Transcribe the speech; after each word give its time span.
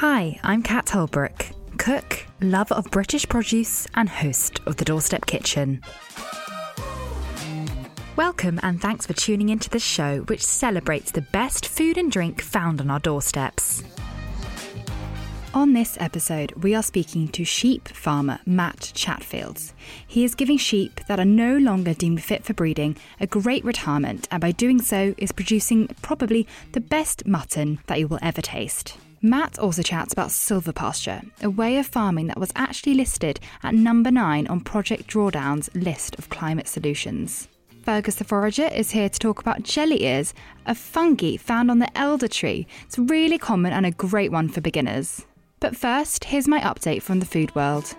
Hi, 0.00 0.38
I'm 0.42 0.62
Kat 0.62 0.90
Holbrook, 0.90 1.46
cook, 1.78 2.26
lover 2.42 2.74
of 2.74 2.90
British 2.90 3.26
produce, 3.26 3.86
and 3.94 4.10
host 4.10 4.60
of 4.66 4.76
the 4.76 4.84
Doorstep 4.84 5.24
Kitchen. 5.24 5.80
Welcome 8.14 8.60
and 8.62 8.78
thanks 8.78 9.06
for 9.06 9.14
tuning 9.14 9.48
into 9.48 9.70
the 9.70 9.78
show, 9.78 10.18
which 10.24 10.44
celebrates 10.44 11.12
the 11.12 11.22
best 11.22 11.66
food 11.66 11.96
and 11.96 12.12
drink 12.12 12.42
found 12.42 12.82
on 12.82 12.90
our 12.90 12.98
doorsteps. 13.00 13.82
On 15.54 15.72
this 15.72 15.96
episode, 15.98 16.52
we 16.62 16.74
are 16.74 16.82
speaking 16.82 17.28
to 17.28 17.44
sheep 17.44 17.88
farmer 17.88 18.40
Matt 18.44 18.92
Chatfields. 18.94 19.72
He 20.06 20.24
is 20.24 20.34
giving 20.34 20.58
sheep 20.58 21.00
that 21.08 21.18
are 21.18 21.24
no 21.24 21.56
longer 21.56 21.94
deemed 21.94 22.22
fit 22.22 22.44
for 22.44 22.52
breeding 22.52 22.98
a 23.18 23.26
great 23.26 23.64
retirement, 23.64 24.28
and 24.30 24.42
by 24.42 24.52
doing 24.52 24.78
so, 24.82 25.14
is 25.16 25.32
producing 25.32 25.88
probably 26.02 26.46
the 26.72 26.82
best 26.82 27.26
mutton 27.26 27.78
that 27.86 27.98
you 27.98 28.08
will 28.08 28.18
ever 28.20 28.42
taste. 28.42 28.98
Matt 29.28 29.58
also 29.58 29.82
chats 29.82 30.12
about 30.12 30.28
silvopasture, 30.28 31.28
a 31.42 31.50
way 31.50 31.78
of 31.78 31.86
farming 31.88 32.28
that 32.28 32.38
was 32.38 32.52
actually 32.54 32.94
listed 32.94 33.40
at 33.64 33.74
number 33.74 34.12
nine 34.12 34.46
on 34.46 34.60
Project 34.60 35.08
Drawdown's 35.08 35.68
list 35.74 36.16
of 36.16 36.28
climate 36.28 36.68
solutions. 36.68 37.48
Fergus 37.82 38.14
the 38.14 38.24
Forager 38.24 38.68
is 38.68 38.92
here 38.92 39.08
to 39.08 39.18
talk 39.18 39.40
about 39.40 39.64
jelly 39.64 40.04
ears, 40.04 40.32
a 40.66 40.76
fungi 40.76 41.36
found 41.38 41.72
on 41.72 41.80
the 41.80 41.98
elder 41.98 42.28
tree. 42.28 42.68
It's 42.84 43.00
really 43.00 43.36
common 43.36 43.72
and 43.72 43.84
a 43.84 43.90
great 43.90 44.30
one 44.30 44.48
for 44.48 44.60
beginners. 44.60 45.26
But 45.58 45.76
first, 45.76 46.22
here's 46.22 46.46
my 46.46 46.60
update 46.60 47.02
from 47.02 47.18
the 47.18 47.26
food 47.26 47.52
world. 47.56 47.96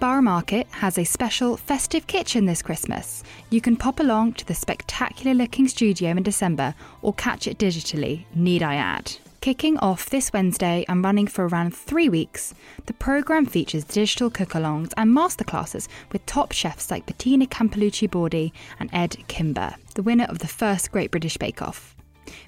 Borough 0.00 0.22
Market 0.22 0.68
has 0.70 0.96
a 0.96 1.02
special 1.02 1.56
festive 1.56 2.06
kitchen 2.06 2.46
this 2.46 2.62
Christmas. 2.62 3.24
You 3.50 3.60
can 3.60 3.74
pop 3.74 3.98
along 3.98 4.34
to 4.34 4.46
the 4.46 4.54
spectacular 4.54 5.34
looking 5.34 5.66
studio 5.66 6.10
in 6.10 6.22
December 6.22 6.76
or 7.02 7.12
catch 7.14 7.48
it 7.48 7.58
digitally, 7.58 8.24
need 8.32 8.62
I 8.62 8.76
add. 8.76 9.16
Kicking 9.40 9.76
off 9.78 10.08
this 10.08 10.32
Wednesday 10.32 10.84
and 10.88 11.02
running 11.02 11.26
for 11.26 11.48
around 11.48 11.74
three 11.74 12.08
weeks, 12.08 12.54
the 12.86 12.92
programme 12.92 13.46
features 13.46 13.82
digital 13.82 14.30
cook 14.30 14.50
alongs 14.50 14.92
and 14.96 15.16
masterclasses 15.16 15.88
with 16.12 16.24
top 16.26 16.52
chefs 16.52 16.92
like 16.92 17.06
Bettina 17.06 17.46
Campolucci 17.46 18.08
Bordi 18.08 18.52
and 18.78 18.90
Edd 18.92 19.16
Kimber, 19.26 19.74
the 19.96 20.02
winner 20.04 20.26
of 20.26 20.38
the 20.38 20.46
first 20.46 20.92
Great 20.92 21.10
British 21.10 21.38
Bake 21.38 21.60
Off. 21.60 21.96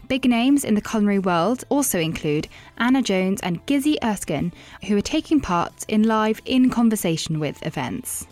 Big 0.08 0.24
names 0.24 0.64
in 0.64 0.74
the 0.74 0.80
culinary 0.80 1.18
world 1.18 1.64
also 1.68 1.98
include 1.98 2.48
Anna 2.78 3.02
Jones 3.02 3.40
and 3.42 3.64
Gizzy 3.66 3.96
Erskine, 4.02 4.52
who 4.86 4.96
are 4.96 5.02
taking 5.02 5.40
part 5.40 5.84
in 5.88 6.02
live 6.04 6.40
In 6.44 6.70
Conversation 6.70 7.38
with 7.38 7.64
events. 7.66 8.26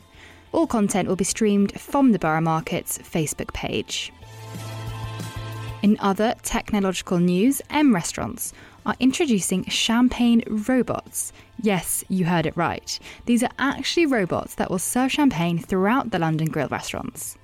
All 0.53 0.67
content 0.67 1.09
will 1.09 1.17
be 1.17 1.25
streamed 1.25 1.79
from 1.81 2.13
the 2.13 2.19
Borough 2.19 2.41
Market's 2.41 2.99
Facebook 2.99 3.53
page. 3.53 4.13
In 5.83 5.97
other 6.01 6.35
technological 6.43 7.19
news, 7.19 7.63
M 7.71 7.95
Restaurants 7.95 8.53
are 8.85 8.97
introducing 8.99 9.65
champagne 9.67 10.43
robots. 10.49 11.33
Yes, 11.61 12.03
you 12.09 12.25
heard 12.25 12.47
it 12.47 12.57
right. 12.57 12.99
These 13.27 13.43
are 13.43 13.51
actually 13.59 14.07
robots 14.07 14.55
that 14.55 14.71
will 14.71 14.79
serve 14.79 15.13
champagne 15.13 15.59
throughout 15.59 16.11
the 16.11 16.19
London 16.19 16.49
Grill 16.49 16.69
restaurants. 16.69 17.37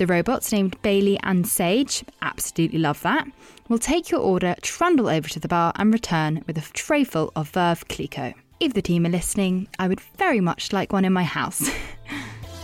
The 0.00 0.06
robots, 0.06 0.50
named 0.50 0.80
Bailey 0.80 1.20
and 1.22 1.46
Sage, 1.46 2.04
absolutely 2.22 2.78
love 2.78 3.02
that, 3.02 3.28
will 3.68 3.78
take 3.78 4.10
your 4.10 4.20
order, 4.20 4.56
trundle 4.62 5.10
over 5.10 5.28
to 5.28 5.38
the 5.38 5.46
bar, 5.46 5.74
and 5.76 5.92
return 5.92 6.42
with 6.46 6.56
a 6.56 6.62
trayful 6.62 7.30
of 7.36 7.52
Veuve 7.52 7.86
Clicquot. 7.86 8.32
If 8.60 8.72
the 8.72 8.80
team 8.80 9.04
are 9.04 9.10
listening, 9.10 9.68
I 9.78 9.88
would 9.88 10.00
very 10.16 10.40
much 10.40 10.72
like 10.72 10.94
one 10.94 11.04
in 11.04 11.12
my 11.12 11.24
house. 11.24 11.70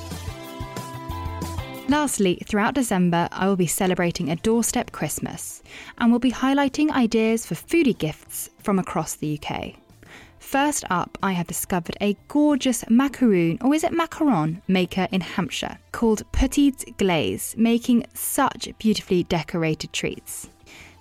Lastly, 1.90 2.42
throughout 2.46 2.72
December, 2.72 3.28
I 3.30 3.46
will 3.48 3.56
be 3.56 3.66
celebrating 3.66 4.30
a 4.30 4.36
doorstep 4.36 4.92
Christmas 4.92 5.62
and 5.98 6.10
will 6.10 6.18
be 6.18 6.32
highlighting 6.32 6.90
ideas 6.90 7.44
for 7.44 7.54
foodie 7.54 7.98
gifts 7.98 8.48
from 8.62 8.78
across 8.78 9.14
the 9.14 9.38
UK. 9.38 9.74
First 10.46 10.84
up, 10.90 11.18
I 11.24 11.32
have 11.32 11.48
discovered 11.48 11.96
a 12.00 12.16
gorgeous 12.28 12.84
macaroon, 12.88 13.58
or 13.62 13.74
is 13.74 13.82
it 13.82 13.90
macaron, 13.90 14.62
maker 14.68 15.08
in 15.10 15.20
Hampshire 15.20 15.78
called 15.90 16.22
Petite 16.30 16.96
Glaze, 16.98 17.56
making 17.58 18.06
such 18.14 18.68
beautifully 18.78 19.24
decorated 19.24 19.92
treats. 19.92 20.48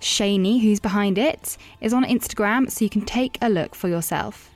Shaney, 0.02 0.64
who's 0.64 0.80
behind 0.80 1.20
it, 1.20 1.58
is 1.80 1.94
on 1.94 2.06
Instagram, 2.06 2.72
so 2.72 2.84
you 2.84 2.90
can 2.90 3.06
take 3.06 3.38
a 3.40 3.48
look 3.48 3.76
for 3.76 3.88
yourself. 3.88 4.50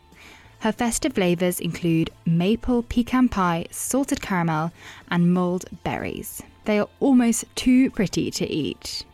Her 0.61 0.71
festive 0.71 1.13
flavours 1.13 1.59
include 1.59 2.09
maple 2.25 2.81
pecan 2.81 3.29
pie, 3.29 3.67
salted 3.69 4.23
caramel, 4.23 4.71
and 5.11 5.31
mulled 5.31 5.65
berries. 5.83 6.41
They 6.65 6.79
are 6.79 6.89
almost 6.99 7.45
too 7.55 7.91
pretty 7.91 8.31
to 8.31 8.47
eat. 8.51 9.05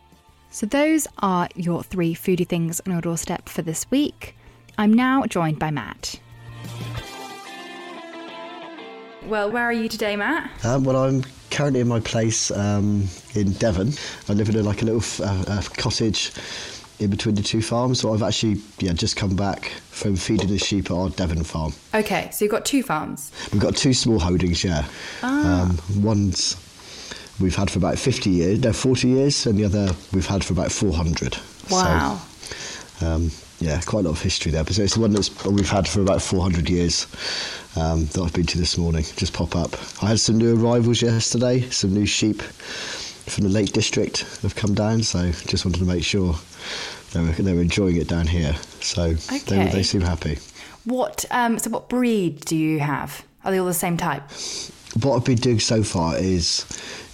So, 0.48 0.64
those 0.64 1.06
are 1.18 1.50
your 1.54 1.82
three 1.82 2.14
foodie 2.14 2.48
things 2.48 2.80
on 2.86 2.92
your 2.94 3.02
doorstep 3.02 3.50
for 3.50 3.60
this 3.60 3.90
week. 3.90 4.34
I'm 4.78 4.92
now 4.92 5.24
joined 5.24 5.58
by 5.58 5.70
Matt. 5.70 6.20
Well, 9.26 9.50
where 9.50 9.64
are 9.64 9.72
you 9.72 9.88
today, 9.88 10.16
Matt? 10.16 10.50
Um, 10.64 10.84
well, 10.84 10.96
I'm 10.96 11.24
currently 11.50 11.80
in 11.80 11.88
my 11.88 12.00
place 12.00 12.50
um, 12.50 13.08
in 13.34 13.52
Devon. 13.54 13.92
I 14.28 14.34
live 14.34 14.48
in 14.48 14.56
a, 14.56 14.62
like 14.62 14.82
a 14.82 14.84
little 14.84 15.02
uh, 15.24 15.62
cottage 15.76 16.32
in 16.98 17.10
between 17.10 17.34
the 17.34 17.42
two 17.42 17.60
farms. 17.62 18.00
So 18.00 18.14
I've 18.14 18.22
actually 18.22 18.60
yeah 18.78 18.92
just 18.92 19.16
come 19.16 19.34
back 19.34 19.66
from 19.90 20.16
feeding 20.16 20.48
the 20.48 20.58
sheep 20.58 20.86
at 20.86 20.96
our 20.96 21.10
Devon 21.10 21.42
farm. 21.42 21.72
Okay, 21.94 22.28
so 22.30 22.44
you've 22.44 22.52
got 22.52 22.64
two 22.64 22.82
farms. 22.82 23.32
We've 23.52 23.62
got 23.62 23.76
two 23.76 23.94
small 23.94 24.18
holdings, 24.18 24.62
yeah. 24.62 24.86
Ah. 25.22 25.62
Um, 25.62 25.78
one's 26.02 26.56
we've 27.40 27.56
had 27.56 27.70
for 27.70 27.78
about 27.78 27.98
50 27.98 28.30
years, 28.30 28.60
no, 28.60 28.72
40 28.72 29.08
years, 29.08 29.46
and 29.46 29.58
the 29.58 29.64
other 29.64 29.90
we've 30.12 30.26
had 30.26 30.44
for 30.44 30.52
about 30.52 30.72
400. 30.72 31.36
Wow. 31.70 32.20
So, 32.98 33.06
um, 33.06 33.30
yeah, 33.60 33.80
quite 33.82 34.00
a 34.04 34.08
lot 34.08 34.16
of 34.16 34.22
history 34.22 34.52
there. 34.52 34.64
But 34.64 34.78
it's 34.78 34.94
the 34.94 35.00
one 35.00 35.12
that 35.12 35.46
we've 35.46 35.68
had 35.68 35.88
for 35.88 36.00
about 36.00 36.22
400 36.22 36.68
years 36.68 37.06
um, 37.76 38.06
that 38.06 38.20
I've 38.22 38.32
been 38.32 38.46
to 38.46 38.58
this 38.58 38.76
morning. 38.78 39.04
Just 39.16 39.32
pop 39.32 39.56
up. 39.56 39.74
I 40.02 40.08
had 40.08 40.20
some 40.20 40.38
new 40.38 40.56
arrivals 40.62 41.02
yesterday, 41.02 41.62
some 41.70 41.92
new 41.94 42.06
sheep 42.06 42.42
from 42.42 43.44
the 43.44 43.50
Lake 43.50 43.72
District 43.72 44.20
have 44.42 44.54
come 44.54 44.74
down, 44.74 45.02
so 45.02 45.30
just 45.46 45.64
wanted 45.64 45.78
to 45.80 45.84
make 45.84 46.04
sure 46.04 46.34
they 47.12 47.20
were, 47.20 47.32
they 47.32 47.52
were 47.54 47.60
enjoying 47.62 47.96
it 47.96 48.08
down 48.08 48.26
here. 48.26 48.54
So 48.80 49.02
Okay. 49.32 49.38
they, 49.46 49.68
they 49.68 49.82
seem 49.82 50.02
happy. 50.02 50.38
What? 50.84 51.24
Um, 51.32 51.58
so, 51.58 51.70
what 51.70 51.88
breed 51.88 52.44
do 52.44 52.56
you 52.56 52.78
have? 52.78 53.24
Are 53.44 53.50
they 53.50 53.58
all 53.58 53.66
the 53.66 53.74
same 53.74 53.96
type? 53.96 54.22
What 55.02 55.16
I've 55.16 55.24
been 55.24 55.36
doing 55.38 55.58
so 55.58 55.82
far 55.82 56.16
is 56.16 56.64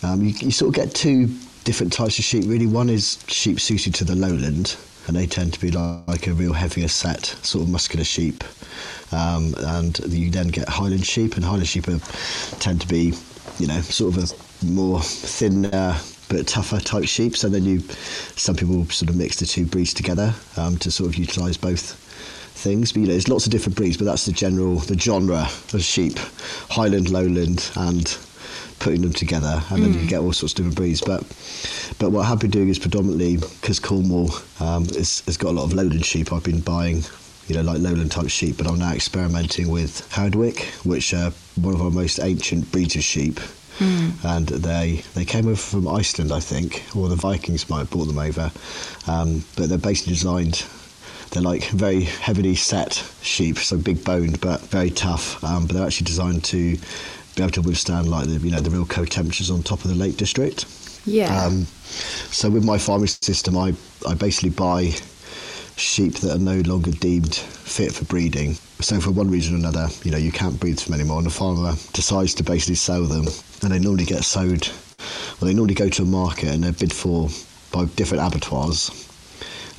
um, 0.02 0.22
you, 0.22 0.34
you 0.40 0.50
sort 0.50 0.68
of 0.68 0.74
get 0.74 0.94
two 0.94 1.28
different 1.64 1.92
types 1.92 2.18
of 2.18 2.24
sheep. 2.24 2.44
Really, 2.46 2.66
one 2.66 2.90
is 2.90 3.18
sheep 3.28 3.58
suited 3.58 3.94
to 3.96 4.04
the 4.04 4.14
lowland, 4.14 4.76
and 5.06 5.16
they 5.16 5.26
tend 5.26 5.52
to 5.54 5.60
be 5.60 5.70
like, 5.70 6.26
a 6.26 6.32
real 6.32 6.52
heavier 6.52 6.88
set, 6.88 7.26
sort 7.42 7.64
of 7.64 7.70
muscular 7.70 8.04
sheep. 8.04 8.44
Um, 9.12 9.54
and 9.58 9.98
you 10.06 10.30
then 10.30 10.48
get 10.48 10.68
Highland 10.68 11.06
sheep, 11.06 11.36
and 11.36 11.44
Highland 11.44 11.68
sheep 11.68 11.88
are, 11.88 11.98
tend 12.60 12.80
to 12.80 12.88
be, 12.88 13.14
you 13.58 13.66
know, 13.66 13.80
sort 13.80 14.16
of 14.16 14.24
a 14.24 14.64
more 14.64 15.00
thinner 15.02 15.96
but 16.28 16.46
tougher 16.46 16.80
type 16.80 17.04
sheep. 17.04 17.36
So 17.36 17.48
then 17.48 17.64
you, 17.64 17.80
some 18.36 18.56
people 18.56 18.86
sort 18.86 19.10
of 19.10 19.16
mix 19.16 19.36
the 19.36 19.46
two 19.46 19.66
breeds 19.66 19.92
together 19.92 20.34
um, 20.56 20.78
to 20.78 20.90
sort 20.90 21.10
of 21.10 21.16
utilise 21.16 21.56
both 21.56 21.94
things. 22.54 22.92
But 22.92 23.00
you 23.00 23.06
know, 23.06 23.12
there's 23.12 23.28
lots 23.28 23.44
of 23.44 23.52
different 23.52 23.76
breeds, 23.76 23.96
but 23.96 24.04
that's 24.04 24.24
the 24.24 24.32
general, 24.32 24.76
the 24.76 24.98
genre 24.98 25.48
of 25.72 25.82
sheep: 25.82 26.18
Highland, 26.70 27.10
Lowland, 27.10 27.70
and 27.76 28.16
putting 28.82 29.02
them 29.02 29.12
together, 29.12 29.62
and 29.70 29.82
then 29.82 29.94
you 29.94 30.06
get 30.06 30.20
all 30.20 30.32
sorts 30.32 30.52
of 30.52 30.56
different 30.56 30.76
breeds. 30.76 31.00
But 31.00 31.22
but 31.98 32.10
what 32.10 32.26
I've 32.26 32.40
been 32.40 32.50
doing 32.50 32.68
is 32.68 32.78
predominantly 32.78 33.36
because 33.36 33.78
Cornwall 33.78 34.30
um, 34.60 34.84
is, 34.84 35.20
has 35.26 35.36
got 35.36 35.50
a 35.50 35.52
lot 35.52 35.64
of 35.64 35.72
Lowland 35.72 36.04
sheep. 36.04 36.32
I've 36.32 36.44
been 36.44 36.60
buying. 36.60 37.02
You 37.48 37.56
know, 37.56 37.62
like 37.62 37.80
lowland 37.80 38.12
type 38.12 38.28
sheep, 38.30 38.56
but 38.56 38.68
I'm 38.68 38.78
now 38.78 38.92
experimenting 38.94 39.68
with 39.68 40.08
Herdwick, 40.12 40.62
which 40.84 41.12
are 41.12 41.32
one 41.56 41.74
of 41.74 41.82
our 41.82 41.90
most 41.90 42.20
ancient 42.20 42.70
breeds 42.70 42.94
of 42.94 43.02
sheep, 43.02 43.40
and 44.24 44.46
they 44.46 45.02
they 45.14 45.24
came 45.24 45.46
over 45.48 45.56
from 45.56 45.88
Iceland, 45.88 46.30
I 46.32 46.38
think, 46.38 46.84
or 46.94 47.08
the 47.08 47.16
Vikings 47.16 47.68
might 47.68 47.80
have 47.80 47.90
brought 47.90 48.04
them 48.04 48.18
over. 48.18 48.52
Um, 49.08 49.44
but 49.56 49.68
they're 49.68 49.76
basically 49.76 50.12
designed. 50.14 50.64
They're 51.32 51.42
like 51.42 51.64
very 51.70 52.02
heavily 52.02 52.54
set 52.54 53.02
sheep, 53.22 53.58
so 53.58 53.76
big 53.76 54.04
boned 54.04 54.40
but 54.40 54.60
very 54.60 54.90
tough. 54.90 55.42
Um, 55.42 55.66
but 55.66 55.74
they're 55.74 55.86
actually 55.86 56.06
designed 56.06 56.44
to 56.44 56.78
be 57.34 57.42
able 57.42 57.52
to 57.52 57.62
withstand 57.62 58.08
like 58.08 58.26
the 58.26 58.38
you 58.38 58.50
know 58.50 58.60
the 58.60 58.70
real 58.70 58.86
cold 58.86 59.10
temperatures 59.10 59.50
on 59.50 59.62
top 59.62 59.84
of 59.84 59.90
the 59.90 59.96
Lake 59.96 60.16
District. 60.16 60.66
Yeah. 61.04 61.44
Um, 61.44 61.66
so 62.30 62.48
with 62.50 62.64
my 62.64 62.78
farming 62.78 63.08
system, 63.08 63.56
I, 63.56 63.74
I 64.08 64.14
basically 64.14 64.50
buy 64.50 64.92
sheep 65.76 66.14
that 66.16 66.36
are 66.36 66.38
no 66.38 66.60
longer 66.60 66.92
deemed 66.92 67.34
fit 67.34 67.92
for 67.92 68.04
breeding. 68.04 68.54
So 68.80 69.00
for 69.00 69.10
one 69.10 69.30
reason 69.30 69.54
or 69.54 69.58
another, 69.58 69.88
you 70.04 70.10
know, 70.10 70.18
you 70.18 70.30
can't 70.30 70.58
breed 70.60 70.78
them 70.78 70.94
anymore, 70.94 71.18
and 71.18 71.26
the 71.26 71.30
farmer 71.30 71.72
decides 71.92 72.34
to 72.34 72.44
basically 72.44 72.76
sell 72.76 73.04
them, 73.04 73.26
and 73.62 73.72
they 73.72 73.78
normally 73.78 74.04
get 74.04 74.24
sold, 74.24 74.70
well, 75.40 75.48
they 75.48 75.54
normally 75.54 75.74
go 75.74 75.88
to 75.88 76.02
a 76.02 76.06
market 76.06 76.50
and 76.50 76.62
they're 76.62 76.72
bid 76.72 76.92
for 76.92 77.28
by 77.72 77.84
different 77.96 78.22
abattoirs, 78.24 78.90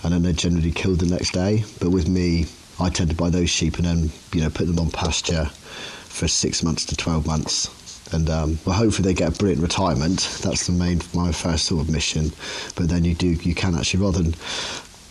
and 0.04 0.14
then 0.14 0.24
they're 0.24 0.34
generally 0.34 0.72
killed 0.72 1.00
the 1.00 1.06
next 1.06 1.32
day. 1.32 1.64
But 1.80 1.92
with 1.92 2.10
me, 2.10 2.48
I 2.80 2.90
tend 2.90 3.12
to 3.12 3.16
buy 3.16 3.30
those 3.30 3.50
sheep 3.50 3.78
and 3.78 3.86
then, 3.86 4.12
you 4.34 4.42
know, 4.42 4.50
put 4.50 4.68
them 4.68 4.80
on 4.80 4.90
pasture 4.90 5.50
for 6.14 6.28
six 6.28 6.62
months 6.62 6.86
to 6.86 6.96
12 6.96 7.26
months. 7.26 8.14
And 8.14 8.30
um, 8.30 8.60
well, 8.66 8.76
hopefully 8.76 9.08
they 9.08 9.16
get 9.16 9.36
a 9.36 9.38
brilliant 9.38 9.62
retirement. 9.62 10.38
That's 10.44 10.68
the 10.68 10.74
main, 10.74 11.02
my 11.16 11.32
first 11.32 11.66
sort 11.66 11.82
of 11.82 11.90
mission. 11.90 12.32
But 12.76 12.90
then 12.90 13.04
you 13.04 13.16
do, 13.16 13.28
you 13.28 13.56
can 13.56 13.76
actually 13.76 14.04
rather 14.04 14.22
than 14.22 14.36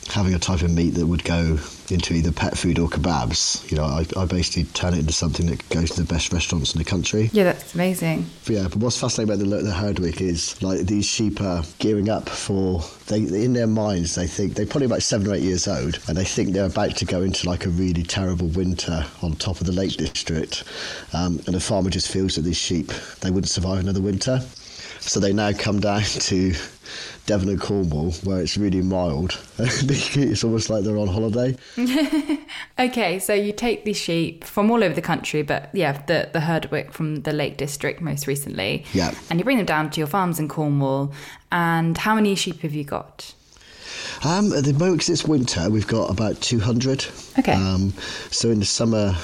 having 0.09 0.35
a 0.35 0.39
type 0.39 0.63
of 0.63 0.71
meat 0.71 0.91
that 0.91 1.07
would 1.07 1.25
go 1.25 1.59
into 1.91 2.15
either 2.15 2.33
pet 2.33 2.57
food 2.57 2.79
or 2.79 2.89
kebabs. 2.89 3.71
You 3.71 3.77
know, 3.77 3.85
I, 3.85 4.07
I 4.17 4.25
basically 4.25 4.65
turn 4.73 4.95
it 4.95 5.01
into 5.01 5.13
something 5.13 5.47
that 5.47 5.69
goes 5.69 5.91
to 5.93 6.03
the 6.03 6.13
best 6.13 6.33
restaurants 6.33 6.75
in 6.75 6.79
the 6.79 6.85
country. 6.85 7.31
Yeah, 7.33 7.45
that's 7.45 7.75
amazing. 7.75 8.27
But 8.47 8.51
yeah, 8.51 8.63
but 8.65 8.77
what's 8.77 8.99
fascinating 8.99 9.35
about 9.35 9.45
the, 9.45 9.63
the 9.63 9.73
Herdwick 9.73 10.21
is 10.21 10.61
like 10.63 10.81
these 10.81 11.07
sheep 11.07 11.41
are 11.41 11.63
gearing 11.79 12.09
up 12.09 12.29
for 12.29 12.83
they 13.07 13.19
in 13.19 13.53
their 13.53 13.67
minds 13.67 14.15
they 14.15 14.27
think 14.27 14.55
they're 14.55 14.67
probably 14.67 14.87
about 14.87 15.03
seven 15.03 15.29
or 15.29 15.35
eight 15.35 15.43
years 15.43 15.69
old 15.69 15.99
and 16.09 16.17
they 16.17 16.25
think 16.25 16.53
they're 16.53 16.67
about 16.67 16.97
to 16.97 17.05
go 17.05 17.23
into 17.23 17.49
like 17.49 17.67
a 17.67 17.71
really 17.71 18.03
terrible 18.03 18.49
winter 18.49 19.05
on 19.23 19.35
top 19.35 19.61
of 19.61 19.67
the 19.67 19.73
Lake 19.73 19.97
District, 19.97 20.65
um, 21.13 21.41
and 21.47 21.55
the 21.55 21.61
farmer 21.61 21.91
just 21.91 22.11
feels 22.11 22.37
that 22.37 22.43
these 22.43 22.59
sheep 22.59 22.89
they 23.21 23.31
wouldn't 23.31 23.51
survive 23.51 23.81
another 23.81 24.01
winter. 24.01 24.41
So 25.01 25.19
they 25.19 25.33
now 25.33 25.53
come 25.53 25.81
down 25.81 26.03
to 26.03 26.55
Devon 27.27 27.49
and 27.49 27.61
Cornwall, 27.61 28.11
where 28.25 28.41
it's 28.41 28.57
really 28.57 28.83
mild. 28.83 29.41
it's 29.59 30.43
almost 30.43 30.71
like 30.71 30.83
they're 30.83 30.99
on 30.99 31.07
holiday. 31.07 31.57
okay, 32.79 33.19
so 33.21 33.33
you 33.33 33.53
take 33.53 33.85
these 33.85 33.97
sheep 33.97 34.43
from 34.45 34.71
all 34.71 34.83
over 34.83 34.95
the 34.95 35.03
country, 35.03 35.43
but 35.43 35.71
yeah, 35.73 35.93
the 36.07 36.29
the 36.33 36.41
Herdwick 36.41 36.93
from 36.93 37.23
the 37.23 37.33
Lake 37.33 37.57
District 37.57 38.01
most 38.01 38.27
recently. 38.27 38.85
Yeah. 38.93 39.15
And 39.31 39.39
you 39.39 39.45
bring 39.45 39.59
them 39.59 39.67
down 39.67 39.91
to 39.91 40.01
your 40.01 40.09
farms 40.09 40.41
in 40.41 40.49
Cornwall. 40.49 41.13
And 41.53 41.97
how 41.97 42.15
many 42.15 42.35
sheep 42.35 42.61
have 42.61 42.75
you 42.75 42.85
got? 42.85 43.35
Um, 44.25 44.53
at 44.53 44.65
the 44.65 44.73
moment, 44.73 44.99
because 44.99 45.09
it's 45.11 45.25
winter, 45.25 45.69
we've 45.71 45.87
got 45.87 46.11
about 46.11 46.41
200. 46.41 47.07
Okay. 47.39 47.53
Um, 47.53 47.93
so 48.31 48.51
in 48.51 48.59
the 48.59 48.65
summer, 48.65 49.15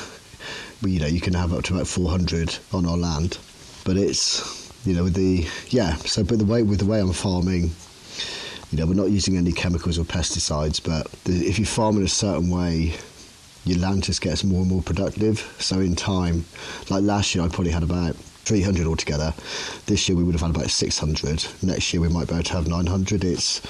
we, 0.82 0.92
you 0.92 1.00
know, 1.00 1.06
you 1.06 1.20
can 1.20 1.34
have 1.34 1.52
up 1.52 1.64
to 1.64 1.74
about 1.74 1.86
400 1.86 2.58
on 2.72 2.86
our 2.86 2.96
land. 2.96 3.38
But 3.84 3.96
it's, 3.96 4.70
you 4.86 4.94
know, 4.94 5.04
with 5.04 5.14
the, 5.14 5.46
yeah, 5.68 5.94
so 5.96 6.22
but 6.24 6.38
the 6.38 6.44
way, 6.44 6.62
with 6.62 6.80
the 6.80 6.84
way 6.86 7.00
I'm 7.00 7.12
farming, 7.12 7.70
you 8.70 8.78
know, 8.78 8.86
we're 8.86 8.94
not 8.94 9.10
using 9.10 9.36
any 9.36 9.52
chemicals 9.52 9.98
or 9.98 10.04
pesticides, 10.04 10.82
but 10.82 11.10
the, 11.24 11.32
if 11.46 11.58
you 11.58 11.64
farm 11.64 11.96
in 11.96 12.02
a 12.02 12.08
certain 12.08 12.50
way, 12.50 12.94
your 13.64 13.78
land 13.78 14.04
just 14.04 14.20
gets 14.20 14.44
more 14.44 14.60
and 14.60 14.70
more 14.70 14.82
productive. 14.82 15.40
So 15.58 15.80
in 15.80 15.94
time, 15.96 16.44
like 16.90 17.02
last 17.02 17.34
year, 17.34 17.44
I 17.44 17.48
probably 17.48 17.72
had 17.72 17.82
about 17.82 18.14
300 18.16 18.86
altogether. 18.86 19.34
This 19.86 20.08
year 20.08 20.16
we 20.16 20.24
would 20.24 20.34
have 20.34 20.40
had 20.40 20.50
about 20.50 20.70
600. 20.70 21.46
Next 21.62 21.92
year 21.92 22.00
we 22.00 22.08
might 22.08 22.28
be 22.28 22.34
able 22.34 22.44
to 22.44 22.52
have 22.54 22.66
900. 22.66 23.24
It's 23.24 23.60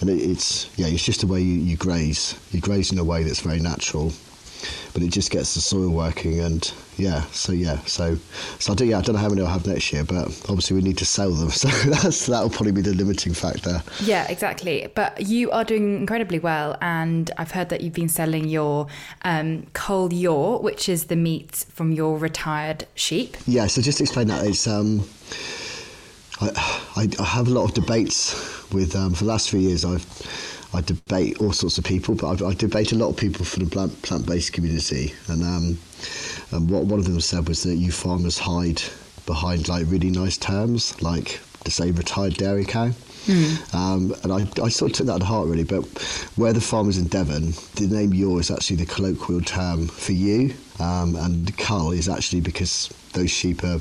and 0.00 0.10
it, 0.10 0.18
it's 0.18 0.76
yeah, 0.76 0.86
it's 0.86 1.04
just 1.04 1.20
the 1.20 1.26
way 1.28 1.40
you, 1.40 1.54
you 1.54 1.76
graze. 1.76 2.34
You 2.50 2.60
graze 2.60 2.90
in 2.90 2.98
a 2.98 3.04
way 3.04 3.22
that's 3.22 3.40
very 3.40 3.60
natural, 3.60 4.12
but 4.92 5.02
it 5.02 5.10
just 5.10 5.30
gets 5.30 5.54
the 5.54 5.60
soil 5.60 5.88
working 5.88 6.40
and 6.40 6.72
yeah. 6.96 7.22
So 7.32 7.52
yeah, 7.52 7.78
so 7.86 8.16
so 8.58 8.72
I 8.72 8.76
do 8.76 8.84
yeah. 8.84 8.98
I 8.98 9.02
don't 9.02 9.14
know 9.14 9.20
how 9.20 9.28
many 9.28 9.42
I'll 9.42 9.48
have 9.48 9.66
next 9.66 9.92
year, 9.92 10.04
but 10.04 10.26
obviously 10.48 10.76
we 10.76 10.82
need 10.82 10.98
to 10.98 11.04
sell 11.04 11.30
them. 11.30 11.50
So 11.54 11.68
that's 11.68 12.26
that'll 12.26 12.50
probably 12.50 12.72
be 12.72 12.82
the 12.82 12.94
limiting 12.94 13.32
factor. 13.32 13.82
Yeah, 14.02 14.26
exactly. 14.28 14.90
But 14.94 15.26
you 15.26 15.50
are 15.50 15.64
doing 15.64 15.96
incredibly 15.96 16.38
well, 16.38 16.76
and 16.80 17.30
I've 17.38 17.52
heard 17.52 17.68
that 17.70 17.80
you've 17.80 17.94
been 17.94 18.08
selling 18.08 18.48
your 18.48 18.86
um, 19.22 19.66
Cull 19.72 20.12
Yaw, 20.12 20.58
which 20.58 20.88
is 20.88 21.06
the 21.06 21.16
meat 21.16 21.64
from 21.70 21.92
your 21.92 22.18
retired 22.18 22.86
sheep. 22.94 23.36
Yeah. 23.46 23.66
So 23.66 23.82
just 23.82 23.98
to 23.98 24.04
explain 24.04 24.28
that, 24.28 24.44
it's 24.44 24.66
um. 24.66 25.08
I, 26.40 26.50
I, 26.96 27.08
I 27.20 27.24
have 27.24 27.46
a 27.46 27.50
lot 27.50 27.62
of 27.62 27.74
debates 27.74 28.34
with 28.72 28.96
um, 28.96 29.14
for 29.14 29.22
the 29.22 29.30
last 29.30 29.50
few 29.50 29.60
years. 29.60 29.84
I've 29.84 30.04
I 30.74 30.80
debate 30.80 31.40
all 31.40 31.52
sorts 31.52 31.78
of 31.78 31.84
people, 31.84 32.16
but 32.16 32.42
I, 32.42 32.48
I 32.48 32.54
debate 32.54 32.90
a 32.90 32.96
lot 32.96 33.10
of 33.10 33.16
people 33.16 33.44
from 33.44 33.64
the 33.64 33.70
plant 33.70 34.02
plant 34.02 34.26
based 34.26 34.52
community. 34.52 35.14
And, 35.28 35.42
um, 35.42 35.78
and 36.50 36.68
what 36.68 36.84
one 36.86 36.98
of 36.98 37.04
them 37.04 37.20
said 37.20 37.48
was 37.48 37.62
that 37.62 37.76
you 37.76 37.92
farmers 37.92 38.38
hide 38.38 38.82
behind 39.24 39.68
like 39.68 39.86
really 39.88 40.10
nice 40.10 40.36
terms, 40.36 41.00
like 41.00 41.40
to 41.64 41.70
say 41.70 41.92
retired 41.92 42.34
dairy 42.34 42.64
cow. 42.64 42.90
Mm. 43.26 43.74
Um, 43.74 44.14
and 44.22 44.32
I, 44.32 44.64
I 44.64 44.68
sort 44.68 44.90
of 44.90 44.96
took 44.96 45.06
that 45.06 45.20
to 45.20 45.24
heart 45.24 45.48
really. 45.48 45.64
But 45.64 45.84
where 46.34 46.52
the 46.52 46.60
farmers 46.60 46.98
in 46.98 47.06
Devon, 47.06 47.52
the 47.76 47.86
name 47.86 48.12
"yaw" 48.12 48.38
is 48.38 48.50
actually 48.50 48.76
the 48.76 48.86
colloquial 48.86 49.42
term 49.42 49.86
for 49.86 50.12
you, 50.12 50.54
um, 50.80 51.14
and 51.16 51.56
cull 51.56 51.92
is 51.92 52.08
actually 52.08 52.40
because 52.40 52.92
those 53.12 53.30
sheep 53.30 53.62
are 53.62 53.80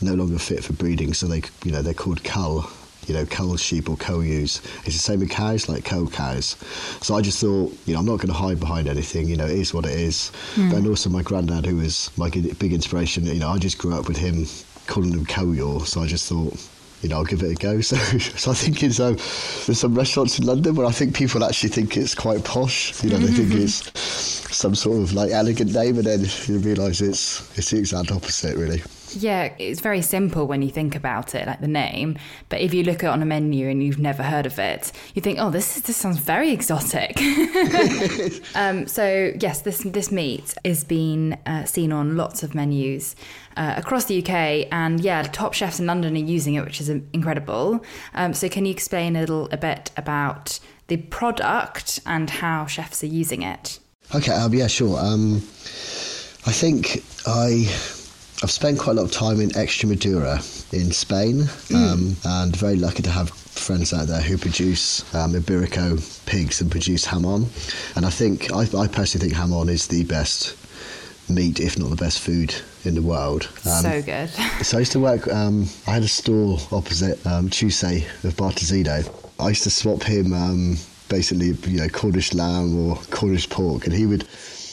no 0.00 0.14
longer 0.14 0.38
fit 0.38 0.62
for 0.62 0.72
breeding, 0.74 1.12
so 1.12 1.26
they 1.26 1.42
you 1.64 1.72
know 1.72 1.82
they're 1.82 1.92
called 1.92 2.22
cull 2.22 2.70
you 3.10 3.16
know, 3.16 3.26
cull 3.26 3.56
sheep 3.56 3.90
or 3.90 3.96
cull 3.96 4.22
ewes. 4.22 4.62
It's 4.84 4.94
the 4.94 5.02
same 5.02 5.18
with 5.18 5.30
cows, 5.30 5.68
like 5.68 5.84
cull 5.84 6.06
cows. 6.06 6.54
So 7.02 7.16
I 7.16 7.20
just 7.20 7.40
thought, 7.40 7.76
you 7.86 7.94
know, 7.94 7.98
I'm 7.98 8.06
not 8.06 8.18
going 8.18 8.28
to 8.28 8.32
hide 8.32 8.60
behind 8.60 8.86
anything. 8.86 9.26
You 9.26 9.36
know, 9.36 9.46
it 9.46 9.58
is 9.58 9.74
what 9.74 9.84
it 9.84 9.98
is. 9.98 10.30
Mm. 10.54 10.76
And 10.76 10.86
also 10.86 11.10
my 11.10 11.22
granddad, 11.22 11.66
who 11.66 11.78
was 11.78 12.16
my 12.16 12.30
big 12.30 12.72
inspiration. 12.72 13.26
You 13.26 13.40
know, 13.40 13.48
I 13.48 13.58
just 13.58 13.78
grew 13.78 13.94
up 13.94 14.06
with 14.06 14.16
him 14.16 14.46
calling 14.86 15.10
them 15.10 15.26
cull 15.26 15.52
yaw. 15.52 15.80
So 15.80 16.02
I 16.02 16.06
just 16.06 16.28
thought, 16.28 16.54
you 17.02 17.08
know, 17.08 17.16
I'll 17.16 17.24
give 17.24 17.42
it 17.42 17.50
a 17.50 17.56
go. 17.56 17.80
So, 17.82 17.96
so 17.96 18.52
I 18.52 18.54
think 18.54 18.84
it's 18.84 19.00
um, 19.00 19.16
there's 19.16 19.80
some 19.80 19.96
restaurants 19.96 20.38
in 20.38 20.46
London 20.46 20.76
where 20.76 20.86
I 20.86 20.92
think 20.92 21.16
people 21.16 21.42
actually 21.42 21.70
think 21.70 21.96
it's 21.96 22.14
quite 22.14 22.44
posh. 22.44 23.02
You 23.02 23.10
know, 23.10 23.18
they 23.18 23.32
think 23.32 23.52
it's 23.54 23.90
some 24.56 24.76
sort 24.76 24.98
of 24.98 25.14
like 25.14 25.32
elegant 25.32 25.74
name, 25.74 25.96
and 25.96 26.06
then 26.06 26.24
you 26.46 26.58
realise 26.58 27.00
it's 27.00 27.58
it's 27.58 27.70
the 27.70 27.78
exact 27.78 28.12
opposite, 28.12 28.56
really. 28.56 28.84
Yeah, 29.16 29.54
it's 29.58 29.80
very 29.80 30.02
simple 30.02 30.46
when 30.46 30.62
you 30.62 30.70
think 30.70 30.94
about 30.94 31.34
it, 31.34 31.46
like 31.46 31.60
the 31.60 31.68
name. 31.68 32.18
But 32.48 32.60
if 32.60 32.74
you 32.74 32.82
look 32.82 33.02
at 33.02 33.08
it 33.08 33.10
on 33.10 33.22
a 33.22 33.26
menu 33.26 33.68
and 33.68 33.82
you've 33.82 33.98
never 33.98 34.22
heard 34.22 34.46
of 34.46 34.58
it, 34.58 34.92
you 35.14 35.22
think, 35.22 35.38
"Oh, 35.40 35.50
this 35.50 35.76
is, 35.76 35.82
this 35.84 35.96
sounds 35.96 36.18
very 36.18 36.52
exotic." 36.52 37.20
um, 38.54 38.86
so 38.86 39.32
yes, 39.40 39.62
this 39.62 39.78
this 39.78 40.10
meat 40.12 40.54
is 40.64 40.84
being 40.84 41.34
uh, 41.46 41.64
seen 41.64 41.92
on 41.92 42.16
lots 42.16 42.42
of 42.42 42.54
menus 42.54 43.16
uh, 43.56 43.74
across 43.76 44.04
the 44.04 44.22
UK, 44.22 44.68
and 44.72 45.00
yeah, 45.00 45.22
top 45.22 45.54
chefs 45.54 45.80
in 45.80 45.86
London 45.86 46.16
are 46.16 46.18
using 46.18 46.54
it, 46.54 46.64
which 46.64 46.80
is 46.80 46.88
incredible. 46.88 47.84
Um, 48.14 48.34
so 48.34 48.48
can 48.48 48.64
you 48.64 48.72
explain 48.72 49.16
a 49.16 49.20
little 49.20 49.48
a 49.50 49.56
bit 49.56 49.90
about 49.96 50.60
the 50.86 50.96
product 50.96 52.00
and 52.06 52.28
how 52.28 52.66
chefs 52.66 53.02
are 53.02 53.06
using 53.06 53.42
it? 53.42 53.78
Okay, 54.14 54.32
um, 54.32 54.52
yeah, 54.52 54.66
sure. 54.66 54.98
Um, 54.98 55.36
I 56.46 56.52
think 56.52 57.04
I 57.26 57.68
I've 58.42 58.50
spent 58.50 58.78
quite 58.78 58.92
a 58.92 59.00
lot 59.02 59.04
of 59.04 59.12
time 59.12 59.38
in 59.40 59.50
Extremadura 59.50 60.38
in 60.72 60.92
Spain, 60.92 61.42
mm. 61.42 61.74
um, 61.74 62.16
and 62.24 62.56
very 62.56 62.76
lucky 62.76 63.02
to 63.02 63.10
have 63.10 63.28
friends 63.28 63.92
out 63.92 64.06
there 64.06 64.22
who 64.22 64.38
produce 64.38 65.02
um, 65.14 65.34
Iberico 65.34 66.24
pigs 66.24 66.62
and 66.62 66.70
produce 66.70 67.06
jamon. 67.06 67.46
And 67.96 68.06
I 68.06 68.10
think 68.10 68.50
I, 68.50 68.62
I, 68.62 68.86
personally 68.86 69.28
think 69.28 69.34
jamon 69.38 69.68
is 69.68 69.88
the 69.88 70.04
best 70.04 70.56
meat, 71.28 71.60
if 71.60 71.78
not 71.78 71.90
the 71.90 71.96
best 71.96 72.20
food 72.20 72.54
in 72.84 72.94
the 72.94 73.02
world. 73.02 73.46
Um, 73.66 73.82
so 73.82 74.02
good. 74.02 74.30
so 74.62 74.78
I 74.78 74.80
used 74.80 74.92
to 74.92 75.00
work. 75.00 75.28
Um, 75.28 75.66
I 75.86 75.92
had 75.92 76.02
a 76.02 76.08
store 76.08 76.58
opposite 76.72 77.24
um, 77.26 77.50
Chuse 77.50 77.82
of 77.82 78.34
Bartolino. 78.36 79.12
I 79.38 79.48
used 79.48 79.64
to 79.64 79.70
swap 79.70 80.02
him 80.02 80.32
um, 80.32 80.76
basically, 81.10 81.48
you 81.70 81.80
know, 81.80 81.88
Cornish 81.88 82.32
lamb 82.32 82.88
or 82.88 82.96
Cornish 83.10 83.50
pork, 83.50 83.84
and 83.84 83.94
he 83.94 84.06
would 84.06 84.26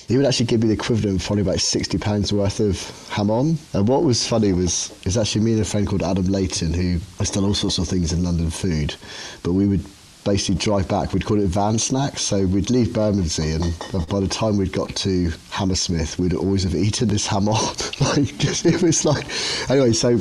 he 0.08 0.18
would 0.18 0.26
actually 0.26 0.46
give 0.46 0.62
me 0.62 0.68
the 0.68 0.74
equivalent 0.74 1.20
of 1.20 1.26
probably 1.26 1.42
about 1.42 1.60
sixty 1.60 1.98
pounds 1.98 2.32
worth 2.32 2.60
of 2.60 2.76
jamon. 3.10 3.58
And 3.74 3.88
what 3.88 4.04
was 4.04 4.26
funny 4.26 4.54
was 4.54 4.98
it's 5.06 5.18
actually 5.18 5.42
me 5.42 5.54
and 5.54 5.62
a 5.62 5.66
friend 5.66 5.88
called 5.88 6.04
Adam 6.04 6.26
Layton 6.26 6.74
who 6.74 7.00
has 7.20 7.30
done 7.30 7.44
all 7.44 7.54
sorts 7.54 7.78
of 7.78 7.88
things 7.88 8.14
in 8.14 8.24
London 8.24 8.50
food, 8.50 8.96
but 9.44 9.54
we 9.54 9.68
would 9.68 9.86
basically 10.24 10.56
drive 10.56 10.88
back. 10.90 11.14
We'd 11.14 11.26
call 11.26 11.40
it 11.40 11.48
van 11.48 11.80
snacks. 11.80 12.22
So 12.22 12.46
we'd 12.46 12.70
leave 12.70 12.94
Bermondsey, 12.94 13.52
and 13.52 14.08
by 14.10 14.20
the 14.20 14.28
time 14.28 14.58
we'd 14.58 14.74
got 14.74 14.94
to 14.98 15.32
Hammersmith, 15.52 16.20
we'd 16.20 16.34
always 16.34 16.64
have 16.64 16.76
eaten 16.76 17.08
this 17.08 17.28
jamon. 17.28 17.58
like 18.18 18.38
just, 18.38 18.66
it 18.66 18.82
was 18.82 19.06
like 19.06 19.26
anyway. 19.70 19.94
So 19.94 20.20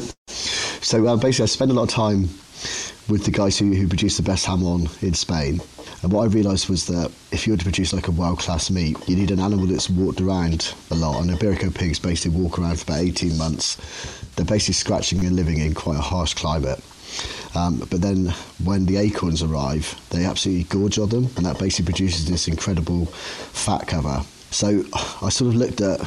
so 0.86 1.04
uh, 1.06 1.16
basically, 1.16 1.42
I 1.44 1.46
spent 1.46 1.70
a 1.72 1.74
lot 1.74 1.84
of 1.84 1.88
time 1.88 2.28
with 3.08 3.24
the 3.24 3.32
guys 3.32 3.58
who, 3.58 3.72
who 3.72 3.88
produce 3.88 4.16
the 4.16 4.22
best 4.22 4.46
jamon 4.46 5.02
in 5.02 5.14
Spain. 5.14 5.60
And 6.02 6.12
what 6.12 6.22
I 6.22 6.26
realised 6.26 6.68
was 6.68 6.86
that 6.86 7.10
if 7.32 7.46
you 7.46 7.52
were 7.52 7.56
to 7.56 7.64
produce 7.64 7.92
like 7.92 8.08
a 8.08 8.12
world 8.12 8.38
class 8.38 8.70
meat, 8.70 8.96
you 9.08 9.16
need 9.16 9.30
an 9.30 9.40
animal 9.40 9.66
that's 9.66 9.90
walked 9.90 10.20
around 10.20 10.74
a 10.90 10.94
lot. 10.94 11.22
And 11.22 11.30
Iberico 11.30 11.74
pigs 11.74 11.98
basically 11.98 12.38
walk 12.38 12.58
around 12.58 12.78
for 12.78 12.84
about 12.84 13.00
18 13.02 13.36
months. 13.36 13.76
They're 14.36 14.46
basically 14.46 14.74
scratching 14.74 15.24
and 15.24 15.34
living 15.34 15.58
in 15.58 15.74
quite 15.74 15.96
a 15.96 16.02
harsh 16.02 16.34
climate. 16.34 16.80
Um, 17.54 17.78
but 17.90 18.02
then 18.02 18.34
when 18.62 18.84
the 18.84 18.98
acorns 18.98 19.42
arrive, 19.42 19.98
they 20.10 20.24
absolutely 20.24 20.64
gorge 20.64 20.98
on 20.98 21.08
them, 21.08 21.28
and 21.36 21.46
that 21.46 21.58
basically 21.58 21.86
produces 21.86 22.26
this 22.26 22.48
incredible 22.48 23.06
fat 23.06 23.86
cover. 23.86 24.22
So 24.50 24.84
I 25.22 25.30
sort 25.30 25.48
of 25.48 25.56
looked 25.56 25.80
at 25.80 26.00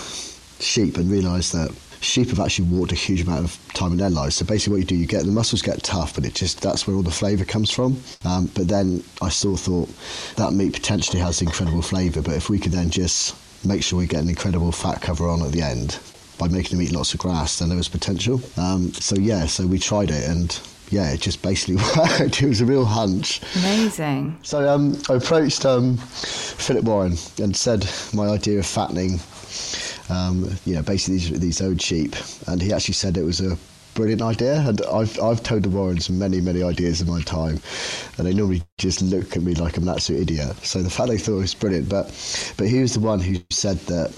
sheep 0.59 0.97
and 0.97 1.09
realised 1.09 1.53
that 1.53 1.73
sheep 2.01 2.29
have 2.29 2.39
actually 2.39 2.67
walked 2.69 2.91
a 2.91 2.95
huge 2.95 3.21
amount 3.21 3.45
of 3.45 3.73
time 3.73 3.91
in 3.91 3.97
their 3.97 4.09
lives. 4.09 4.35
So 4.35 4.45
basically, 4.45 4.73
what 4.73 4.79
you 4.79 4.85
do, 4.85 4.95
you 4.95 5.05
get 5.05 5.25
the 5.25 5.31
muscles 5.31 5.61
get 5.61 5.83
tough, 5.83 6.15
but 6.15 6.25
it 6.25 6.35
just 6.35 6.61
that's 6.61 6.87
where 6.87 6.95
all 6.95 7.03
the 7.03 7.11
flavour 7.11 7.45
comes 7.45 7.71
from. 7.71 8.01
Um, 8.25 8.47
but 8.55 8.67
then 8.67 9.03
I 9.21 9.29
still 9.29 9.57
thought 9.57 9.89
that 10.35 10.53
meat 10.53 10.73
potentially 10.73 11.19
has 11.19 11.41
incredible 11.41 11.81
flavour. 11.81 12.21
But 12.21 12.35
if 12.35 12.49
we 12.49 12.59
could 12.59 12.71
then 12.71 12.89
just 12.89 13.35
make 13.65 13.83
sure 13.83 13.99
we 13.99 14.07
get 14.07 14.21
an 14.21 14.29
incredible 14.29 14.71
fat 14.71 15.01
cover 15.01 15.27
on 15.27 15.41
at 15.41 15.51
the 15.51 15.61
end 15.61 15.99
by 16.37 16.47
making 16.47 16.77
them 16.77 16.85
eat 16.85 16.93
lots 16.93 17.13
of 17.13 17.19
grass, 17.19 17.59
then 17.59 17.69
there 17.69 17.77
was 17.77 17.89
potential. 17.89 18.41
Um, 18.57 18.93
so 18.93 19.15
yeah, 19.15 19.45
so 19.45 19.67
we 19.67 19.79
tried 19.79 20.09
it 20.09 20.27
and 20.29 20.59
yeah, 20.89 21.11
it 21.11 21.21
just 21.21 21.41
basically 21.41 21.75
worked. 21.97 22.41
It 22.41 22.47
was 22.47 22.61
a 22.61 22.65
real 22.65 22.85
hunch. 22.85 23.41
Amazing. 23.57 24.37
So 24.43 24.67
um, 24.67 24.99
I 25.09 25.15
approached 25.15 25.65
um, 25.65 25.97
Philip 25.97 26.85
Warren 26.85 27.17
and 27.41 27.55
said 27.55 27.87
my 28.13 28.27
idea 28.27 28.59
of 28.59 28.65
fattening 28.65 29.19
um, 30.09 30.49
you 30.65 30.75
know, 30.75 30.81
basically 30.81 31.17
these, 31.17 31.39
these 31.39 31.61
old 31.61 31.81
sheep. 31.81 32.15
And 32.47 32.61
he 32.61 32.73
actually 32.73 32.95
said 32.95 33.17
it 33.17 33.23
was 33.23 33.41
a 33.41 33.57
brilliant 33.93 34.21
idea. 34.21 34.61
And 34.67 34.81
I've, 34.91 35.19
I've 35.21 35.43
told 35.43 35.63
the 35.63 35.69
Warrens 35.69 36.09
many, 36.09 36.41
many 36.41 36.63
ideas 36.63 37.01
in 37.01 37.07
my 37.07 37.21
time, 37.21 37.59
and 38.17 38.27
they 38.27 38.33
normally 38.33 38.63
just 38.77 39.01
look 39.01 39.35
at 39.35 39.43
me 39.43 39.55
like 39.55 39.77
I'm 39.77 39.83
an 39.83 39.89
absolute 39.89 40.21
idiot. 40.21 40.55
So 40.65 40.81
the 40.81 40.89
fact 40.89 41.09
they 41.09 41.17
thought 41.17 41.37
it 41.37 41.41
was 41.41 41.55
brilliant, 41.55 41.89
but 41.89 42.05
but 42.57 42.67
he 42.67 42.79
was 42.79 42.93
the 42.93 42.99
one 42.99 43.19
who 43.19 43.35
said 43.49 43.77
that, 43.87 44.11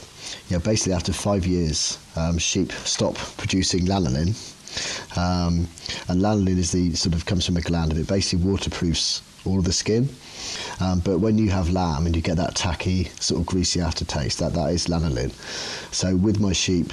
you 0.50 0.58
know, 0.58 0.64
basically 0.64 0.94
after 0.94 1.14
five 1.14 1.46
years, 1.46 1.98
um, 2.16 2.38
sheep 2.38 2.72
stop 2.72 3.16
producing 3.38 3.86
lanolin. 3.86 4.36
Um, 5.18 5.68
and 6.08 6.22
lanolin 6.22 6.58
is 6.58 6.72
the 6.72 6.96
sort 6.96 7.14
of 7.14 7.26
comes 7.26 7.46
from 7.46 7.58
a 7.58 7.62
gland 7.62 7.92
and 7.92 8.00
it 8.00 8.08
basically 8.08 8.46
waterproofs 8.46 9.22
all 9.46 9.60
of 9.60 9.66
the 9.66 9.74
skin. 9.74 10.10
Um, 10.80 11.00
but 11.00 11.20
when 11.20 11.38
you 11.38 11.50
have 11.50 11.70
lamb 11.70 12.06
and 12.06 12.16
you 12.16 12.22
get 12.22 12.38
that 12.38 12.56
tacky, 12.56 13.06
sort 13.20 13.42
of 13.42 13.46
greasy 13.46 13.82
aftertaste, 13.82 14.40
that, 14.40 14.54
that 14.54 14.72
is 14.72 14.88
lanolin. 14.88 15.32
So 15.94 16.16
with 16.16 16.40
my 16.40 16.54
sheep, 16.54 16.92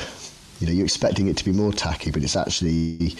you 0.60 0.66
know, 0.66 0.72
you're 0.72 0.84
expecting 0.84 1.28
it 1.28 1.36
to 1.36 1.44
be 1.44 1.52
more 1.52 1.72
tacky, 1.72 2.10
but 2.10 2.22
it's 2.22 2.36
actually 2.36 3.14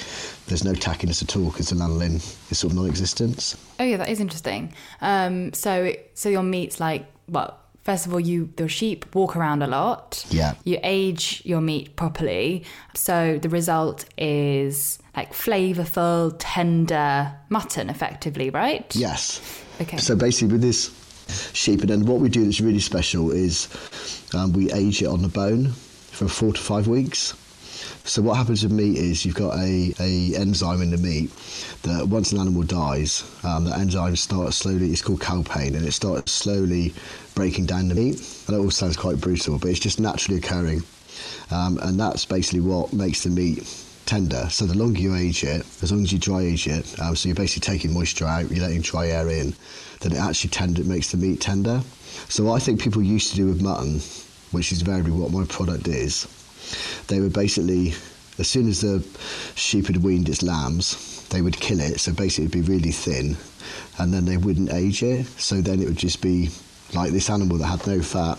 there's 0.46 0.64
no 0.64 0.72
tackiness 0.72 1.22
at 1.22 1.36
all 1.36 1.50
because 1.50 1.70
the 1.70 1.76
lanolin 1.76 2.16
is 2.50 2.58
sort 2.58 2.72
of 2.72 2.76
non-existent. 2.76 3.54
Oh 3.78 3.84
yeah, 3.84 3.96
that 3.96 4.08
is 4.08 4.20
interesting. 4.20 4.72
Um, 5.00 5.52
so 5.52 5.92
so 6.14 6.28
your 6.28 6.42
meat's 6.42 6.80
like 6.80 7.06
well, 7.28 7.58
first 7.88 8.04
of 8.04 8.12
all, 8.12 8.20
you 8.20 8.52
the 8.56 8.68
sheep 8.68 9.14
walk 9.14 9.34
around 9.34 9.62
a 9.62 9.66
lot. 9.66 10.26
Yeah. 10.28 10.52
You 10.64 10.78
age 10.82 11.40
your 11.46 11.62
meat 11.62 11.96
properly, 11.96 12.64
so 12.92 13.38
the 13.40 13.48
result 13.48 14.04
is 14.18 14.98
like 15.16 15.32
flavorful, 15.32 16.36
tender 16.38 17.34
mutton, 17.48 17.88
effectively, 17.88 18.50
right? 18.50 18.94
Yes. 18.94 19.40
Okay. 19.80 19.96
So 19.96 20.14
basically, 20.14 20.52
with 20.52 20.60
this 20.60 20.92
sheep, 21.54 21.80
and 21.80 21.88
then 21.88 22.04
what 22.04 22.20
we 22.20 22.28
do 22.28 22.44
that's 22.44 22.60
really 22.60 22.80
special 22.80 23.30
is 23.30 23.68
um, 24.34 24.52
we 24.52 24.70
age 24.72 25.00
it 25.00 25.06
on 25.06 25.22
the 25.22 25.28
bone 25.28 25.68
for 25.68 26.28
four 26.28 26.52
to 26.52 26.60
five 26.60 26.88
weeks. 26.88 27.34
So 28.04 28.22
what 28.22 28.36
happens 28.36 28.62
with 28.62 28.72
meat 28.72 28.96
is 28.96 29.24
you've 29.24 29.34
got 29.34 29.58
a, 29.58 29.94
a 30.00 30.34
enzyme 30.34 30.80
in 30.80 30.90
the 30.90 30.96
meat 30.96 31.30
that 31.82 32.08
once 32.08 32.32
an 32.32 32.40
animal 32.40 32.62
dies, 32.62 33.22
um, 33.44 33.64
the 33.64 33.76
enzyme 33.76 34.16
starts 34.16 34.56
slowly. 34.56 34.90
It's 34.90 35.02
called 35.02 35.20
calpain, 35.20 35.74
and 35.74 35.86
it 35.86 35.92
starts 35.92 36.32
slowly 36.32 36.94
breaking 37.34 37.66
down 37.66 37.88
the 37.88 37.94
meat. 37.94 38.16
And 38.46 38.56
it 38.56 38.60
all 38.60 38.70
sounds 38.70 38.96
quite 38.96 39.20
brutal, 39.20 39.58
but 39.58 39.68
it's 39.68 39.78
just 39.78 40.00
naturally 40.00 40.38
occurring, 40.38 40.82
um, 41.50 41.78
and 41.82 42.00
that's 42.00 42.24
basically 42.24 42.60
what 42.60 42.92
makes 42.92 43.24
the 43.24 43.30
meat 43.30 43.84
tender. 44.06 44.48
So 44.48 44.64
the 44.64 44.76
longer 44.76 45.00
you 45.00 45.14
age 45.14 45.44
it, 45.44 45.66
as 45.82 45.92
long 45.92 46.02
as 46.02 46.10
you 46.10 46.18
dry 46.18 46.40
age 46.40 46.66
it, 46.66 46.98
um, 46.98 47.14
so 47.14 47.28
you're 47.28 47.36
basically 47.36 47.72
taking 47.72 47.92
moisture 47.92 48.24
out, 48.24 48.50
you're 48.50 48.64
letting 48.66 48.80
dry 48.80 49.08
air 49.08 49.28
in, 49.28 49.54
then 50.00 50.12
it 50.12 50.18
actually 50.18 50.48
tender, 50.48 50.80
it 50.80 50.86
makes 50.86 51.10
the 51.10 51.18
meat 51.18 51.42
tender. 51.42 51.82
So 52.30 52.44
what 52.44 52.54
I 52.54 52.58
think 52.58 52.80
people 52.80 53.02
used 53.02 53.30
to 53.30 53.36
do 53.36 53.46
with 53.48 53.60
mutton, 53.60 54.00
which 54.50 54.72
is 54.72 54.80
invariably 54.80 55.12
what 55.12 55.30
my 55.30 55.44
product 55.44 55.88
is, 55.88 56.26
they 57.08 57.20
would 57.20 57.32
basically, 57.32 57.94
as 58.38 58.48
soon 58.48 58.68
as 58.68 58.80
the 58.80 59.04
sheep 59.54 59.86
had 59.86 59.98
weaned 59.98 60.28
its 60.28 60.42
lambs, 60.42 61.26
they 61.28 61.42
would 61.42 61.58
kill 61.60 61.80
it. 61.80 62.00
So 62.00 62.12
basically, 62.12 62.46
it'd 62.46 62.66
be 62.66 62.72
really 62.72 62.92
thin, 62.92 63.36
and 63.98 64.12
then 64.12 64.24
they 64.24 64.36
wouldn't 64.36 64.72
age 64.72 65.02
it. 65.02 65.26
So 65.38 65.60
then 65.60 65.80
it 65.80 65.86
would 65.86 65.98
just 65.98 66.20
be 66.22 66.50
like 66.94 67.12
this 67.12 67.30
animal 67.30 67.58
that 67.58 67.66
had 67.66 67.86
no 67.86 68.00
fat. 68.00 68.38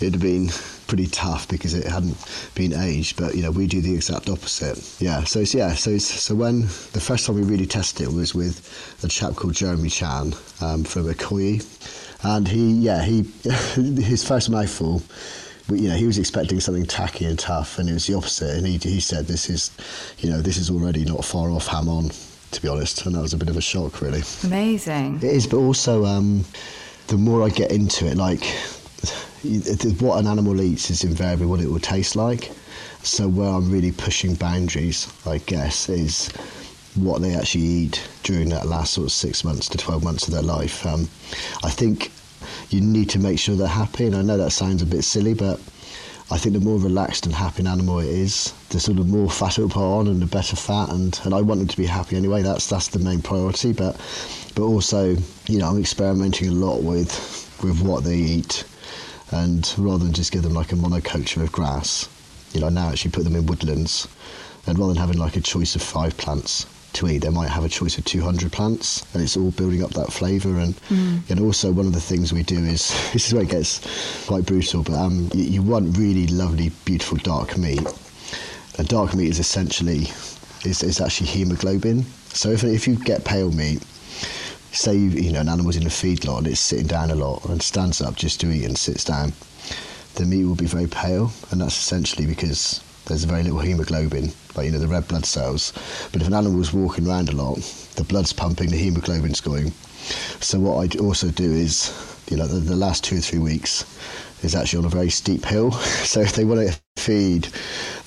It'd 0.00 0.14
have 0.14 0.22
been 0.22 0.50
pretty 0.86 1.06
tough 1.06 1.48
because 1.48 1.74
it 1.74 1.86
hadn't 1.86 2.16
been 2.54 2.72
aged. 2.72 3.16
But 3.16 3.34
you 3.34 3.42
know, 3.42 3.50
we 3.50 3.66
do 3.66 3.80
the 3.80 3.94
exact 3.94 4.28
opposite. 4.28 4.78
Yeah. 5.00 5.24
So 5.24 5.40
it's, 5.40 5.54
yeah. 5.54 5.74
So 5.74 5.90
it's, 5.90 6.04
so 6.04 6.34
when 6.34 6.62
the 6.92 7.00
first 7.00 7.26
time 7.26 7.36
we 7.36 7.42
really 7.42 7.66
tested 7.66 8.08
it 8.08 8.12
was 8.12 8.34
with 8.34 8.98
a 9.02 9.08
chap 9.08 9.36
called 9.36 9.54
Jeremy 9.54 9.88
Chan 9.88 10.34
um, 10.60 10.84
from 10.84 11.04
Ikoyi, 11.04 11.64
and 12.22 12.48
he 12.48 12.72
yeah 12.72 13.02
he 13.02 13.22
his 14.02 14.26
first 14.26 14.50
mouthful 14.50 15.02
you 15.68 15.88
know, 15.88 15.96
he 15.96 16.06
was 16.06 16.18
expecting 16.18 16.60
something 16.60 16.86
tacky 16.86 17.24
and 17.24 17.38
tough, 17.38 17.78
and 17.78 17.88
it 17.88 17.92
was 17.92 18.06
the 18.06 18.14
opposite. 18.14 18.56
And 18.56 18.66
he, 18.66 18.78
he 18.78 19.00
said, 19.00 19.26
"This 19.26 19.50
is, 19.50 19.70
you 20.18 20.30
know, 20.30 20.40
this 20.40 20.56
is 20.56 20.70
already 20.70 21.04
not 21.04 21.24
far 21.24 21.50
off 21.50 21.68
jamon." 21.68 22.14
To 22.52 22.62
be 22.62 22.68
honest, 22.68 23.04
and 23.04 23.14
that 23.16 23.20
was 23.20 23.34
a 23.34 23.36
bit 23.36 23.48
of 23.48 23.56
a 23.56 23.60
shock, 23.60 24.00
really. 24.00 24.22
Amazing. 24.44 25.16
It 25.16 25.24
is, 25.24 25.46
but 25.48 25.56
also 25.56 26.04
um, 26.04 26.44
the 27.08 27.18
more 27.18 27.42
I 27.42 27.48
get 27.50 27.72
into 27.72 28.06
it, 28.06 28.16
like 28.16 28.44
what 30.00 30.18
an 30.18 30.26
animal 30.26 30.60
eats 30.60 30.90
is 30.90 31.04
invariably 31.04 31.46
what 31.46 31.60
it 31.60 31.68
will 31.68 31.80
taste 31.80 32.16
like. 32.16 32.50
So 33.02 33.28
where 33.28 33.48
I'm 33.48 33.70
really 33.70 33.92
pushing 33.92 34.34
boundaries, 34.34 35.12
I 35.26 35.38
guess, 35.38 35.88
is 35.88 36.28
what 36.96 37.20
they 37.20 37.34
actually 37.34 37.64
eat 37.64 38.08
during 38.22 38.48
that 38.48 38.66
last 38.66 38.94
sort 38.94 39.06
of 39.06 39.12
six 39.12 39.44
months 39.44 39.68
to 39.68 39.78
12 39.78 40.02
months 40.02 40.26
of 40.26 40.32
their 40.32 40.42
life. 40.42 40.84
Um, 40.86 41.02
I 41.62 41.70
think 41.70 42.10
you 42.70 42.80
need 42.80 43.10
to 43.10 43.18
make 43.18 43.38
sure 43.38 43.56
they're 43.56 43.66
happy. 43.66 44.06
And 44.06 44.16
I 44.16 44.22
know 44.22 44.36
that 44.36 44.50
sounds 44.50 44.82
a 44.82 44.86
bit 44.86 45.02
silly, 45.02 45.34
but 45.34 45.60
I 46.28 46.38
think 46.38 46.54
the 46.54 46.60
more 46.60 46.78
relaxed 46.78 47.24
and 47.24 47.34
happy 47.34 47.62
an 47.62 47.68
animal 47.68 48.00
it 48.00 48.08
is, 48.08 48.52
the 48.70 48.80
sort 48.80 48.98
of 48.98 49.06
more 49.06 49.30
fat 49.30 49.58
it'll 49.58 49.70
put 49.70 49.82
on 49.82 50.08
and 50.08 50.20
the 50.20 50.26
better 50.26 50.56
fat. 50.56 50.88
And, 50.90 51.18
and 51.24 51.32
I 51.32 51.40
want 51.40 51.60
them 51.60 51.68
to 51.68 51.76
be 51.76 51.86
happy 51.86 52.16
anyway. 52.16 52.42
That's 52.42 52.66
that's 52.66 52.88
the 52.88 52.98
main 52.98 53.22
priority. 53.22 53.72
But 53.72 53.96
but 54.56 54.62
also, 54.62 55.16
you 55.46 55.58
know, 55.58 55.68
I'm 55.68 55.78
experimenting 55.78 56.48
a 56.48 56.52
lot 56.52 56.82
with 56.82 57.12
with 57.62 57.80
what 57.80 58.02
they 58.02 58.16
eat, 58.16 58.64
and 59.30 59.72
rather 59.78 60.04
than 60.04 60.12
just 60.12 60.32
give 60.32 60.42
them 60.42 60.54
like 60.54 60.72
a 60.72 60.76
monoculture 60.76 61.42
of 61.42 61.52
grass, 61.52 62.08
you 62.52 62.60
know, 62.60 62.66
I 62.66 62.70
now 62.70 62.88
actually 62.88 63.12
put 63.12 63.22
them 63.24 63.36
in 63.36 63.46
woodlands, 63.46 64.08
and 64.66 64.78
rather 64.78 64.94
than 64.94 65.00
having 65.00 65.18
like 65.18 65.36
a 65.36 65.40
choice 65.40 65.76
of 65.76 65.82
five 65.82 66.16
plants, 66.16 66.66
to 66.96 67.08
eat, 67.08 67.18
they 67.18 67.30
might 67.30 67.48
have 67.48 67.64
a 67.64 67.68
choice 67.68 67.98
of 67.98 68.04
200 68.04 68.52
plants, 68.52 69.06
and 69.14 69.22
it's 69.22 69.36
all 69.36 69.50
building 69.52 69.82
up 69.82 69.90
that 69.90 70.12
flavour. 70.12 70.58
And 70.58 70.74
mm. 70.88 71.30
and 71.30 71.40
also 71.40 71.72
one 71.72 71.86
of 71.86 71.92
the 71.92 72.00
things 72.00 72.32
we 72.32 72.42
do 72.42 72.58
is 72.58 72.88
this 73.12 73.28
is 73.28 73.34
where 73.34 73.44
it 73.44 73.50
gets 73.50 74.26
quite 74.26 74.46
brutal, 74.46 74.82
but 74.82 74.94
um, 74.94 75.30
you, 75.34 75.44
you 75.44 75.62
want 75.62 75.96
really 75.96 76.26
lovely, 76.26 76.70
beautiful 76.84 77.18
dark 77.18 77.56
meat. 77.56 77.86
And 78.78 78.88
dark 78.88 79.14
meat 79.14 79.28
is 79.28 79.38
essentially 79.38 80.08
is, 80.64 80.82
is 80.82 81.00
actually 81.00 81.28
hemoglobin. 81.28 82.04
So 82.28 82.50
if 82.50 82.64
if 82.64 82.86
you 82.86 82.96
get 82.96 83.24
pale 83.24 83.50
meat, 83.52 83.82
say 84.72 84.94
you, 84.94 85.10
you 85.10 85.32
know 85.32 85.40
an 85.40 85.48
animal's 85.48 85.76
in 85.76 85.86
a 85.86 85.90
feedlot 85.90 86.38
and 86.38 86.46
it's 86.48 86.60
sitting 86.60 86.86
down 86.86 87.10
a 87.10 87.14
lot 87.14 87.44
and 87.46 87.62
stands 87.62 88.00
up 88.00 88.16
just 88.16 88.40
to 88.40 88.50
eat 88.50 88.64
and 88.64 88.76
sits 88.76 89.04
down, 89.04 89.32
the 90.16 90.24
meat 90.24 90.44
will 90.44 90.54
be 90.54 90.66
very 90.66 90.86
pale, 90.86 91.32
and 91.50 91.60
that's 91.60 91.76
essentially 91.76 92.26
because 92.26 92.82
there's 93.06 93.24
very 93.24 93.42
little 93.42 93.58
hemoglobin, 93.58 94.32
like 94.54 94.66
you 94.66 94.72
know 94.72 94.78
the 94.78 94.88
red 94.88 95.08
blood 95.08 95.24
cells. 95.24 95.72
But 96.12 96.20
if 96.20 96.28
an 96.28 96.34
animal's 96.34 96.72
walking 96.72 97.06
around 97.06 97.28
a 97.28 97.32
lot, 97.32 97.58
the 97.96 98.04
blood's 98.04 98.32
pumping, 98.32 98.70
the 98.70 98.76
hemoglobin's 98.76 99.40
going. 99.40 99.72
So 100.40 100.60
what 100.60 100.94
I 100.94 100.98
also 100.98 101.30
do 101.30 101.50
is, 101.50 101.92
you 102.30 102.36
know, 102.36 102.46
the, 102.46 102.60
the 102.60 102.76
last 102.76 103.04
two 103.04 103.18
or 103.18 103.20
three 103.20 103.38
weeks 103.38 103.84
is 104.42 104.54
actually 104.54 104.80
on 104.80 104.84
a 104.84 104.88
very 104.88 105.10
steep 105.10 105.44
hill. 105.44 105.72
So 106.06 106.20
if 106.20 106.34
they 106.34 106.44
want 106.44 106.68
to 106.68 106.80
feed, 106.96 107.48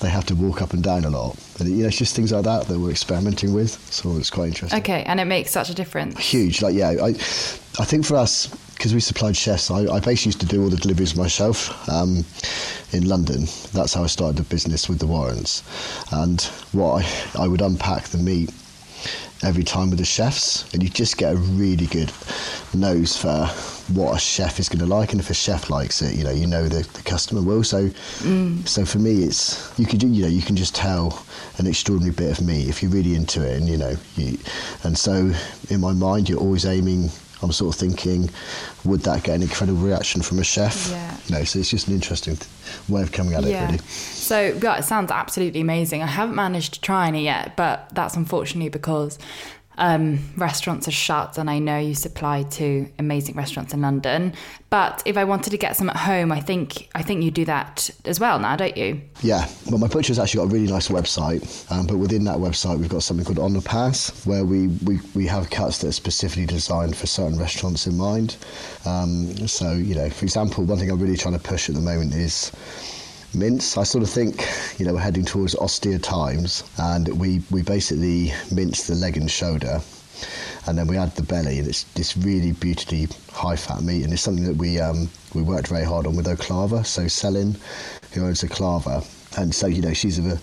they 0.00 0.08
have 0.08 0.24
to 0.26 0.34
walk 0.34 0.62
up 0.62 0.72
and 0.72 0.82
down 0.82 1.04
a 1.04 1.10
lot. 1.10 1.36
And, 1.58 1.68
you 1.68 1.82
know, 1.82 1.88
it's 1.88 1.98
just 1.98 2.16
things 2.16 2.32
like 2.32 2.44
that 2.44 2.66
that 2.66 2.78
we're 2.78 2.90
experimenting 2.90 3.52
with. 3.52 3.72
So 3.92 4.16
it's 4.16 4.30
quite 4.30 4.48
interesting. 4.48 4.80
Okay, 4.80 5.02
and 5.04 5.20
it 5.20 5.26
makes 5.26 5.50
such 5.50 5.68
a 5.68 5.74
difference. 5.74 6.18
Huge. 6.18 6.62
Like, 6.62 6.74
yeah, 6.74 6.88
I, 6.88 7.08
I 7.08 7.84
think 7.84 8.06
for 8.06 8.16
us, 8.16 8.48
because 8.80 8.94
we 8.94 9.00
supplied 9.00 9.36
chefs, 9.36 9.70
I, 9.70 9.80
I, 9.80 10.00
basically 10.00 10.30
used 10.30 10.40
to 10.40 10.46
do 10.46 10.62
all 10.62 10.70
the 10.70 10.76
deliveries 10.78 11.14
myself 11.14 11.86
um, 11.90 12.24
in 12.92 13.06
London. 13.06 13.44
That's 13.74 13.92
how 13.92 14.04
I 14.04 14.06
started 14.06 14.38
the 14.38 14.48
business 14.48 14.88
with 14.88 15.00
the 15.00 15.06
Warrens. 15.06 15.62
And 16.12 16.40
what 16.72 17.04
I, 17.04 17.42
I 17.42 17.46
would 17.46 17.60
unpack 17.60 18.04
the 18.04 18.16
meat 18.16 18.48
every 19.42 19.64
time 19.64 19.90
with 19.90 19.98
the 19.98 20.06
chefs, 20.06 20.72
and 20.72 20.82
you 20.82 20.88
just 20.88 21.18
get 21.18 21.34
a 21.34 21.36
really 21.36 21.88
good 21.88 22.10
nose 22.72 23.18
for 23.18 23.48
what 23.92 24.16
a 24.16 24.18
chef 24.18 24.58
is 24.58 24.70
going 24.70 24.78
to 24.78 24.86
like, 24.86 25.12
and 25.12 25.20
if 25.20 25.28
a 25.28 25.34
chef 25.34 25.68
likes 25.68 26.00
it, 26.00 26.16
you 26.16 26.24
know, 26.24 26.30
you 26.30 26.46
know 26.46 26.66
the, 26.66 26.88
the 26.94 27.02
customer 27.02 27.42
will. 27.42 27.62
So, 27.62 27.90
mm. 27.90 28.66
so 28.66 28.86
for 28.86 28.98
me, 28.98 29.24
it's 29.24 29.78
you 29.78 29.84
could 29.84 30.02
you 30.02 30.22
know 30.22 30.28
you 30.28 30.40
can 30.40 30.56
just 30.56 30.74
tell 30.74 31.22
an 31.58 31.66
extraordinary 31.66 32.14
bit 32.14 32.38
of 32.38 32.46
meat 32.46 32.66
if 32.66 32.82
you're 32.82 32.90
really 32.90 33.14
into 33.14 33.46
it, 33.46 33.58
and 33.58 33.68
you 33.68 33.76
know, 33.76 33.94
you, 34.16 34.38
and 34.84 34.96
so 34.96 35.32
in 35.68 35.80
my 35.82 35.92
mind, 35.92 36.30
you're 36.30 36.40
always 36.40 36.64
aiming 36.64 37.10
I'm 37.42 37.52
sort 37.52 37.74
of 37.74 37.80
thinking, 37.80 38.30
would 38.84 39.00
that 39.00 39.22
get 39.22 39.36
an 39.36 39.42
incredible 39.42 39.80
reaction 39.80 40.22
from 40.22 40.38
a 40.38 40.44
chef? 40.44 40.88
Yeah. 40.90 41.16
You 41.26 41.34
know, 41.36 41.44
so 41.44 41.58
it's 41.58 41.70
just 41.70 41.88
an 41.88 41.94
interesting 41.94 42.36
way 42.88 43.02
of 43.02 43.12
coming 43.12 43.34
at 43.34 43.44
yeah. 43.44 43.62
it, 43.62 43.66
really. 43.66 43.78
So, 43.78 44.58
yeah, 44.62 44.78
it 44.78 44.82
sounds 44.82 45.10
absolutely 45.10 45.60
amazing. 45.60 46.02
I 46.02 46.06
haven't 46.06 46.34
managed 46.34 46.74
to 46.74 46.80
try 46.80 47.08
any 47.08 47.24
yet, 47.24 47.56
but 47.56 47.88
that's 47.94 48.16
unfortunately 48.16 48.68
because 48.68 49.18
um, 49.80 50.18
restaurants 50.36 50.86
are 50.86 50.92
shut, 50.92 51.38
and 51.38 51.50
I 51.50 51.58
know 51.58 51.78
you 51.78 51.94
supply 51.94 52.44
to 52.44 52.86
amazing 52.98 53.34
restaurants 53.34 53.72
in 53.74 53.80
London. 53.80 54.34
But 54.68 55.02
if 55.06 55.16
I 55.16 55.24
wanted 55.24 55.50
to 55.50 55.58
get 55.58 55.74
some 55.74 55.90
at 55.90 55.96
home, 55.96 56.30
I 56.30 56.38
think 56.40 56.88
I 56.94 57.02
think 57.02 57.24
you 57.24 57.30
do 57.30 57.44
that 57.46 57.90
as 58.04 58.20
well 58.20 58.38
now, 58.38 58.56
don't 58.56 58.76
you? 58.76 59.00
Yeah. 59.22 59.48
Well, 59.68 59.78
my 59.78 59.88
butcher's 59.88 60.18
actually 60.18 60.44
got 60.44 60.52
a 60.52 60.54
really 60.54 60.70
nice 60.70 60.88
website, 60.88 61.70
um, 61.72 61.86
but 61.86 61.96
within 61.96 62.24
that 62.24 62.36
website, 62.36 62.78
we've 62.78 62.90
got 62.90 63.02
something 63.02 63.24
called 63.24 63.38
On 63.38 63.54
the 63.54 63.62
Pass, 63.62 64.24
where 64.26 64.44
we, 64.44 64.68
we, 64.84 65.00
we 65.14 65.26
have 65.26 65.50
cuts 65.50 65.78
that 65.78 65.88
are 65.88 65.92
specifically 65.92 66.46
designed 66.46 66.94
for 66.96 67.06
certain 67.06 67.38
restaurants 67.38 67.86
in 67.86 67.96
mind. 67.96 68.36
Um, 68.84 69.48
so, 69.48 69.72
you 69.72 69.94
know, 69.94 70.10
for 70.10 70.24
example, 70.24 70.64
one 70.64 70.78
thing 70.78 70.90
I'm 70.90 71.00
really 71.00 71.16
trying 71.16 71.34
to 71.34 71.40
push 71.40 71.68
at 71.68 71.74
the 71.74 71.80
moment 71.80 72.14
is 72.14 72.52
mince. 73.34 73.76
I 73.76 73.84
sort 73.84 74.02
of 74.02 74.10
think, 74.10 74.44
you 74.78 74.86
know, 74.86 74.94
we're 74.94 75.00
heading 75.00 75.24
towards 75.24 75.54
austere 75.54 75.98
times, 75.98 76.64
and 76.78 77.08
we, 77.08 77.42
we 77.50 77.62
basically 77.62 78.32
mince 78.50 78.86
the 78.86 78.94
leg 78.94 79.16
and 79.16 79.30
shoulder, 79.30 79.80
and 80.66 80.76
then 80.76 80.86
we 80.86 80.96
add 80.96 81.14
the 81.16 81.22
belly, 81.22 81.58
and 81.58 81.68
it's 81.68 81.84
this 81.94 82.16
really 82.16 82.52
beautifully 82.52 83.08
high 83.32 83.56
fat 83.56 83.82
meat, 83.82 84.04
and 84.04 84.12
it's 84.12 84.22
something 84.22 84.44
that 84.44 84.56
we 84.56 84.80
um, 84.80 85.08
we 85.34 85.42
worked 85.42 85.68
very 85.68 85.84
hard 85.84 86.06
on 86.06 86.16
with 86.16 86.26
Oklava. 86.26 86.84
So 86.84 87.02
Selin, 87.02 87.58
who 88.12 88.24
owns 88.24 88.42
Oklava, 88.42 89.06
and 89.38 89.54
so 89.54 89.66
you 89.66 89.80
know 89.80 89.94
she's 89.94 90.18
of 90.18 90.26
a 90.26 90.40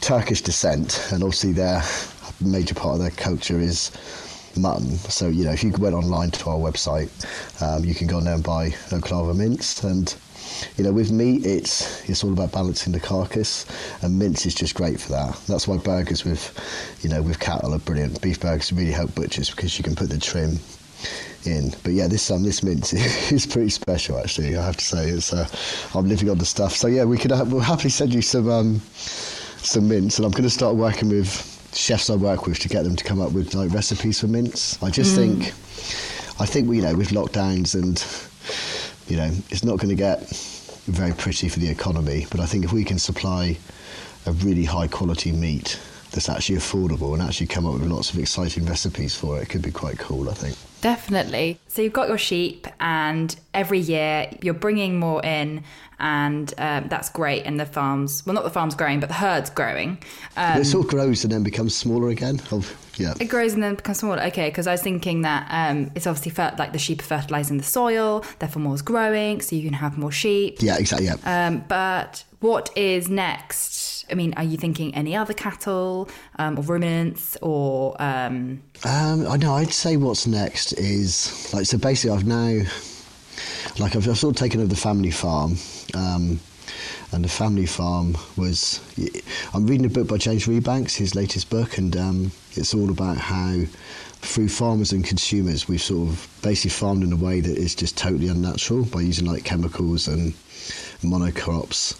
Turkish 0.00 0.42
descent, 0.42 1.08
and 1.12 1.22
obviously 1.22 1.52
their 1.52 1.82
major 2.40 2.74
part 2.74 2.94
of 2.94 3.00
their 3.00 3.10
culture 3.10 3.60
is 3.60 3.90
mutton. 4.56 4.96
So 4.96 5.28
you 5.28 5.44
know 5.44 5.52
if 5.52 5.62
you 5.62 5.70
went 5.72 5.94
online 5.94 6.30
to 6.32 6.50
our 6.50 6.58
website, 6.58 7.10
um, 7.62 7.84
you 7.84 7.94
can 7.94 8.06
go 8.06 8.16
on 8.16 8.24
there 8.24 8.34
and 8.34 8.44
buy 8.44 8.70
Oklava 8.90 9.36
mince 9.36 9.84
and. 9.84 10.14
You 10.76 10.84
know, 10.84 10.92
with 10.92 11.10
meat, 11.10 11.46
it's 11.46 12.08
it's 12.08 12.24
all 12.24 12.32
about 12.32 12.52
balancing 12.52 12.92
the 12.92 13.00
carcass, 13.00 13.66
and 14.02 14.18
mince 14.18 14.46
is 14.46 14.54
just 14.54 14.74
great 14.74 15.00
for 15.00 15.12
that. 15.12 15.40
That's 15.46 15.66
why 15.66 15.78
burgers 15.78 16.24
with, 16.24 16.52
you 17.02 17.08
know, 17.08 17.22
with 17.22 17.40
cattle 17.40 17.74
are 17.74 17.78
brilliant. 17.78 18.20
Beef 18.20 18.40
burgers 18.40 18.72
really 18.72 18.92
help 18.92 19.14
butchers 19.14 19.50
because 19.50 19.78
you 19.78 19.84
can 19.84 19.94
put 19.94 20.10
the 20.10 20.18
trim 20.18 20.58
in. 21.44 21.72
But 21.82 21.92
yeah, 21.92 22.08
this 22.08 22.30
um, 22.30 22.42
this 22.42 22.62
mint 22.62 22.92
is 23.32 23.46
pretty 23.46 23.70
special 23.70 24.18
actually. 24.18 24.56
I 24.56 24.64
have 24.64 24.76
to 24.76 24.84
say, 24.84 25.08
it's 25.08 25.32
uh, 25.32 25.46
I'm 25.94 26.08
living 26.08 26.30
on 26.30 26.38
the 26.38 26.44
stuff. 26.44 26.74
So 26.74 26.88
yeah, 26.88 27.04
we 27.04 27.18
could 27.18 27.32
uh, 27.32 27.44
we'll 27.46 27.60
happily 27.60 27.90
send 27.90 28.12
you 28.12 28.22
some 28.22 28.48
um, 28.50 28.80
some 29.62 29.88
mints, 29.88 30.18
and 30.18 30.26
I'm 30.26 30.32
going 30.32 30.44
to 30.44 30.50
start 30.50 30.76
working 30.76 31.08
with 31.08 31.46
chefs 31.74 32.10
I 32.10 32.16
work 32.16 32.46
with 32.46 32.58
to 32.60 32.68
get 32.68 32.82
them 32.82 32.96
to 32.96 33.04
come 33.04 33.20
up 33.20 33.32
with 33.32 33.54
like 33.54 33.72
recipes 33.72 34.20
for 34.20 34.26
mints. 34.26 34.82
I 34.82 34.90
just 34.90 35.16
mm. 35.16 35.38
think, 35.40 36.40
I 36.40 36.46
think 36.46 36.72
you 36.72 36.82
know 36.82 36.94
with 36.94 37.10
lockdowns 37.10 37.74
and 37.74 37.98
you 39.10 39.16
know 39.16 39.30
it's 39.50 39.64
not 39.64 39.78
going 39.78 39.88
to 39.88 39.94
get 39.94 40.26
very 40.86 41.12
pretty 41.12 41.48
for 41.48 41.58
the 41.58 41.68
economy. 41.68 42.26
But 42.30 42.40
I 42.40 42.46
think 42.46 42.64
if 42.64 42.72
we 42.72 42.84
can 42.84 42.98
supply 42.98 43.56
a 44.26 44.32
really 44.32 44.64
high 44.64 44.88
quality 44.88 45.32
meat 45.32 45.80
that's 46.12 46.28
actually 46.28 46.56
affordable 46.56 47.12
and 47.14 47.22
actually 47.22 47.46
come 47.46 47.66
up 47.66 47.74
with 47.74 47.82
lots 47.82 48.12
of 48.12 48.18
exciting 48.18 48.66
recipes 48.66 49.14
for 49.14 49.38
it, 49.38 49.42
it 49.42 49.48
could 49.48 49.62
be 49.62 49.70
quite 49.70 49.98
cool. 49.98 50.30
I 50.30 50.34
think. 50.34 50.56
Definitely. 50.80 51.58
So 51.68 51.82
you've 51.82 51.92
got 51.92 52.08
your 52.08 52.18
sheep, 52.18 52.66
and 52.80 53.34
every 53.54 53.78
year 53.78 54.30
you're 54.42 54.54
bringing 54.54 54.98
more 54.98 55.24
in, 55.24 55.62
and 55.98 56.52
um, 56.58 56.88
that's 56.88 57.10
great. 57.10 57.44
And 57.44 57.60
the 57.60 57.66
farms, 57.66 58.24
well, 58.26 58.34
not 58.34 58.44
the 58.44 58.50
farm's 58.50 58.74
growing, 58.74 59.00
but 59.00 59.08
the 59.08 59.14
herd's 59.14 59.50
growing. 59.50 60.02
Um, 60.36 60.60
it 60.60 60.64
sort 60.64 60.86
of 60.86 60.90
grows 60.90 61.24
and 61.24 61.32
then 61.32 61.42
becomes 61.42 61.76
smaller 61.76 62.08
again. 62.08 62.40
yeah. 62.96 63.14
It 63.20 63.26
grows 63.26 63.52
and 63.52 63.62
then 63.62 63.74
becomes 63.74 63.98
smaller. 63.98 64.22
Okay, 64.24 64.48
because 64.48 64.66
I 64.66 64.72
was 64.72 64.82
thinking 64.82 65.22
that 65.22 65.46
um, 65.50 65.90
it's 65.94 66.06
obviously 66.06 66.32
fer- 66.32 66.54
like 66.58 66.72
the 66.72 66.78
sheep 66.78 67.00
are 67.00 67.04
fertilizing 67.04 67.58
the 67.58 67.64
soil, 67.64 68.24
therefore 68.38 68.62
more 68.62 68.74
is 68.74 68.82
growing, 68.82 69.40
so 69.40 69.56
you 69.56 69.62
can 69.62 69.74
have 69.74 69.98
more 69.98 70.12
sheep. 70.12 70.56
Yeah, 70.60 70.78
exactly. 70.78 71.06
Yeah. 71.06 71.16
Um, 71.24 71.64
but 71.68 72.24
what 72.40 72.76
is 72.76 73.08
next? 73.08 73.89
I 74.10 74.14
mean, 74.14 74.34
are 74.36 74.44
you 74.44 74.56
thinking 74.56 74.94
any 74.94 75.16
other 75.16 75.34
cattle 75.34 76.08
um, 76.38 76.58
or 76.58 76.62
ruminants 76.62 77.36
or? 77.42 78.00
Um... 78.00 78.62
Um, 78.84 79.26
I 79.26 79.36
know. 79.36 79.54
I'd 79.54 79.72
say 79.72 79.96
what's 79.96 80.26
next 80.26 80.72
is 80.74 81.52
like 81.54 81.66
so. 81.66 81.78
Basically, 81.78 82.16
I've 82.16 82.26
now 82.26 82.62
like 83.78 83.96
I've, 83.96 84.08
I've 84.08 84.18
sort 84.18 84.34
of 84.34 84.38
taken 84.38 84.60
over 84.60 84.68
the 84.68 84.76
family 84.76 85.10
farm. 85.10 85.56
Um, 85.94 86.40
and 87.12 87.24
the 87.24 87.28
family 87.28 87.66
farm 87.66 88.16
was. 88.36 88.80
I'm 89.52 89.66
reading 89.66 89.86
a 89.86 89.88
book 89.90 90.08
by 90.08 90.16
James 90.16 90.46
Rebanks, 90.46 90.94
his 90.94 91.14
latest 91.14 91.50
book, 91.50 91.78
and 91.78 91.96
um, 91.96 92.32
it's 92.52 92.72
all 92.74 92.90
about 92.90 93.16
how, 93.16 93.62
through 94.20 94.48
farmers 94.48 94.92
and 94.92 95.04
consumers, 95.04 95.68
we've 95.68 95.82
sort 95.82 96.08
of 96.08 96.28
basically 96.42 96.70
farmed 96.70 97.02
in 97.02 97.12
a 97.12 97.16
way 97.16 97.40
that 97.40 97.56
is 97.56 97.74
just 97.74 97.96
totally 97.98 98.28
unnatural 98.28 98.84
by 98.84 99.00
using 99.00 99.26
like 99.26 99.44
chemicals 99.44 100.06
and 100.06 100.32
monocrops 101.02 101.98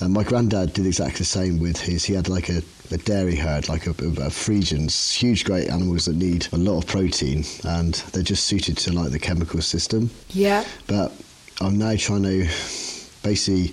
and 0.00 0.12
my 0.12 0.24
granddad 0.24 0.72
did 0.72 0.86
exactly 0.86 1.18
the 1.18 1.24
same 1.24 1.58
with 1.58 1.78
his. 1.78 2.04
He 2.04 2.14
had 2.14 2.28
like 2.28 2.48
a, 2.48 2.62
a 2.90 2.96
dairy 2.98 3.36
herd, 3.36 3.68
like 3.68 3.86
a, 3.86 3.90
a 3.90 4.30
Friesians, 4.30 5.14
huge, 5.14 5.44
great 5.44 5.68
animals 5.68 6.06
that 6.06 6.16
need 6.16 6.48
a 6.52 6.56
lot 6.56 6.78
of 6.78 6.86
protein, 6.86 7.44
and 7.64 7.94
they're 8.12 8.22
just 8.22 8.44
suited 8.44 8.78
to 8.78 8.92
like 8.92 9.12
the 9.12 9.18
chemical 9.18 9.60
system. 9.60 10.10
Yeah. 10.30 10.64
But 10.86 11.12
I'm 11.60 11.78
now 11.78 11.94
trying 11.96 12.22
to 12.22 12.48
basically 13.22 13.72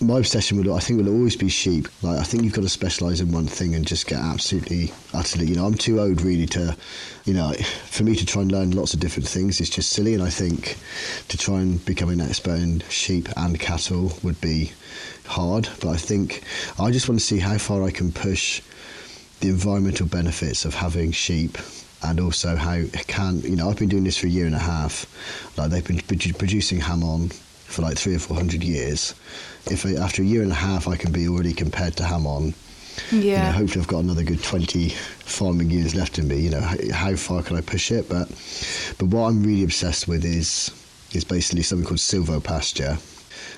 my 0.00 0.18
obsession 0.18 0.58
will 0.58 0.74
I 0.74 0.80
think 0.80 1.00
will 1.00 1.12
always 1.12 1.36
be 1.36 1.48
sheep. 1.48 1.88
Like 2.02 2.18
I 2.18 2.24
think 2.24 2.42
you've 2.42 2.52
got 2.52 2.62
to 2.62 2.68
specialise 2.68 3.20
in 3.20 3.32
one 3.32 3.46
thing 3.46 3.74
and 3.74 3.86
just 3.86 4.06
get 4.06 4.18
absolutely 4.18 4.92
utterly 5.12 5.46
you 5.46 5.56
know, 5.56 5.66
I'm 5.66 5.74
too 5.74 6.00
old 6.00 6.20
really 6.22 6.46
to 6.46 6.76
you 7.24 7.34
know, 7.34 7.52
for 7.86 8.02
me 8.02 8.14
to 8.16 8.26
try 8.26 8.42
and 8.42 8.52
learn 8.52 8.72
lots 8.72 8.92
of 8.94 9.00
different 9.00 9.28
things 9.28 9.60
is 9.60 9.70
just 9.70 9.90
silly 9.90 10.14
and 10.14 10.22
I 10.22 10.30
think 10.30 10.76
to 11.28 11.38
try 11.38 11.60
and 11.60 11.84
become 11.84 12.10
an 12.10 12.20
expert 12.20 12.60
in 12.60 12.80
sheep 12.88 13.28
and 13.36 13.58
cattle 13.58 14.12
would 14.22 14.40
be 14.40 14.72
hard. 15.26 15.68
But 15.80 15.90
I 15.90 15.96
think 15.96 16.42
I 16.78 16.90
just 16.90 17.08
want 17.08 17.20
to 17.20 17.26
see 17.26 17.38
how 17.38 17.58
far 17.58 17.82
I 17.82 17.90
can 17.90 18.12
push 18.12 18.60
the 19.40 19.48
environmental 19.48 20.06
benefits 20.06 20.64
of 20.64 20.74
having 20.74 21.12
sheep 21.12 21.58
and 22.02 22.20
also 22.20 22.56
how 22.56 22.82
can 23.06 23.40
you 23.40 23.56
know 23.56 23.70
I've 23.70 23.78
been 23.78 23.88
doing 23.88 24.04
this 24.04 24.18
for 24.18 24.26
a 24.26 24.30
year 24.30 24.46
and 24.46 24.54
a 24.54 24.58
half 24.58 25.06
like 25.56 25.70
they've 25.70 25.86
been 26.08 26.32
producing 26.34 26.80
jamon 26.80 27.32
for 27.74 27.82
like 27.82 27.98
three 27.98 28.14
or 28.14 28.18
four 28.18 28.36
hundred 28.36 28.62
years. 28.62 29.14
If 29.70 29.84
I, 29.84 29.94
after 29.94 30.22
a 30.22 30.24
year 30.24 30.42
and 30.42 30.52
a 30.52 30.54
half 30.54 30.88
I 30.88 30.96
can 30.96 31.12
be 31.12 31.28
already 31.28 31.52
compared 31.52 31.96
to 31.96 32.04
jamon, 32.04 32.54
yeah. 33.10 33.18
You 33.20 33.32
know, 33.32 33.58
hopefully 33.58 33.80
I've 33.80 33.88
got 33.88 34.04
another 34.04 34.22
good 34.22 34.42
twenty 34.42 34.90
farming 34.90 35.70
years 35.70 35.94
left 35.94 36.18
in 36.18 36.28
me. 36.28 36.38
You 36.38 36.50
know, 36.50 36.60
how, 36.60 36.76
how 36.92 37.16
far 37.16 37.42
can 37.42 37.56
I 37.56 37.60
push 37.60 37.90
it? 37.90 38.08
But 38.08 38.28
but 38.98 39.06
what 39.06 39.28
I'm 39.28 39.42
really 39.42 39.64
obsessed 39.64 40.06
with 40.06 40.24
is 40.24 40.70
is 41.12 41.24
basically 41.24 41.62
something 41.62 41.86
called 41.86 41.98
silvopasture. 41.98 42.98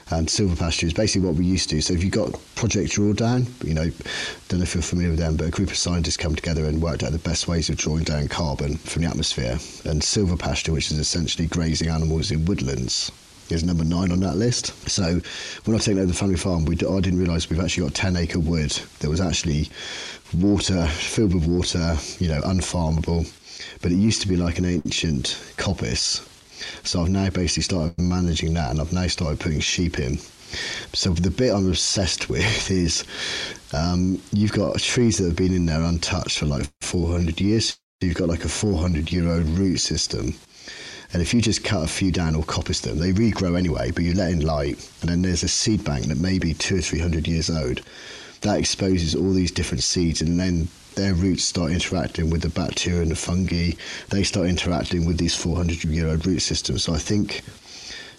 And 0.09 0.29
silvopasture 0.29 0.85
is 0.85 0.93
basically 0.93 1.27
what 1.27 1.37
we 1.37 1.45
used 1.45 1.69
to. 1.71 1.81
So 1.81 1.93
if 1.93 2.05
you've 2.05 2.13
got 2.13 2.33
Project 2.55 2.93
Drawdown, 2.93 3.47
you 3.65 3.75
know, 3.75 3.91
don't 4.49 4.61
know 4.61 4.63
if 4.63 4.75
you're 4.75 4.83
familiar 4.83 5.11
with 5.11 5.19
them, 5.19 5.37
but 5.37 5.49
a 5.49 5.51
group 5.51 5.71
of 5.71 5.77
scientists 5.77 6.17
come 6.17 6.37
together 6.37 6.65
and 6.65 6.81
worked 6.81 7.03
out 7.03 7.11
the 7.11 7.19
best 7.19 7.49
ways 7.49 7.69
of 7.69 7.77
drawing 7.77 8.05
down 8.05 8.29
carbon 8.29 8.77
from 8.77 9.03
the 9.03 9.09
atmosphere. 9.09 9.59
And 9.85 10.01
silvopasture, 10.01 10.73
which 10.73 10.93
is 10.93 10.99
essentially 10.99 11.49
grazing 11.49 11.89
animals 11.89 12.31
in 12.31 12.45
woodlands, 12.45 13.11
is 13.51 13.65
number 13.65 13.85
nine 13.85 14.13
on 14.13 14.21
that 14.21 14.37
list. 14.37 14.67
So 14.89 15.21
when 15.65 15.77
I 15.77 15.79
taken 15.79 15.99
over 15.99 16.07
the 16.07 16.15
family 16.15 16.37
farm, 16.37 16.65
we, 16.65 16.75
I 16.75 17.01
didn't 17.01 17.19
realise 17.19 17.49
we've 17.49 17.61
actually 17.61 17.85
got 17.85 17.95
10 17.95 18.17
acre 18.17 18.41
wood 18.41 18.71
that 19.01 19.09
was 19.09 19.21
actually 19.21 19.69
water, 20.35 20.87
filled 20.87 21.35
with 21.35 21.47
water, 21.47 21.97
you 22.19 22.29
know, 22.29 22.41
unfarmable. 22.43 23.31
But 23.83 23.93
it 23.93 23.97
used 23.97 24.23
to 24.23 24.29
be 24.29 24.37
like 24.37 24.59
an 24.59 24.65
ancient 24.65 25.39
coppice. 25.57 26.27
So 26.85 27.03
I've 27.03 27.11
now 27.11 27.31
basically 27.31 27.63
started 27.63 27.99
managing 27.99 28.55
that 28.55 28.71
and 28.71 28.81
I've 28.81 28.93
now 28.93 29.07
started 29.07 29.41
putting 29.41 29.61
sheep 29.61 29.99
in. 29.99 30.19
So 30.93 31.11
the 31.11 31.31
bit 31.31 31.53
I'm 31.53 31.69
obsessed 31.69 32.29
with 32.29 32.71
is 32.71 33.05
um, 33.73 34.21
you've 34.33 34.53
got 34.53 34.79
trees 34.79 35.19
that 35.19 35.27
have 35.27 35.37
been 35.37 35.55
in 35.55 35.67
there 35.67 35.83
untouched 35.83 36.39
for 36.39 36.47
like 36.47 36.67
400 36.81 37.41
years. 37.41 37.79
You've 38.01 38.17
got 38.17 38.29
like 38.29 38.45
a 38.45 38.49
400 38.49 39.11
year 39.11 39.29
old 39.29 39.47
root 39.47 39.79
system 39.79 40.35
and 41.13 41.23
if 41.23 41.33
you 41.33 41.41
just 41.41 41.65
cut 41.65 41.85
a 41.85 41.89
few 41.89 42.11
down 42.11 42.35
or 42.35 42.43
coppice 42.43 42.83
them, 42.83 42.99
they 42.99 43.13
regrow 43.13 43.57
anyway, 43.57 43.91
but 43.91 44.05
you 44.05 44.15
let 44.15 44.33
in 44.33 44.41
light. 44.41 44.91
And 45.01 45.11
then 45.11 45.23
there's 45.23 45.43
a 45.43 45.49
seed 45.49 45.85
bank 45.85 46.07
that 46.07 46.19
may 46.19 46.39
be 46.39 46.55
two 46.55 46.79
or 46.79 46.81
three 46.81 46.99
hundred 46.99 47.29
years 47.29 47.49
old. 47.49 47.83
That 48.43 48.59
exposes 48.59 49.15
all 49.15 49.33
these 49.33 49.51
different 49.51 49.83
seeds, 49.83 50.21
and 50.21 50.39
then 50.39 50.69
their 50.97 51.15
roots 51.15 51.45
start 51.45 51.73
interacting 51.73 52.31
with 52.31 52.43
the 52.43 52.49
bacteria 52.49 53.03
and 53.03 53.11
the 53.11 53.17
fungi. 53.17 53.73
They 54.09 54.25
start 54.25 54.49
interacting 54.49 55.05
with 55.05 55.19
these 55.19 55.35
400 55.35 55.85
year 55.85 56.09
old 56.09 56.27
root 56.27 56.41
systems. 56.41 56.85
So 56.85 56.95
I 56.95 56.99
think 56.99 57.43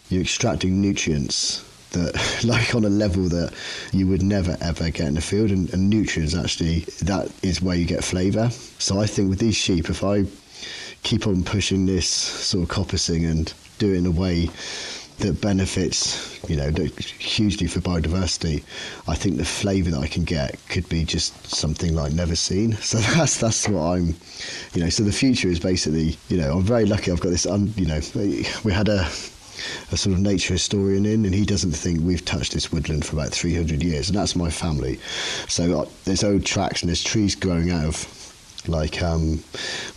you're 0.09 0.21
extracting 0.21 0.79
nutrients 0.79 1.65
that, 1.91 2.15
like 2.45 2.73
on 2.75 2.85
a 2.85 2.89
level 2.89 3.23
that 3.29 3.53
you 3.91 4.07
would 4.07 4.23
never 4.23 4.57
ever 4.61 4.89
get 4.91 5.07
in 5.07 5.15
the 5.15 5.21
field. 5.21 5.51
And, 5.51 5.73
and 5.73 5.89
nutrients 5.89 6.35
actually, 6.35 6.81
that 7.01 7.31
is 7.43 7.61
where 7.61 7.75
you 7.75 7.85
get 7.85 8.03
flavour. 8.03 8.49
So 8.77 8.99
I 8.99 9.07
think 9.07 9.29
with 9.29 9.39
these 9.39 9.55
sheep, 9.55 9.89
if 9.89 10.03
I 10.03 10.25
keep 11.03 11.27
on 11.27 11.43
pushing 11.43 11.85
this 11.85 12.07
sort 12.07 12.63
of 12.63 12.75
coppicing 12.75 13.29
and 13.29 13.53
do 13.77 13.93
it 13.93 13.97
in 13.97 14.05
a 14.05 14.11
way 14.11 14.49
that 15.19 15.41
benefits, 15.41 16.39
you 16.47 16.55
know, 16.55 16.71
hugely 17.17 17.65
for 17.65 17.79
biodiversity, 17.79 18.63
I 19.07 19.15
think 19.15 19.37
the 19.37 19.45
flavour 19.45 19.89
that 19.91 19.99
I 19.99 20.07
can 20.07 20.23
get 20.23 20.59
could 20.69 20.87
be 20.89 21.05
just 21.05 21.47
something 21.47 21.95
like 21.95 22.13
never 22.13 22.35
seen. 22.35 22.77
So 22.87 22.99
that's 22.99 23.39
that's 23.39 23.67
what 23.67 23.81
I'm, 23.81 24.15
you 24.73 24.83
know. 24.83 24.89
So 24.89 25.03
the 25.03 25.11
future 25.11 25.49
is 25.49 25.59
basically, 25.59 26.17
you 26.29 26.37
know, 26.37 26.53
I'm 26.57 26.63
very 26.63 26.85
lucky. 26.85 27.11
I've 27.11 27.19
got 27.19 27.29
this, 27.29 27.45
you 27.45 27.85
know, 27.85 27.99
we 28.63 28.71
had 28.71 28.87
a 28.87 29.09
a 29.91 29.97
sort 29.97 30.15
of 30.15 30.21
nature 30.21 30.53
historian 30.53 31.05
in, 31.05 31.25
and 31.25 31.33
he 31.33 31.45
doesn't 31.45 31.71
think 31.71 32.01
we've 32.01 32.23
touched 32.23 32.53
this 32.53 32.71
woodland 32.71 33.05
for 33.05 33.15
about 33.15 33.31
300 33.31 33.83
years, 33.83 34.07
and 34.07 34.17
that's 34.17 34.35
my 34.35 34.49
family. 34.49 34.99
So 35.47 35.81
uh, 35.81 35.89
there's 36.05 36.23
old 36.23 36.45
tracks 36.45 36.81
and 36.81 36.89
there's 36.89 37.03
trees 37.03 37.35
growing 37.35 37.71
out 37.71 37.85
of 37.85 37.95
like 38.67 39.01
um, 39.01 39.43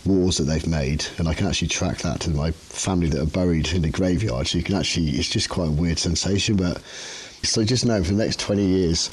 wars 0.05 0.37
that 0.37 0.43
they've 0.43 0.67
made, 0.67 1.05
and 1.17 1.27
I 1.27 1.33
can 1.33 1.47
actually 1.47 1.69
track 1.69 1.99
that 1.99 2.19
to 2.21 2.29
my 2.31 2.51
family 2.51 3.09
that 3.09 3.21
are 3.21 3.25
buried 3.25 3.71
in 3.73 3.83
the 3.83 3.89
graveyard. 3.89 4.47
So 4.47 4.57
you 4.57 4.63
can 4.63 4.75
actually, 4.75 5.09
it's 5.11 5.29
just 5.29 5.49
quite 5.49 5.67
a 5.67 5.71
weird 5.71 5.99
sensation. 5.99 6.55
But 6.55 6.81
so 7.43 7.63
just 7.63 7.85
know 7.85 8.03
for 8.03 8.11
the 8.11 8.23
next 8.23 8.39
20 8.39 8.63
years, 8.63 9.09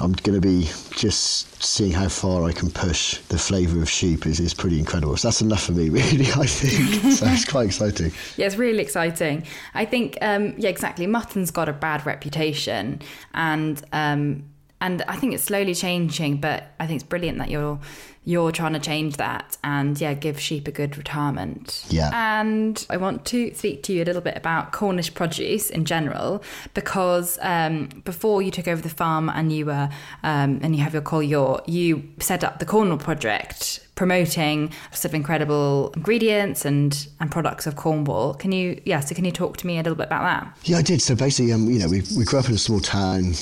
I'm 0.00 0.12
going 0.12 0.40
to 0.40 0.46
be 0.46 0.68
just 0.96 1.62
seeing 1.62 1.92
how 1.92 2.08
far 2.08 2.44
I 2.44 2.52
can 2.52 2.70
push 2.70 3.18
the 3.28 3.38
flavour 3.38 3.82
of 3.82 3.90
sheep 3.90 4.26
is, 4.26 4.40
is 4.40 4.54
pretty 4.54 4.78
incredible. 4.78 5.16
So 5.16 5.28
that's 5.28 5.42
enough 5.42 5.64
for 5.64 5.72
me, 5.72 5.88
really, 5.90 6.26
I 6.32 6.46
think. 6.46 7.14
so 7.16 7.26
it's 7.26 7.44
quite 7.44 7.66
exciting. 7.66 8.12
Yeah, 8.36 8.46
it's 8.46 8.56
really 8.56 8.80
exciting. 8.80 9.44
I 9.74 9.84
think, 9.84 10.16
um, 10.22 10.54
yeah, 10.56 10.70
exactly. 10.70 11.06
Mutton's 11.06 11.50
got 11.50 11.68
a 11.68 11.72
bad 11.72 12.06
reputation, 12.06 13.00
and 13.34 13.82
um, 13.92 14.44
and 14.80 15.02
I 15.02 15.16
think 15.16 15.34
it's 15.34 15.44
slowly 15.44 15.74
changing. 15.74 16.38
But 16.38 16.72
I 16.80 16.86
think 16.86 17.00
it's 17.00 17.08
brilliant 17.08 17.38
that 17.38 17.50
you're 17.50 17.78
you're 18.24 18.52
trying 18.52 18.72
to 18.72 18.78
change 18.78 19.16
that 19.16 19.56
and 19.64 20.00
yeah 20.00 20.14
give 20.14 20.38
sheep 20.38 20.68
a 20.68 20.70
good 20.70 20.96
retirement 20.96 21.84
Yeah. 21.88 22.10
and 22.14 22.86
i 22.88 22.96
want 22.96 23.24
to 23.26 23.52
speak 23.54 23.82
to 23.84 23.92
you 23.92 24.02
a 24.02 24.06
little 24.06 24.22
bit 24.22 24.36
about 24.36 24.70
cornish 24.72 25.12
produce 25.12 25.70
in 25.70 25.84
general 25.84 26.42
because 26.74 27.38
um, 27.42 27.88
before 28.04 28.40
you 28.42 28.50
took 28.52 28.68
over 28.68 28.80
the 28.80 28.88
farm 28.88 29.28
and 29.28 29.52
you 29.52 29.66
were 29.66 29.88
um, 30.22 30.60
and 30.62 30.76
you 30.76 30.82
have 30.82 30.92
your 30.92 31.02
cull 31.02 31.22
yaw 31.22 31.60
you 31.66 32.08
set 32.20 32.44
up 32.44 32.58
the 32.60 32.64
cornwall 32.66 32.98
project 32.98 33.80
promoting 33.96 34.70
sort 34.92 35.06
of 35.06 35.14
incredible 35.14 35.92
ingredients 35.96 36.64
and 36.64 37.08
and 37.20 37.30
products 37.30 37.66
of 37.66 37.74
cornwall 37.76 38.34
can 38.34 38.52
you 38.52 38.80
yeah 38.84 39.00
so 39.00 39.14
can 39.14 39.24
you 39.24 39.32
talk 39.32 39.56
to 39.56 39.66
me 39.66 39.74
a 39.74 39.82
little 39.82 39.94
bit 39.96 40.06
about 40.06 40.22
that 40.22 40.56
Yeah, 40.64 40.78
I 40.78 40.82
did. 40.82 41.02
So 41.02 41.14
basically, 41.16 41.52
um, 41.52 41.68
you 41.68 41.78
know, 41.80 41.88
we, 41.88 42.02
we 42.16 42.24
grew 42.24 42.38
up 42.38 42.48
in 42.48 42.54
a 42.54 42.58
small 42.58 42.80
town 42.80 43.34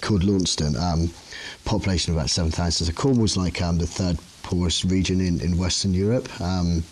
called 0.00 0.24
Launceston, 0.24 0.74
um, 0.76 1.10
population 1.64 2.12
of 2.12 2.18
about 2.18 2.30
7,000. 2.30 2.86
So 2.86 2.92
Cornwall's 2.92 3.36
like 3.36 3.62
um, 3.62 3.78
the 3.78 3.86
third 3.86 4.18
poorest 4.42 4.84
region 4.84 5.20
in, 5.20 5.40
in 5.40 5.56
Western 5.56 5.94
Europe. 5.94 6.28
Um, 6.40 6.82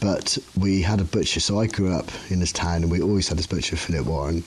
but 0.00 0.38
we 0.58 0.82
had 0.82 1.00
a 1.00 1.04
butcher. 1.04 1.40
So 1.40 1.60
I 1.60 1.66
grew 1.66 1.92
up 1.92 2.10
in 2.30 2.40
this 2.40 2.52
town 2.52 2.82
and 2.82 2.90
we 2.90 3.02
always 3.02 3.28
had 3.28 3.38
this 3.38 3.46
butcher, 3.46 3.76
Philip 3.76 4.06
Warren. 4.06 4.42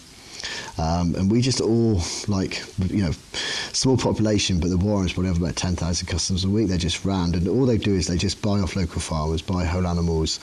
Um, 0.78 1.16
and 1.16 1.30
we 1.30 1.42
just 1.42 1.62
all 1.62 2.02
like 2.28 2.64
you 2.90 3.04
know 3.04 3.12
small 3.74 3.98
population 3.98 4.60
but 4.60 4.70
the 4.70 4.78
Warrens 4.78 5.14
probably 5.14 5.30
have 5.30 5.42
about 5.42 5.56
10,000 5.56 6.08
customers 6.08 6.44
a 6.44 6.50
week. 6.50 6.68
They're 6.68 6.78
just 6.78 7.06
round 7.06 7.36
and 7.36 7.48
all 7.48 7.66
they 7.66 7.78
do 7.78 7.96
is 7.96 8.08
they 8.08 8.18
just 8.18 8.42
buy 8.42 8.60
off 8.60 8.76
local 8.76 9.02
farmers 9.02 9.42
buy 9.42 9.66
whole 9.66 9.88
animals. 9.88 10.40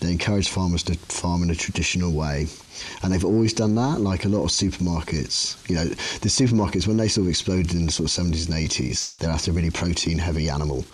They 0.00 0.10
encourage 0.10 0.48
farmers 0.48 0.82
to 0.84 0.94
farm 0.94 1.42
in 1.42 1.50
a 1.50 1.54
traditional 1.54 2.12
way. 2.12 2.46
And 3.02 3.12
they've 3.12 3.24
always 3.24 3.54
done 3.54 3.74
that 3.76 4.00
like 4.00 4.24
a 4.24 4.28
lot 4.28 4.44
of 4.44 4.50
supermarkets. 4.50 5.56
You 5.68 5.76
know 5.76 5.84
the 5.84 6.28
supermarkets 6.28 6.86
when 6.86 6.96
they 6.96 7.08
sort 7.08 7.26
of 7.26 7.30
exploded 7.30 7.72
in 7.72 7.86
the 7.86 7.92
sort 7.92 8.10
of 8.10 8.24
70s 8.24 8.48
and 8.48 8.56
80s 8.56 9.16
they're 9.18 9.30
after 9.30 9.50
a 9.50 9.54
really 9.54 9.70
protein 9.70 10.18
heavy 10.18 10.50
animal. 10.50 10.84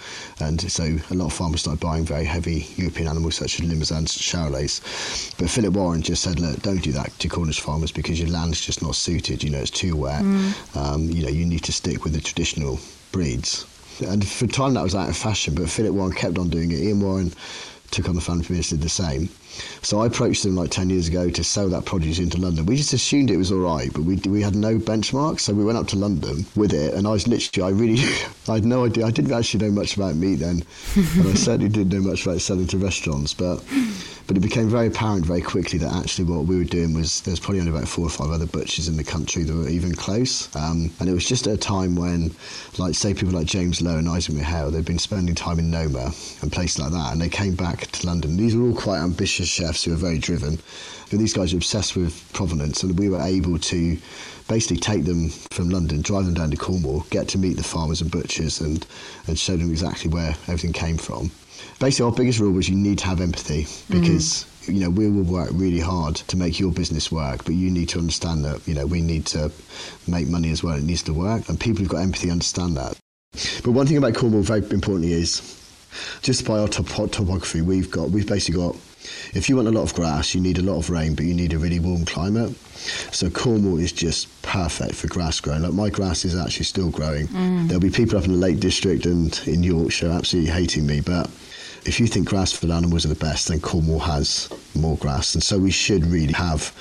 And 0.40 0.60
so 0.60 0.84
a 1.10 1.14
lot 1.14 1.26
of 1.26 1.32
farmers 1.32 1.60
started 1.60 1.80
buying 1.80 2.04
very 2.04 2.24
heavy 2.24 2.66
European 2.76 3.08
animals 3.08 3.36
such 3.36 3.60
as 3.60 3.66
Limousin's 3.66 3.92
and 3.92 4.08
Charolais. 4.08 4.80
But 5.38 5.50
Philip 5.50 5.74
Warren 5.74 6.02
just 6.02 6.22
said 6.22 6.38
look 6.38 6.60
don't 6.62 6.82
do 6.82 6.92
that 6.92 7.18
to 7.18 7.28
Cornish 7.28 7.60
farmers 7.60 7.92
because 7.92 8.20
land's 8.42 8.60
just 8.60 8.82
not 8.82 8.94
suited 8.96 9.42
you 9.42 9.50
know 9.50 9.58
it's 9.58 9.70
too 9.70 9.96
wet 9.96 10.22
um, 10.74 11.02
you 11.08 11.22
know 11.22 11.28
you 11.28 11.46
need 11.46 11.62
to 11.62 11.72
stick 11.72 12.02
with 12.02 12.12
the 12.12 12.20
traditional 12.20 12.78
breeds 13.12 13.66
and 14.06 14.26
for 14.26 14.46
a 14.46 14.48
time 14.48 14.74
that 14.74 14.82
was 14.82 14.94
out 14.94 15.08
of 15.08 15.16
fashion 15.16 15.54
but 15.54 15.68
Philip 15.68 15.94
Warren 15.94 16.12
kept 16.12 16.38
on 16.38 16.48
doing 16.48 16.72
it 16.72 16.80
Ian 16.80 17.00
Warren 17.00 17.32
took 17.92 18.08
on 18.08 18.14
the 18.14 18.20
family 18.20 18.42
business 18.42 18.70
did 18.70 18.80
the 18.80 18.88
same 18.88 19.28
so 19.82 20.00
I 20.00 20.06
approached 20.06 20.42
them 20.42 20.56
like 20.56 20.70
10 20.70 20.90
years 20.90 21.08
ago 21.08 21.28
to 21.28 21.44
sell 21.44 21.68
that 21.68 21.84
produce 21.84 22.18
into 22.18 22.38
London. 22.38 22.64
We 22.64 22.76
just 22.76 22.92
assumed 22.94 23.30
it 23.30 23.36
was 23.36 23.52
all 23.52 23.58
right, 23.58 23.92
but 23.92 24.02
we, 24.02 24.16
we 24.26 24.40
had 24.40 24.54
no 24.54 24.78
benchmark. 24.78 25.40
So 25.40 25.52
we 25.52 25.64
went 25.64 25.76
up 25.76 25.88
to 25.88 25.96
London 25.96 26.46
with 26.56 26.72
it, 26.72 26.94
and 26.94 27.06
I 27.06 27.10
was 27.10 27.28
literally, 27.28 27.66
I 27.66 27.76
really, 27.78 28.02
I 28.48 28.54
had 28.54 28.64
no 28.64 28.86
idea. 28.86 29.04
I 29.04 29.10
didn't 29.10 29.32
actually 29.32 29.66
know 29.66 29.72
much 29.72 29.96
about 29.96 30.16
meat 30.16 30.36
then, 30.36 30.62
and 30.94 31.28
I 31.28 31.34
certainly 31.34 31.68
didn't 31.68 31.92
know 31.92 32.08
much 32.08 32.24
about 32.24 32.40
selling 32.40 32.66
to 32.68 32.78
restaurants. 32.78 33.34
But 33.34 33.62
but 34.32 34.38
it 34.38 34.48
became 34.48 34.66
very 34.70 34.86
apparent 34.86 35.26
very 35.26 35.42
quickly 35.42 35.78
that 35.78 35.92
actually 35.92 36.24
what 36.24 36.46
we 36.46 36.56
were 36.56 36.64
doing 36.64 36.94
was 36.94 37.20
there's 37.20 37.38
probably 37.38 37.60
only 37.60 37.70
about 37.70 37.86
four 37.86 38.06
or 38.06 38.08
five 38.08 38.30
other 38.30 38.46
butchers 38.46 38.88
in 38.88 38.96
the 38.96 39.04
country 39.04 39.42
that 39.42 39.54
were 39.54 39.68
even 39.68 39.94
close. 39.94 40.48
Um, 40.56 40.90
and 41.00 41.10
it 41.10 41.12
was 41.12 41.28
just 41.28 41.46
at 41.46 41.52
a 41.52 41.58
time 41.58 41.96
when, 41.96 42.34
like, 42.78 42.94
say, 42.94 43.12
people 43.12 43.34
like 43.34 43.46
James 43.46 43.82
Lowe 43.82 43.98
and 43.98 44.08
Isaac 44.08 44.34
McHale, 44.34 44.72
they'd 44.72 44.86
been 44.86 44.98
spending 44.98 45.34
time 45.34 45.58
in 45.58 45.70
Noma 45.70 46.12
and 46.40 46.50
places 46.50 46.78
like 46.78 46.92
that, 46.92 47.12
and 47.12 47.20
they 47.20 47.28
came 47.28 47.54
back 47.54 47.90
to 47.90 48.06
London. 48.06 48.38
These 48.38 48.56
were 48.56 48.68
all 48.68 48.74
quite 48.74 49.00
ambitious 49.00 49.48
chefs 49.48 49.84
who 49.84 49.90
were 49.90 49.98
very 49.98 50.18
driven. 50.18 50.58
But 51.10 51.18
these 51.18 51.34
guys 51.34 51.52
were 51.52 51.58
obsessed 51.58 51.94
with 51.94 52.32
provenance, 52.32 52.82
and 52.82 52.98
we 52.98 53.10
were 53.10 53.20
able 53.20 53.58
to 53.58 53.98
basically 54.48 54.78
take 54.78 55.04
them 55.04 55.28
from 55.50 55.68
London, 55.68 56.00
drive 56.00 56.24
them 56.24 56.32
down 56.32 56.50
to 56.52 56.56
Cornwall, 56.56 57.04
get 57.10 57.28
to 57.28 57.38
meet 57.38 57.58
the 57.58 57.62
farmers 57.62 58.00
and 58.00 58.10
butchers, 58.10 58.62
and, 58.62 58.86
and 59.26 59.38
show 59.38 59.58
them 59.58 59.70
exactly 59.70 60.10
where 60.10 60.30
everything 60.48 60.72
came 60.72 60.96
from. 60.96 61.30
Basically, 61.82 62.04
our 62.04 62.12
biggest 62.12 62.38
rule 62.38 62.52
was 62.52 62.68
you 62.68 62.76
need 62.76 62.98
to 62.98 63.06
have 63.06 63.20
empathy 63.20 63.66
because 63.90 64.46
mm. 64.62 64.74
you 64.74 64.78
know 64.78 64.88
we 64.88 65.10
will 65.10 65.24
work 65.24 65.50
really 65.52 65.80
hard 65.80 66.14
to 66.14 66.36
make 66.36 66.60
your 66.60 66.70
business 66.70 67.10
work, 67.10 67.44
but 67.44 67.54
you 67.54 67.72
need 67.72 67.88
to 67.88 67.98
understand 67.98 68.44
that 68.44 68.64
you 68.68 68.74
know 68.74 68.86
we 68.86 69.00
need 69.00 69.26
to 69.26 69.50
make 70.06 70.28
money 70.28 70.52
as 70.52 70.62
well. 70.62 70.76
It 70.76 70.84
needs 70.84 71.02
to 71.02 71.12
work, 71.12 71.48
and 71.48 71.58
people 71.58 71.80
who've 71.80 71.88
got 71.88 72.02
empathy 72.02 72.30
understand 72.30 72.76
that. 72.76 72.96
But 73.64 73.72
one 73.72 73.88
thing 73.88 73.96
about 73.96 74.14
Cornwall, 74.14 74.42
very 74.42 74.60
importantly, 74.60 75.12
is 75.12 75.42
just 76.22 76.46
by 76.46 76.60
our 76.60 76.68
top, 76.68 76.86
topography, 77.10 77.62
we've 77.62 77.90
got 77.90 78.10
we've 78.10 78.28
basically 78.28 78.60
got. 78.60 78.76
If 79.34 79.48
you 79.48 79.56
want 79.56 79.66
a 79.66 79.72
lot 79.72 79.82
of 79.82 79.92
grass, 79.92 80.36
you 80.36 80.40
need 80.40 80.58
a 80.58 80.62
lot 80.62 80.78
of 80.78 80.88
rain, 80.88 81.16
but 81.16 81.24
you 81.24 81.34
need 81.34 81.52
a 81.52 81.58
really 81.58 81.80
warm 81.80 82.04
climate. 82.04 82.54
So 83.10 83.28
Cornwall 83.28 83.78
is 83.78 83.90
just 83.90 84.28
perfect 84.42 84.94
for 84.94 85.08
grass 85.08 85.40
growing. 85.40 85.62
Like 85.62 85.72
my 85.72 85.90
grass 85.90 86.24
is 86.24 86.36
actually 86.36 86.66
still 86.66 86.90
growing. 86.90 87.26
Mm. 87.26 87.66
There'll 87.66 87.80
be 87.80 87.90
people 87.90 88.18
up 88.18 88.24
in 88.24 88.30
the 88.30 88.38
Lake 88.38 88.60
District 88.60 89.04
and 89.04 89.36
in 89.46 89.64
Yorkshire 89.64 90.12
absolutely 90.12 90.52
hating 90.52 90.86
me, 90.86 91.00
but 91.00 91.28
if 91.84 91.98
you 91.98 92.06
think 92.06 92.28
grass-fed 92.28 92.70
animals 92.70 93.04
are 93.04 93.08
the 93.08 93.14
best, 93.14 93.48
then 93.48 93.60
Cornwall 93.60 93.98
has 93.98 94.48
more 94.74 94.96
grass, 94.98 95.34
and 95.34 95.42
so 95.42 95.58
we 95.58 95.70
should 95.70 96.04
really 96.06 96.32
have, 96.32 96.72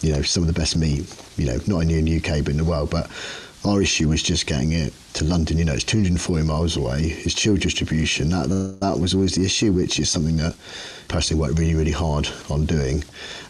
you 0.00 0.12
know, 0.12 0.22
some 0.22 0.42
of 0.42 0.46
the 0.46 0.58
best 0.58 0.76
meat. 0.76 1.04
You 1.36 1.46
know, 1.46 1.58
not 1.66 1.82
only 1.82 1.98
in 1.98 2.06
the 2.06 2.16
UK 2.16 2.44
but 2.44 2.48
in 2.48 2.56
the 2.56 2.64
world. 2.64 2.90
But 2.90 3.10
our 3.64 3.82
issue 3.82 4.08
was 4.08 4.22
just 4.22 4.46
getting 4.46 4.72
it 4.72 4.92
to 5.16 5.24
London. 5.24 5.58
You 5.58 5.64
know, 5.64 5.72
it's 5.74 5.84
240 5.84 6.44
miles 6.44 6.76
away. 6.76 7.00
It's 7.24 7.34
chill 7.34 7.56
distribution. 7.56 8.28
That, 8.30 8.48
that 8.48 8.78
that 8.80 8.98
was 9.00 9.14
always 9.14 9.34
the 9.34 9.44
issue, 9.44 9.72
which 9.72 9.98
is 9.98 10.08
something 10.10 10.36
that 10.36 10.54
personally 11.08 11.40
worked 11.40 11.58
really 11.58 11.74
really 11.74 11.92
hard 11.92 12.28
on 12.50 12.64
doing. 12.66 13.04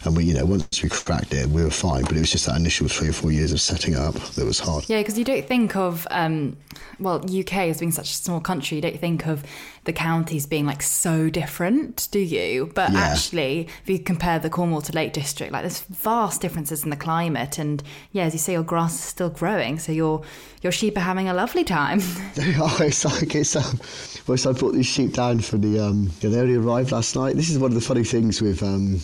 And 0.04 0.16
we, 0.16 0.24
you 0.24 0.34
know, 0.34 0.44
once 0.44 0.82
we 0.82 0.88
cracked 0.88 1.34
it, 1.34 1.48
we 1.48 1.64
were 1.64 1.70
fine. 1.70 2.02
But 2.04 2.16
it 2.16 2.20
was 2.20 2.30
just 2.30 2.46
that 2.46 2.56
initial 2.56 2.86
three 2.88 3.08
or 3.08 3.12
four 3.12 3.32
years 3.32 3.52
of 3.52 3.60
setting 3.60 3.96
up 3.96 4.14
that 4.14 4.44
was 4.44 4.60
hard. 4.60 4.88
Yeah, 4.88 5.00
because 5.00 5.18
you 5.18 5.24
don't 5.24 5.44
think 5.44 5.74
of, 5.74 6.06
um, 6.10 6.56
well, 7.00 7.16
UK 7.28 7.54
as 7.54 7.80
being 7.80 7.90
such 7.90 8.10
a 8.10 8.14
small 8.14 8.40
country, 8.40 8.76
you 8.76 8.82
don't 8.82 9.00
think 9.00 9.26
of 9.26 9.44
the 9.82 9.92
counties 9.92 10.46
being 10.46 10.66
like 10.66 10.82
so 10.82 11.28
different, 11.28 12.06
do 12.12 12.20
you? 12.20 12.70
But 12.74 12.92
Yeah. 12.92 13.00
actually, 13.00 13.68
if 13.82 13.88
you 13.88 13.98
compare 13.98 14.38
the 14.38 14.50
Cornwall 14.50 14.82
to 14.82 14.92
Lake 14.92 15.12
District, 15.12 15.52
like 15.52 15.62
there's 15.62 15.80
vast 15.80 16.40
differences 16.40 16.84
in 16.84 16.90
the 16.90 16.96
climate, 16.96 17.58
and 17.58 17.82
yeah, 18.12 18.24
as 18.24 18.32
you 18.32 18.38
say, 18.38 18.52
your 18.52 18.62
grass 18.62 18.94
is 18.94 19.00
still 19.00 19.30
growing, 19.30 19.78
so 19.80 19.90
your 19.92 20.22
your 20.62 20.72
sheep 20.72 20.96
are 20.96 21.00
having 21.00 21.28
a 21.28 21.34
lovely 21.34 21.55
time. 21.64 22.00
oh, 22.58 22.78
it's 22.80 23.04
like 23.04 23.34
it's 23.34 23.56
um. 23.56 23.80
Well, 24.26 24.36
so 24.36 24.50
I 24.50 24.52
brought 24.52 24.74
these 24.74 24.86
sheep 24.86 25.12
down 25.12 25.40
for 25.40 25.58
the 25.58 25.80
um. 25.80 26.10
Yeah, 26.20 26.30
they 26.30 26.40
only 26.40 26.56
arrived 26.56 26.92
last 26.92 27.16
night. 27.16 27.36
This 27.36 27.50
is 27.50 27.58
one 27.58 27.70
of 27.70 27.74
the 27.74 27.80
funny 27.80 28.04
things 28.04 28.40
with 28.42 28.62
um, 28.62 29.00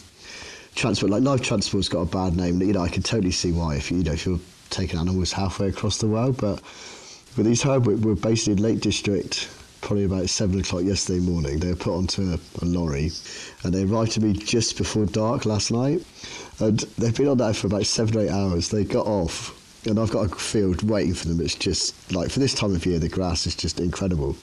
transport. 0.74 1.10
Like 1.10 1.22
live 1.22 1.42
transport's 1.42 1.88
got 1.88 2.00
a 2.00 2.06
bad 2.06 2.36
name. 2.36 2.60
You 2.60 2.72
know, 2.72 2.82
I 2.82 2.88
can 2.88 3.02
totally 3.02 3.32
see 3.32 3.52
why 3.52 3.76
if 3.76 3.90
you, 3.90 3.98
you 3.98 4.04
know 4.04 4.12
if 4.12 4.26
you're 4.26 4.40
taking 4.70 4.98
animals 4.98 5.32
halfway 5.32 5.68
across 5.68 5.98
the 5.98 6.08
world, 6.08 6.36
but 6.38 6.60
but 7.36 7.44
these 7.44 7.62
herd 7.62 7.86
were, 7.86 8.14
basically 8.14 8.54
in 8.54 8.62
Lake 8.62 8.80
District. 8.80 9.48
Probably 9.80 10.04
about 10.04 10.28
seven 10.28 10.60
o'clock 10.60 10.84
yesterday 10.84 11.18
morning. 11.18 11.58
They 11.58 11.70
were 11.70 11.76
put 11.76 11.96
onto 11.96 12.22
a, 12.22 12.38
a 12.62 12.64
lorry, 12.64 13.10
and 13.64 13.74
they 13.74 13.82
arrived 13.82 14.12
to 14.12 14.20
me 14.20 14.32
just 14.32 14.78
before 14.78 15.06
dark 15.06 15.44
last 15.44 15.72
night. 15.72 16.04
And 16.60 16.78
they've 16.98 17.16
been 17.16 17.26
on 17.26 17.38
that 17.38 17.56
for 17.56 17.66
about 17.66 17.86
seven 17.86 18.16
or 18.16 18.20
eight 18.20 18.30
hours. 18.30 18.68
They 18.68 18.84
got 18.84 19.06
off, 19.06 19.58
and 19.86 19.98
I've 19.98 20.10
got 20.10 20.30
a 20.30 20.34
field 20.34 20.88
waiting 20.88 21.14
for 21.14 21.28
them. 21.28 21.40
It's 21.40 21.54
just 21.54 22.12
like 22.12 22.30
for 22.30 22.38
this 22.38 22.54
time 22.54 22.74
of 22.74 22.86
year, 22.86 22.98
the 22.98 23.08
grass 23.08 23.46
is 23.46 23.56
just 23.56 23.80
incredible. 23.80 24.36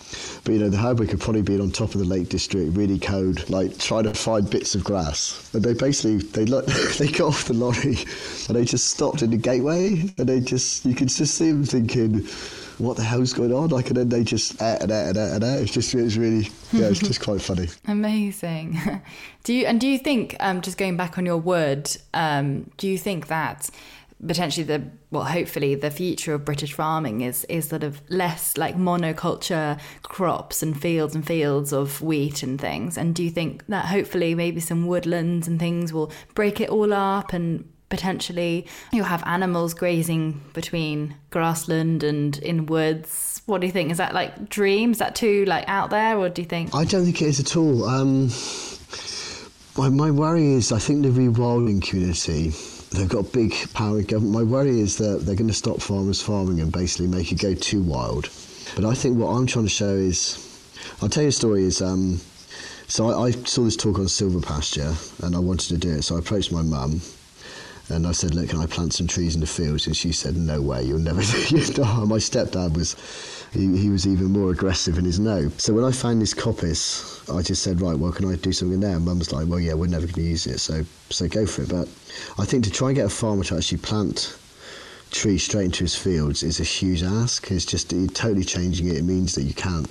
But 0.44 0.54
you 0.54 0.60
know, 0.60 0.70
the 0.70 0.78
Herdwick 0.78 1.10
could 1.10 1.22
probably 1.22 1.42
be 1.42 1.60
on 1.60 1.72
top 1.72 1.94
of 1.96 2.00
the 2.00 2.06
Lake 2.06 2.30
District, 2.30 2.76
really 2.76 3.00
cold, 3.00 3.50
like 3.50 3.78
trying 3.78 4.04
to 4.04 4.14
find 4.14 4.50
bits 4.50 4.76
of 4.76 4.84
grass. 4.84 5.50
And 5.54 5.64
they 5.64 5.74
basically 5.74 6.18
they 6.18 6.46
look, 6.46 6.66
they 6.98 7.08
got 7.08 7.30
off 7.30 7.46
the 7.46 7.54
lorry, 7.54 7.98
and 8.48 8.56
they 8.56 8.66
just 8.66 8.90
stopped 8.90 9.22
in 9.22 9.32
the 9.32 9.38
gateway, 9.38 10.12
and 10.18 10.28
they 10.28 10.40
just 10.42 10.86
you 10.86 10.96
could 10.96 11.10
just 11.10 11.36
see 11.36 11.52
them 11.52 11.64
thinking. 11.64 12.28
What 12.80 12.96
the 12.96 13.04
hell's 13.04 13.34
going 13.34 13.54
on? 13.54 13.72
Like, 13.72 13.88
and 13.88 13.98
then 13.98 14.08
they 14.08 14.24
just 14.24 14.62
eh, 14.62 14.78
and 14.80 14.90
eh, 14.90 15.10
and 15.10 15.18
eh, 15.18 15.36
and 15.36 15.44
eh. 15.44 15.56
It's 15.58 15.74
just, 15.74 15.94
it's 15.94 16.16
really, 16.16 16.50
yeah, 16.72 16.86
it's 16.86 17.02
just 17.02 17.20
quite 17.20 17.42
funny. 17.42 17.68
Amazing. 17.90 18.80
Do 19.44 19.54
you 19.54 19.66
and 19.66 19.82
do 19.82 19.88
you 19.88 19.98
think 19.98 20.38
um, 20.40 20.62
just 20.62 20.78
going 20.78 20.96
back 20.96 21.18
on 21.18 21.26
your 21.26 21.38
word, 21.38 21.90
um, 22.14 22.72
do 22.78 22.88
you 22.88 22.98
think 22.98 23.28
that 23.28 23.70
potentially 24.26 24.66
the 24.66 24.84
well, 25.12 25.24
hopefully 25.24 25.76
the 25.76 25.92
future 25.92 26.34
of 26.34 26.46
British 26.46 26.74
farming 26.74 27.22
is 27.22 27.46
is 27.46 27.68
sort 27.70 27.84
of 27.84 28.02
less 28.10 28.58
like 28.58 28.76
monoculture 28.76 29.80
crops 30.04 30.62
and 30.62 30.80
fields 30.80 31.16
and 31.16 31.26
fields 31.26 31.72
of 31.74 32.02
wheat 32.02 32.44
and 32.44 32.60
things? 32.60 32.98
And 32.98 33.16
do 33.16 33.24
you 33.24 33.30
think 33.30 33.66
that 33.68 33.86
hopefully 33.86 34.36
maybe 34.36 34.60
some 34.60 34.88
woodlands 34.88 35.48
and 35.48 35.60
things 35.60 35.94
will 35.94 36.12
break 36.36 36.60
it 36.60 36.70
all 36.70 36.94
up 36.94 37.34
and 37.34 37.68
potentially 37.90 38.68
you'll 38.94 39.06
have 39.06 39.24
animals 39.26 39.74
grazing 39.74 40.40
between 40.54 41.16
grassland 41.32 42.04
and 42.04 42.38
in 42.40 42.66
woods? 42.66 43.42
What 43.46 43.62
do 43.62 43.68
you 43.68 43.74
think? 43.74 43.92
Is 43.92 43.98
that 43.98 44.14
like 44.14 44.50
dream? 44.50 44.92
Is 44.92 45.00
that 45.00 45.16
too 45.16 45.46
like 45.46 45.66
out 45.68 45.90
there, 45.90 46.18
or 46.18 46.30
do 46.30 46.42
you 46.42 46.48
think? 46.48 46.76
I 46.76 46.86
don't 46.86 47.04
think 47.06 47.22
it 47.22 47.28
is 47.28 47.40
at 47.40 47.56
all. 47.56 47.86
Um, 47.86 48.30
my, 49.78 49.90
my 49.90 50.12
worry 50.12 50.54
is, 50.54 50.72
I 50.72 50.78
think 50.78 51.04
the 51.04 51.10
rewilding 51.10 51.82
community, 51.82 52.52
they've 52.92 53.10
got 53.10 53.32
big 53.32 53.54
power 53.74 54.00
in 54.00 54.06
government. 54.06 54.34
My 54.34 54.44
worry 54.44 54.80
is 54.80 54.98
that 54.98 55.26
they're 55.26 55.36
going 55.36 55.48
to 55.48 55.54
stop 55.54 55.82
farmers 55.82 56.22
farming 56.22 56.60
and 56.60 56.72
basically 56.72 57.08
make 57.08 57.32
it 57.32 57.42
go 57.42 57.54
too 57.54 57.82
wild. 57.82 58.30
But 58.76 58.86
I 58.86 58.94
think 58.94 59.18
what 59.18 59.30
I'm 59.30 59.48
trying 59.48 59.66
to 59.66 59.70
show 59.70 59.96
is, 59.96 60.46
I'll 61.02 61.10
tell 61.10 61.24
you 61.24 61.30
a 61.30 61.32
story. 61.32 61.64
Is 61.64 61.82
um, 61.82 62.20
so 62.88 63.08
I, 63.08 63.28
I 63.28 63.32
saw 63.32 63.64
this 63.64 63.76
talk 63.76 64.00
on 64.00 64.06
silvopasture 64.06 65.24
and 65.24 65.36
I 65.36 65.40
wanted 65.40 65.70
to 65.70 65.78
do 65.78 65.92
it. 65.92 66.04
So 66.04 66.16
I 66.16 66.20
approached 66.20 66.52
my 66.52 66.64
mum. 66.64 67.02
And 67.92 68.06
I 68.06 68.12
said, 68.12 68.36
look, 68.36 68.50
can 68.50 68.60
I 68.60 68.68
plant 68.68 68.94
some 68.94 69.08
trees 69.08 69.34
in 69.34 69.42
the 69.42 69.48
fields? 69.48 69.88
And 69.88 69.98
she 69.98 70.12
said, 70.12 70.38
no 70.38 70.62
way, 70.62 70.84
you'll 70.84 71.00
never 71.00 71.22
do 71.50 71.56
it. 71.56 71.78
My 71.80 72.18
stepdad 72.18 72.76
was, 72.76 72.96
he, 73.52 73.78
he, 73.78 73.90
was 73.90 74.06
even 74.06 74.28
more 74.28 74.52
aggressive 74.52 74.98
in 74.98 75.06
his 75.06 75.20
no. 75.20 75.50
So 75.58 75.74
when 75.74 75.84
I 75.84 75.92
found 75.92 76.22
this 76.22 76.34
coppice, 76.34 77.28
I 77.34 77.42
just 77.42 77.64
said, 77.64 77.82
right, 77.82 77.98
well, 77.98 78.12
can 78.12 78.30
I 78.30 78.36
do 78.36 78.52
something 78.52 78.80
there? 78.80 78.96
And 78.96 79.06
Mum 79.06 79.20
was 79.20 79.34
like, 79.34 79.48
well, 79.48 79.60
yeah, 79.60 79.74
we're 79.74 79.88
never 79.88 80.06
going 80.06 80.16
to 80.16 80.22
use 80.22 80.48
it, 80.48 80.60
so 80.60 80.84
so 81.10 81.28
go 81.28 81.46
for 81.46 81.64
it. 81.64 81.70
But 81.70 81.88
I 82.38 82.46
think 82.46 82.64
to 82.66 82.72
try 82.72 82.90
and 82.90 82.96
get 82.96 83.06
a 83.06 83.10
farmer 83.10 83.44
to 83.46 83.58
actually 83.58 83.80
plant 83.80 84.38
trees 85.12 85.44
straight 85.44 85.66
into 85.66 85.84
his 85.84 85.96
fields 85.96 86.44
is 86.44 86.60
a 86.60 86.64
huge 86.64 87.04
ask. 87.04 87.50
It's 87.52 87.66
just 87.66 87.90
totally 88.14 88.44
changing 88.44 88.88
it. 88.88 88.98
It 88.98 89.04
means 89.04 89.36
that 89.36 89.44
you 89.44 89.54
can't 89.54 89.90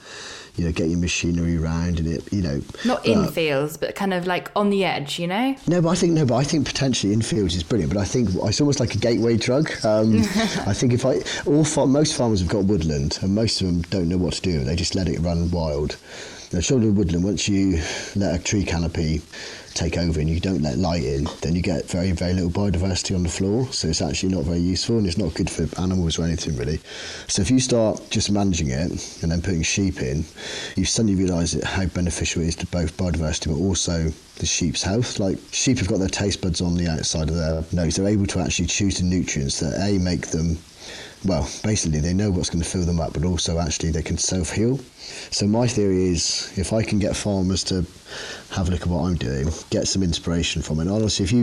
you 0.59 0.65
know, 0.65 0.73
get 0.73 0.89
your 0.89 0.99
machinery 0.99 1.57
around 1.57 1.99
and 1.99 2.09
it, 2.09 2.33
you 2.33 2.43
know. 2.43 2.61
Not 2.85 3.07
in 3.07 3.19
uh, 3.19 3.27
fields, 3.29 3.77
but 3.77 3.95
kind 3.95 4.13
of 4.13 4.27
like 4.27 4.51
on 4.57 4.71
the 4.71 4.85
edge, 4.85 5.19
you 5.19 5.27
know? 5.27 5.55
No, 5.67 5.81
but 5.81 5.91
I 5.91 5.95
think, 5.95 6.13
no, 6.13 6.27
but 6.27 6.35
I 6.35 6.45
think 6.45 6.67
potentially 6.67 7.13
in 7.13 7.23
fields 7.23 7.55
is 7.55 7.63
brilliant, 7.63 7.93
but 7.93 8.01
I 8.01 8.05
think 8.05 8.31
it's 8.35 8.61
almost 8.61 8.81
like 8.81 8.95
a 8.95 8.99
gateway 8.99 9.37
drug. 9.37 9.71
Um, 9.85 10.19
I 10.67 10.75
think 10.75 10.93
if 10.93 11.07
I, 11.07 11.23
all 11.47 11.65
far, 11.65 11.87
most 11.87 12.17
farmers 12.17 12.41
have 12.41 12.49
got 12.49 12.65
woodland 12.65 13.19
and 13.23 13.35
most 13.35 13.61
of 13.61 13.69
them 13.69 13.83
don't 13.83 14.09
know 14.09 14.19
what 14.19 14.35
to 14.35 14.43
do. 14.43 14.65
They 14.65 14.77
just 14.77 14.95
let 14.95 15.09
it 15.09 15.21
run 15.21 15.51
wild. 15.51 15.97
Now, 16.51 16.61
shoulder 16.61 16.91
woodland, 16.91 17.25
once 17.25 17.47
you 17.47 17.83
let 18.17 18.41
a 18.41 18.43
tree 18.43 18.65
canopy 18.65 19.21
take 19.75 19.99
over 19.99 20.19
and 20.19 20.31
you 20.31 20.41
don't 20.41 20.63
let 20.63 20.79
light 20.79 21.05
in, 21.05 21.29
then 21.43 21.55
you 21.55 21.61
get 21.61 21.85
very, 21.85 22.13
very 22.13 22.33
little 22.33 22.49
biodiversity 22.49 23.15
on 23.15 23.23
the 23.23 23.29
floor. 23.29 23.71
So 23.71 23.89
it's 23.89 24.01
actually 24.01 24.31
not 24.31 24.45
very 24.45 24.59
useful 24.59 24.97
and 24.97 25.07
it's 25.07 25.19
not 25.19 25.35
good 25.35 25.51
for 25.51 25.69
animals 25.79 26.19
or 26.19 26.25
anything 26.25 26.57
really. 26.57 26.81
So 27.27 27.43
if 27.43 27.51
you 27.51 27.61
start 27.61 28.01
just 28.09 28.31
managing 28.31 28.71
it 28.71 29.23
and 29.23 29.31
then 29.31 29.43
putting 29.43 29.63
sheep 29.63 30.01
in, 30.01 30.25
you 30.75 30.87
suddenly 30.87 31.23
realise 31.23 31.63
how 31.63 31.85
beneficial 31.85 32.41
it 32.41 32.49
is 32.49 32.57
to 32.57 32.67
both 32.69 32.97
biodiversity 32.97 33.49
but 33.49 33.63
also 33.63 34.11
the 34.37 34.47
sheep's 34.47 34.83
health. 34.83 35.19
Like 35.21 35.39
sheep 35.53 35.77
have 35.79 35.89
got 35.89 35.99
their 35.99 36.09
taste 36.09 36.41
buds 36.41 36.63
on 36.63 36.77
the 36.77 36.89
outside 36.89 37.29
of 37.29 37.37
their 37.37 37.63
nose. 37.73 37.97
They're 37.97 38.09
able 38.09 38.27
to 38.27 38.41
actually 38.41 38.69
choose 38.69 38.99
the 38.99 39.05
nutrients 39.05 39.61
that 39.61 39.79
A 39.87 39.99
make 39.99 40.29
them 40.29 40.57
well, 41.25 41.49
basically 41.65 42.01
they 42.01 42.15
know 42.15 42.31
what's 42.31 42.51
going 42.51 42.63
to 42.63 42.69
fill 42.69 42.85
them 42.85 43.01
up, 43.01 43.13
but 43.13 43.25
also 43.25 43.59
actually 43.59 43.91
they 43.91 44.03
can 44.03 44.19
self 44.19 44.53
heal. 44.53 44.79
So 45.31 45.47
my 45.47 45.67
theory 45.67 46.05
is 46.05 46.53
if 46.57 46.73
I 46.73 46.83
can 46.83 46.99
get 46.99 47.17
farmers 47.17 47.65
to 47.65 47.85
have 48.51 48.69
a 48.69 48.71
look 48.71 48.83
at 48.83 48.87
what 48.87 49.05
I'm 49.05 49.17
doing, 49.17 49.49
get 49.71 49.87
some 49.87 50.03
inspiration 50.03 50.63
from 50.63 50.81
it. 50.81 50.89
Honestly, 50.89 51.25
if 51.25 51.33
you, 51.33 51.43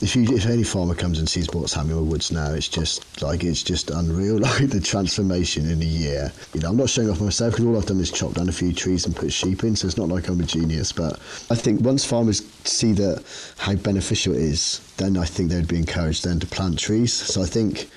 if 0.00 0.16
you, 0.16 0.24
if 0.34 0.46
any 0.46 0.64
farmer 0.64 0.94
comes 0.94 1.18
and 1.18 1.28
sees 1.28 1.48
what's 1.52 1.72
happening 1.72 1.96
with 1.96 2.10
woods 2.10 2.32
now, 2.32 2.52
it's 2.52 2.68
just 2.68 3.22
like 3.22 3.44
it's 3.44 3.62
just 3.62 3.90
unreal. 3.90 4.40
Like 4.52 4.70
the 4.70 4.80
transformation 4.80 5.70
in 5.70 5.80
a 5.80 5.84
year. 5.84 6.32
You 6.52 6.60
know, 6.60 6.70
I'm 6.70 6.76
not 6.76 6.90
showing 6.90 7.08
off 7.08 7.20
myself 7.20 7.52
because 7.52 7.64
all 7.64 7.78
I've 7.78 7.86
done 7.86 8.00
is 8.00 8.10
chop 8.10 8.34
down 8.34 8.48
a 8.48 8.52
few 8.52 8.72
trees 8.72 9.06
and 9.06 9.14
put 9.14 9.32
sheep 9.32 9.62
in. 9.62 9.76
So 9.76 9.86
it's 9.86 9.96
not 9.96 10.08
like 10.08 10.28
I'm 10.28 10.40
a 10.40 10.44
genius. 10.44 10.92
But 10.92 11.14
I 11.48 11.54
think 11.54 11.80
once 11.82 12.04
farmers 12.04 12.42
see 12.64 12.92
that 12.94 13.22
how 13.56 13.76
beneficial 13.76 14.34
it 14.34 14.42
is, 14.42 14.80
then 14.96 15.16
I 15.16 15.24
think 15.24 15.50
they'd 15.50 15.68
be 15.68 15.78
encouraged 15.78 16.24
then 16.24 16.40
to 16.40 16.46
plant 16.46 16.78
trees. 16.78 17.12
So 17.12 17.42
I 17.42 17.46
think 17.46 17.88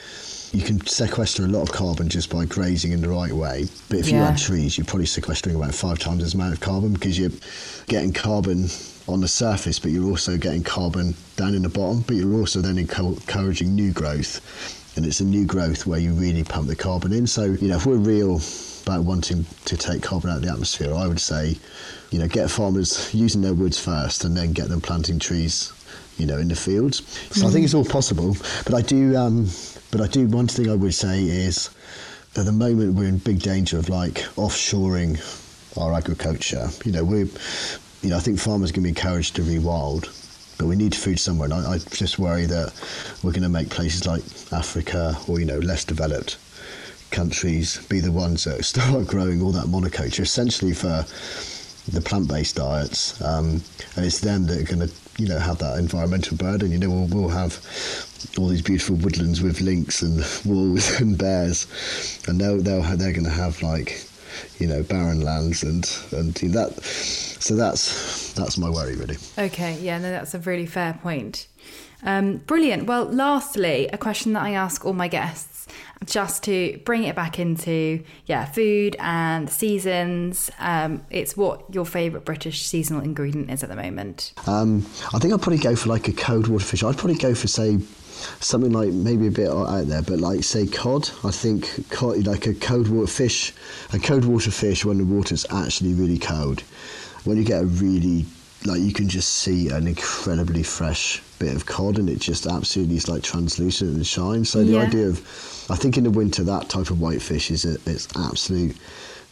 you 0.55 0.63
can 0.63 0.85
sequester 0.85 1.43
a 1.43 1.47
lot 1.47 1.61
of 1.61 1.71
carbon 1.71 2.07
just 2.07 2.29
by 2.29 2.45
grazing 2.45 2.93
in 2.93 3.01
the 3.01 3.09
right 3.09 3.33
way. 3.33 3.65
But 3.89 3.99
if 3.99 4.07
yeah. 4.07 4.17
you 4.17 4.23
add 4.23 4.37
trees, 4.37 4.77
you're 4.77 4.85
probably 4.85 5.05
sequestering 5.05 5.55
about 5.55 5.75
five 5.75 5.99
times 5.99 6.23
as 6.23 6.33
amount 6.33 6.53
of 6.53 6.61
carbon 6.61 6.93
because 6.93 7.19
you're 7.19 7.31
getting 7.87 8.13
carbon 8.13 8.69
on 9.07 9.19
the 9.19 9.27
surface, 9.27 9.79
but 9.79 9.91
you're 9.91 10.09
also 10.09 10.37
getting 10.37 10.63
carbon 10.63 11.13
down 11.35 11.53
in 11.53 11.63
the 11.63 11.69
bottom, 11.69 12.01
but 12.01 12.15
you're 12.15 12.33
also 12.39 12.61
then 12.61 12.77
encouraging 12.77 13.75
new 13.75 13.91
growth. 13.91 14.41
And 14.95 15.05
it's 15.05 15.19
a 15.19 15.25
new 15.25 15.45
growth 15.45 15.85
where 15.85 15.99
you 15.99 16.13
really 16.13 16.45
pump 16.45 16.67
the 16.67 16.75
carbon 16.75 17.11
in. 17.11 17.27
So, 17.27 17.43
you 17.43 17.67
know, 17.67 17.75
if 17.75 17.85
we're 17.85 17.97
real 17.97 18.39
about 18.83 19.03
wanting 19.03 19.45
to 19.65 19.75
take 19.75 20.01
carbon 20.01 20.29
out 20.29 20.37
of 20.37 20.43
the 20.43 20.49
atmosphere, 20.49 20.93
I 20.93 21.05
would 21.05 21.19
say, 21.19 21.57
you 22.11 22.19
know, 22.19 22.29
get 22.29 22.49
farmers 22.49 23.13
using 23.13 23.41
their 23.41 23.53
woods 23.53 23.77
first 23.77 24.23
and 24.23 24.37
then 24.37 24.53
get 24.53 24.69
them 24.69 24.79
planting 24.79 25.19
trees, 25.19 25.73
you 26.17 26.25
know, 26.25 26.37
in 26.37 26.47
the 26.47 26.55
fields. 26.55 27.05
So 27.31 27.41
mm. 27.41 27.49
I 27.49 27.51
think 27.51 27.65
it's 27.65 27.73
all 27.73 27.83
possible. 27.83 28.37
But 28.63 28.73
I 28.73 28.81
do, 28.81 29.17
um, 29.17 29.49
but 29.95 30.03
I 30.03 30.07
do 30.07 30.27
one 30.27 30.47
thing 30.47 30.69
I 30.69 30.75
would 30.75 30.93
say 30.93 31.23
is 31.23 31.69
at 32.35 32.43
the 32.43 32.51
moment 32.51 32.95
we're 32.95 33.07
in 33.07 33.17
big 33.17 33.39
danger 33.39 33.77
of 33.77 33.87
like 33.87 34.15
offshoring 34.35 35.17
our 35.77 35.93
agriculture. 35.93 36.67
You 36.83 36.91
know, 36.91 37.05
we're, 37.05 37.29
you 38.01 38.09
know, 38.09 38.17
I 38.17 38.19
think 38.19 38.37
farmers 38.37 38.73
can 38.73 38.83
be 38.83 38.89
encouraged 38.89 39.37
to 39.37 39.41
rewild, 39.41 40.09
but 40.57 40.65
we 40.65 40.75
need 40.75 40.93
food 40.93 41.17
somewhere. 41.17 41.45
And 41.49 41.53
I, 41.65 41.75
I 41.75 41.77
just 41.77 42.19
worry 42.19 42.45
that 42.45 42.73
we're 43.23 43.31
going 43.31 43.43
to 43.43 43.47
make 43.47 43.69
places 43.69 44.05
like 44.05 44.21
Africa 44.51 45.15
or 45.29 45.39
you 45.39 45.45
know 45.45 45.59
less 45.59 45.85
developed 45.85 46.39
countries 47.11 47.77
be 47.87 48.01
the 48.01 48.11
ones 48.11 48.43
that 48.43 48.65
start 48.65 49.07
growing 49.07 49.41
all 49.41 49.53
that 49.53 49.67
monoculture, 49.67 50.19
essentially 50.19 50.73
for 50.73 51.05
the 51.89 52.01
plant-based 52.01 52.57
diets, 52.57 53.21
um, 53.21 53.61
and 53.95 54.05
it's 54.05 54.19
them 54.19 54.45
that 54.47 54.59
are 54.59 54.75
going 54.75 54.85
to 54.85 54.93
you 55.17 55.27
know 55.27 55.39
have 55.39 55.59
that 55.59 55.77
environmental 55.77 56.37
burden. 56.37 56.71
You 56.71 56.77
know, 56.77 56.89
we'll, 56.89 57.07
we'll 57.07 57.29
have 57.29 57.59
all 58.37 58.47
these 58.47 58.61
beautiful 58.61 58.95
woodlands 58.95 59.41
with 59.41 59.61
lynx 59.61 60.01
and 60.01 60.17
wolves 60.45 60.99
and 60.99 61.17
bears, 61.17 61.67
and 62.27 62.39
they'll, 62.39 62.61
they'll 62.61 62.81
they're 62.81 63.13
going 63.13 63.25
to 63.25 63.29
have 63.29 63.61
like 63.61 64.05
you 64.59 64.67
know 64.67 64.83
barren 64.83 65.21
lands 65.21 65.63
and 65.63 65.85
and 66.11 66.33
that. 66.53 66.83
So 66.83 67.55
that's 67.55 68.33
that's 68.33 68.57
my 68.57 68.69
worry 68.69 68.95
really. 68.95 69.17
Okay, 69.37 69.79
yeah, 69.79 69.97
no, 69.99 70.09
that's 70.09 70.33
a 70.33 70.39
really 70.39 70.65
fair 70.65 70.99
point. 71.01 71.47
Um, 72.03 72.37
brilliant. 72.37 72.85
Well, 72.85 73.05
lastly, 73.05 73.87
a 73.87 73.97
question 73.97 74.33
that 74.33 74.43
I 74.43 74.51
ask 74.51 74.85
all 74.85 74.93
my 74.93 75.07
guests, 75.07 75.54
just 76.05 76.43
to 76.43 76.79
bring 76.85 77.03
it 77.03 77.15
back 77.15 77.39
into 77.39 78.03
yeah, 78.25 78.45
food 78.45 78.95
and 78.99 79.49
seasons. 79.49 80.51
Um, 80.59 81.01
it's 81.09 81.35
what 81.35 81.73
your 81.73 81.85
favourite 81.85 82.25
British 82.25 82.65
seasonal 82.65 83.03
ingredient 83.03 83.49
is 83.49 83.63
at 83.63 83.69
the 83.69 83.75
moment. 83.75 84.33
Um, 84.47 84.85
I 85.13 85.19
think 85.19 85.33
I'd 85.33 85.41
probably 85.41 85.57
go 85.57 85.75
for 85.75 85.89
like 85.89 86.07
a 86.07 86.13
cold 86.13 86.47
water 86.47 86.65
fish. 86.65 86.83
I'd 86.83 86.97
probably 86.97 87.17
go 87.17 87.33
for 87.33 87.47
say 87.47 87.79
something 88.39 88.71
like 88.71 88.89
maybe 88.89 89.27
a 89.27 89.31
bit 89.31 89.49
out 89.49 89.87
there, 89.87 90.01
but 90.01 90.19
like 90.19 90.43
say 90.43 90.67
cod. 90.67 91.09
I 91.23 91.31
think 91.31 91.89
cod, 91.89 92.25
like 92.25 92.47
a 92.47 92.53
cold 92.53 92.87
water 92.87 93.11
fish, 93.11 93.53
a 93.93 93.99
cold 93.99 94.25
water 94.25 94.51
fish 94.51 94.85
when 94.85 94.97
the 94.97 95.05
water's 95.05 95.45
actually 95.49 95.93
really 95.93 96.19
cold. 96.19 96.61
When 97.23 97.37
you 97.37 97.43
get 97.43 97.63
a 97.63 97.65
really 97.65 98.25
like 98.65 98.81
you 98.81 98.93
can 98.93 99.07
just 99.07 99.29
see 99.35 99.69
an 99.69 99.87
incredibly 99.87 100.63
fresh 100.63 101.21
bit 101.39 101.55
of 101.55 101.65
cod 101.65 101.97
and 101.97 102.09
it 102.09 102.19
just 102.19 102.45
absolutely 102.47 102.95
is 102.95 103.07
like 103.07 103.23
translucent 103.23 103.95
and 103.95 104.05
shines. 104.05 104.49
So 104.49 104.63
the 104.63 104.73
yeah. 104.73 104.81
idea 104.81 105.07
of, 105.07 105.19
I 105.69 105.75
think 105.75 105.97
in 105.97 106.03
the 106.03 106.11
winter 106.11 106.43
that 106.43 106.69
type 106.69 106.89
of 106.89 106.99
whitefish 106.99 107.51
is 107.51 107.65
a, 107.65 107.73
it's 107.89 108.07
absolute 108.15 108.75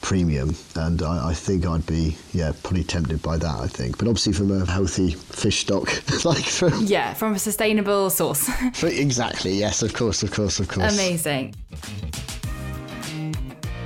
premium, 0.04 0.54
and 0.76 1.02
I, 1.02 1.30
I, 1.30 1.34
think 1.34 1.66
I'd 1.66 1.86
be 1.86 2.16
yeah 2.34 2.52
pretty 2.62 2.84
tempted 2.84 3.24
by 3.24 3.38
that. 3.38 3.60
I 3.60 3.68
think, 3.68 3.98
but 3.98 4.08
obviously 4.08 4.34
from 4.34 4.52
a 4.52 4.66
healthy 4.66 5.12
fish 5.12 5.62
stock, 5.62 5.88
like 6.26 6.44
from 6.44 6.84
yeah 6.84 7.14
from 7.14 7.34
a 7.34 7.40
sustainable 7.40 8.10
source. 8.12 8.48
exactly. 8.84 9.54
Yes. 9.54 9.82
Of 9.82 9.94
course. 9.94 10.22
Of 10.22 10.32
course. 10.32 10.60
Of 10.60 10.68
course. 10.68 10.94
Amazing. 10.94 11.56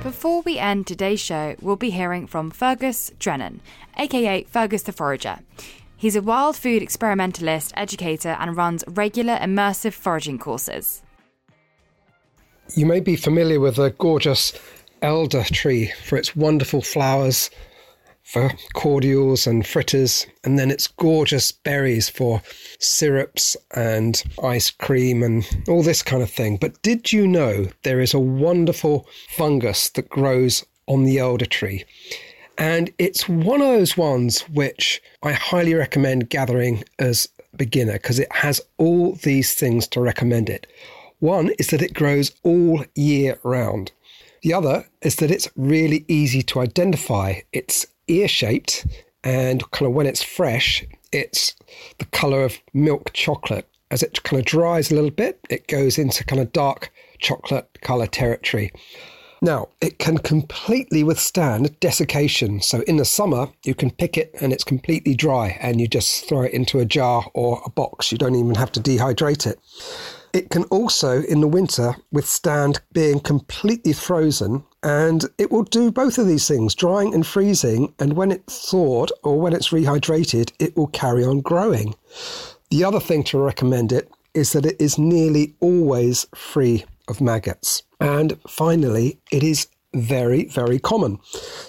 Before 0.02 0.42
we 0.42 0.58
end 0.58 0.86
today's 0.86 1.18
show, 1.18 1.56
we'll 1.60 1.74
be 1.74 1.90
hearing 1.90 2.28
from 2.28 2.52
Fergus 2.52 3.10
Drennan, 3.18 3.60
aka 3.96 4.44
Fergus 4.44 4.84
the 4.84 4.92
Forager. 4.92 5.40
He's 5.96 6.14
a 6.14 6.22
wild 6.22 6.56
food 6.56 6.82
experimentalist, 6.82 7.72
educator, 7.76 8.36
and 8.38 8.56
runs 8.56 8.84
regular 8.86 9.36
immersive 9.36 9.94
foraging 9.94 10.38
courses. 10.38 11.02
You 12.76 12.86
may 12.86 13.00
be 13.00 13.16
familiar 13.16 13.58
with 13.58 13.74
the 13.74 13.90
gorgeous 13.90 14.52
elder 15.02 15.42
tree 15.42 15.92
for 16.04 16.16
its 16.16 16.36
wonderful 16.36 16.80
flowers, 16.80 17.50
for 18.28 18.52
cordials 18.74 19.46
and 19.46 19.66
fritters, 19.66 20.26
and 20.44 20.58
then 20.58 20.70
its 20.70 20.86
gorgeous 20.86 21.50
berries 21.50 22.10
for 22.10 22.42
syrups 22.78 23.56
and 23.74 24.22
ice 24.42 24.70
cream 24.70 25.22
and 25.22 25.48
all 25.66 25.82
this 25.82 26.02
kind 26.02 26.22
of 26.22 26.30
thing. 26.30 26.58
But 26.58 26.80
did 26.82 27.10
you 27.10 27.26
know 27.26 27.68
there 27.84 28.00
is 28.00 28.12
a 28.12 28.18
wonderful 28.18 29.06
fungus 29.30 29.88
that 29.90 30.10
grows 30.10 30.64
on 30.86 31.04
the 31.04 31.18
elder 31.18 31.46
tree? 31.46 31.84
And 32.58 32.90
it's 32.98 33.28
one 33.28 33.62
of 33.62 33.68
those 33.68 33.96
ones 33.96 34.42
which 34.42 35.00
I 35.22 35.32
highly 35.32 35.74
recommend 35.74 36.28
gathering 36.28 36.84
as 36.98 37.28
a 37.54 37.56
beginner 37.56 37.94
because 37.94 38.18
it 38.18 38.30
has 38.32 38.60
all 38.76 39.12
these 39.22 39.54
things 39.54 39.88
to 39.88 40.00
recommend 40.00 40.50
it. 40.50 40.66
One 41.20 41.50
is 41.58 41.68
that 41.68 41.82
it 41.82 41.94
grows 41.94 42.32
all 42.42 42.84
year 42.94 43.38
round. 43.42 43.92
The 44.42 44.52
other 44.52 44.86
is 45.02 45.16
that 45.16 45.30
it's 45.30 45.48
really 45.56 46.04
easy 46.08 46.42
to 46.42 46.60
identify. 46.60 47.40
It's 47.52 47.86
ear 48.08 48.28
shaped, 48.28 48.86
and 49.24 49.68
kind 49.70 49.88
of 49.88 49.94
when 49.94 50.06
it's 50.06 50.22
fresh, 50.22 50.84
it's 51.12 51.54
the 51.98 52.04
color 52.06 52.42
of 52.42 52.58
milk 52.74 53.12
chocolate. 53.12 53.68
As 53.90 54.02
it 54.02 54.22
kind 54.22 54.38
of 54.40 54.46
dries 54.46 54.90
a 54.90 54.94
little 54.94 55.10
bit, 55.10 55.40
it 55.48 55.66
goes 55.66 55.98
into 55.98 56.24
kind 56.24 56.42
of 56.42 56.52
dark 56.52 56.92
chocolate 57.18 57.78
color 57.80 58.06
territory. 58.06 58.72
Now, 59.40 59.68
it 59.80 59.98
can 59.98 60.18
completely 60.18 61.04
withstand 61.04 61.78
desiccation. 61.78 62.60
So, 62.60 62.82
in 62.82 62.96
the 62.96 63.04
summer, 63.04 63.48
you 63.64 63.74
can 63.74 63.90
pick 63.90 64.18
it 64.18 64.34
and 64.40 64.52
it's 64.52 64.64
completely 64.64 65.14
dry, 65.14 65.56
and 65.60 65.80
you 65.80 65.86
just 65.86 66.28
throw 66.28 66.42
it 66.42 66.52
into 66.52 66.80
a 66.80 66.84
jar 66.84 67.24
or 67.34 67.62
a 67.64 67.70
box. 67.70 68.10
You 68.10 68.18
don't 68.18 68.34
even 68.34 68.56
have 68.56 68.72
to 68.72 68.80
dehydrate 68.80 69.46
it. 69.46 69.58
It 70.32 70.50
can 70.50 70.64
also, 70.64 71.22
in 71.22 71.40
the 71.40 71.48
winter, 71.48 71.94
withstand 72.12 72.80
being 72.92 73.20
completely 73.20 73.92
frozen, 73.92 74.64
and 74.82 75.24
it 75.38 75.50
will 75.50 75.64
do 75.64 75.90
both 75.90 76.18
of 76.18 76.26
these 76.26 76.46
things, 76.46 76.74
drying 76.74 77.12
and 77.14 77.26
freezing. 77.26 77.92
And 77.98 78.14
when 78.14 78.30
it's 78.30 78.70
thawed 78.70 79.10
or 79.24 79.40
when 79.40 79.52
it's 79.52 79.70
rehydrated, 79.70 80.52
it 80.58 80.76
will 80.76 80.86
carry 80.88 81.24
on 81.24 81.40
growing. 81.40 81.94
The 82.70 82.84
other 82.84 83.00
thing 83.00 83.24
to 83.24 83.38
recommend 83.38 83.92
it 83.92 84.10
is 84.34 84.52
that 84.52 84.66
it 84.66 84.80
is 84.80 84.98
nearly 84.98 85.54
always 85.60 86.26
free 86.34 86.84
of 87.08 87.20
maggots. 87.20 87.82
And 88.00 88.38
finally, 88.46 89.18
it 89.32 89.42
is 89.42 89.66
very, 89.94 90.44
very 90.44 90.78
common. 90.78 91.18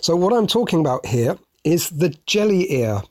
So, 0.02 0.16
what 0.16 0.34
I'm 0.34 0.48
talking 0.48 0.80
about 0.80 1.06
here 1.06 1.38
is 1.64 1.90
the 1.90 2.10
jelly 2.26 2.72
ear, 2.72 3.02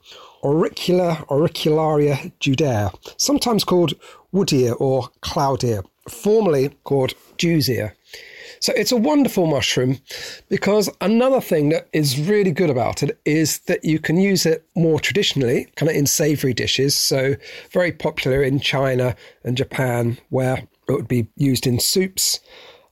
Auricula 0.43 1.25
auricularia 1.27 2.31
judaea, 2.39 2.91
sometimes 3.17 3.63
called 3.63 3.93
wood 4.31 4.53
ear 4.53 4.73
or 4.73 5.09
cloud 5.21 5.63
ear, 5.63 5.83
formerly 6.07 6.69
called 6.83 7.13
Jew's 7.37 7.69
ear. 7.69 7.95
So 8.59 8.73
it's 8.75 8.91
a 8.91 8.97
wonderful 8.97 9.47
mushroom 9.47 9.99
because 10.49 10.89
another 11.01 11.41
thing 11.41 11.69
that 11.69 11.87
is 11.93 12.19
really 12.19 12.51
good 12.51 12.69
about 12.69 13.03
it 13.03 13.19
is 13.25 13.59
that 13.59 13.83
you 13.83 13.99
can 13.99 14.17
use 14.17 14.45
it 14.45 14.65
more 14.75 14.99
traditionally, 14.99 15.67
kind 15.75 15.89
of 15.89 15.95
in 15.95 16.07
savory 16.07 16.53
dishes. 16.53 16.95
So 16.95 17.35
very 17.71 17.91
popular 17.91 18.43
in 18.43 18.59
China 18.59 19.15
and 19.43 19.57
Japan, 19.57 20.17
where 20.29 20.67
it 20.87 20.93
would 20.93 21.07
be 21.07 21.27
used 21.35 21.67
in 21.67 21.79
soups, 21.79 22.39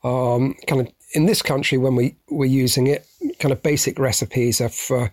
um, 0.03 0.55
kind 0.67 0.81
of 0.81 0.93
in 1.17 1.25
this 1.25 1.41
country, 1.41 1.79
when 1.79 1.95
we 1.95 2.15
were 2.29 2.45
using 2.45 2.85
it, 2.85 3.07
kind 3.39 3.51
of 3.51 3.63
basic 3.63 3.97
recipes 3.97 4.61
are 4.61 4.69
for 4.69 5.11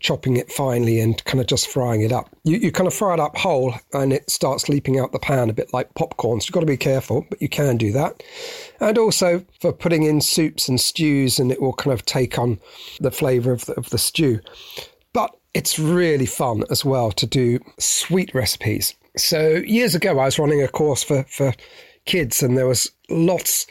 chopping 0.00 0.36
it 0.36 0.52
finely 0.52 1.00
and 1.00 1.24
kind 1.24 1.40
of 1.40 1.46
just 1.46 1.66
frying 1.66 2.02
it 2.02 2.12
up. 2.12 2.28
You, 2.44 2.58
you 2.58 2.70
kind 2.70 2.86
of 2.86 2.92
fry 2.92 3.14
it 3.14 3.20
up 3.20 3.38
whole 3.38 3.74
and 3.94 4.12
it 4.12 4.28
starts 4.28 4.68
leaping 4.68 4.98
out 4.98 5.12
the 5.12 5.18
pan 5.18 5.48
a 5.48 5.54
bit 5.54 5.72
like 5.72 5.94
popcorn. 5.94 6.42
So 6.42 6.48
you've 6.48 6.52
got 6.52 6.60
to 6.60 6.66
be 6.66 6.76
careful, 6.76 7.24
but 7.30 7.40
you 7.40 7.48
can 7.48 7.78
do 7.78 7.90
that. 7.92 8.22
And 8.80 8.98
also 8.98 9.42
for 9.62 9.72
putting 9.72 10.02
in 10.02 10.20
soups 10.20 10.68
and 10.68 10.78
stews, 10.78 11.38
and 11.38 11.50
it 11.50 11.62
will 11.62 11.72
kind 11.72 11.94
of 11.94 12.04
take 12.04 12.38
on 12.38 12.60
the 13.00 13.10
flavour 13.10 13.52
of 13.52 13.64
the, 13.64 13.72
of 13.78 13.88
the 13.88 13.98
stew. 13.98 14.40
But 15.14 15.34
it's 15.54 15.78
really 15.78 16.26
fun 16.26 16.64
as 16.70 16.84
well 16.84 17.12
to 17.12 17.26
do 17.26 17.60
sweet 17.78 18.34
recipes. 18.34 18.94
So 19.16 19.62
years 19.66 19.94
ago, 19.94 20.10
I 20.18 20.26
was 20.26 20.38
running 20.38 20.62
a 20.62 20.68
course 20.68 21.02
for, 21.02 21.22
for 21.30 21.54
kids, 22.04 22.42
and 22.42 22.58
there 22.58 22.66
was 22.66 22.90
lots 23.08 23.66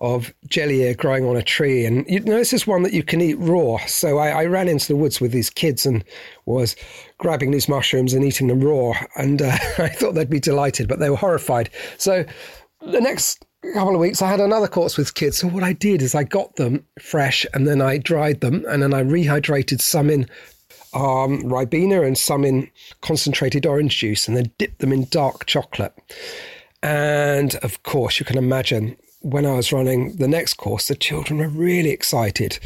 of 0.00 0.32
jelly 0.48 0.82
ear 0.82 0.94
growing 0.94 1.24
on 1.24 1.36
a 1.36 1.42
tree. 1.42 1.84
And 1.84 2.08
you 2.08 2.20
know, 2.20 2.38
this 2.38 2.52
is 2.52 2.66
one 2.66 2.82
that 2.84 2.92
you 2.92 3.02
can 3.02 3.20
eat 3.20 3.34
raw. 3.34 3.78
So 3.86 4.18
I, 4.18 4.28
I 4.28 4.44
ran 4.46 4.68
into 4.68 4.88
the 4.88 4.96
woods 4.96 5.20
with 5.20 5.32
these 5.32 5.50
kids 5.50 5.84
and 5.84 6.04
was 6.46 6.74
grabbing 7.18 7.50
these 7.50 7.68
mushrooms 7.68 8.14
and 8.14 8.24
eating 8.24 8.48
them 8.48 8.60
raw. 8.60 8.94
And 9.16 9.42
uh, 9.42 9.56
I 9.78 9.88
thought 9.88 10.14
they'd 10.14 10.30
be 10.30 10.40
delighted, 10.40 10.88
but 10.88 11.00
they 11.00 11.10
were 11.10 11.16
horrified. 11.16 11.70
So 11.98 12.24
the 12.80 13.00
next 13.00 13.44
couple 13.74 13.94
of 13.94 14.00
weeks, 14.00 14.22
I 14.22 14.28
had 14.28 14.40
another 14.40 14.68
course 14.68 14.96
with 14.96 15.14
kids. 15.14 15.38
So 15.38 15.48
what 15.48 15.62
I 15.62 15.74
did 15.74 16.00
is 16.00 16.14
I 16.14 16.24
got 16.24 16.56
them 16.56 16.84
fresh 16.98 17.44
and 17.52 17.68
then 17.68 17.82
I 17.82 17.98
dried 17.98 18.40
them 18.40 18.64
and 18.68 18.82
then 18.82 18.94
I 18.94 19.02
rehydrated 19.02 19.82
some 19.82 20.08
in 20.08 20.22
um, 20.94 21.42
Ribena 21.42 22.06
and 22.06 22.16
some 22.16 22.44
in 22.44 22.70
concentrated 23.02 23.66
orange 23.66 23.98
juice 23.98 24.26
and 24.26 24.36
then 24.36 24.50
dipped 24.56 24.78
them 24.78 24.92
in 24.92 25.06
dark 25.10 25.44
chocolate. 25.44 25.94
And 26.82 27.54
of 27.56 27.82
course, 27.82 28.18
you 28.18 28.24
can 28.24 28.38
imagine 28.38 28.96
when 29.20 29.44
I 29.44 29.54
was 29.54 29.72
running 29.72 30.16
the 30.16 30.28
next 30.28 30.54
course, 30.54 30.88
the 30.88 30.94
children 30.94 31.38
were 31.38 31.48
really 31.48 31.90
excited 31.90 32.58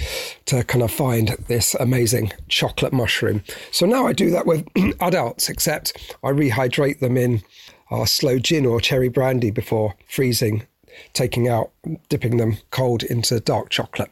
to 0.46 0.62
kind 0.64 0.82
of 0.82 0.90
find 0.90 1.30
this 1.48 1.74
amazing 1.74 2.32
chocolate 2.48 2.92
mushroom. 2.92 3.42
So 3.72 3.86
now 3.86 4.06
I 4.06 4.12
do 4.12 4.30
that 4.30 4.46
with 4.46 4.66
adults, 5.00 5.48
except 5.48 6.14
I 6.22 6.28
rehydrate 6.28 7.00
them 7.00 7.16
in 7.16 7.42
uh, 7.90 8.04
sloe 8.04 8.38
gin 8.38 8.66
or 8.66 8.80
cherry 8.80 9.08
brandy 9.08 9.50
before 9.50 9.94
freezing, 10.08 10.66
taking 11.12 11.48
out, 11.48 11.72
dipping 12.08 12.36
them 12.36 12.58
cold 12.70 13.02
into 13.02 13.40
dark 13.40 13.70
chocolate. 13.70 14.10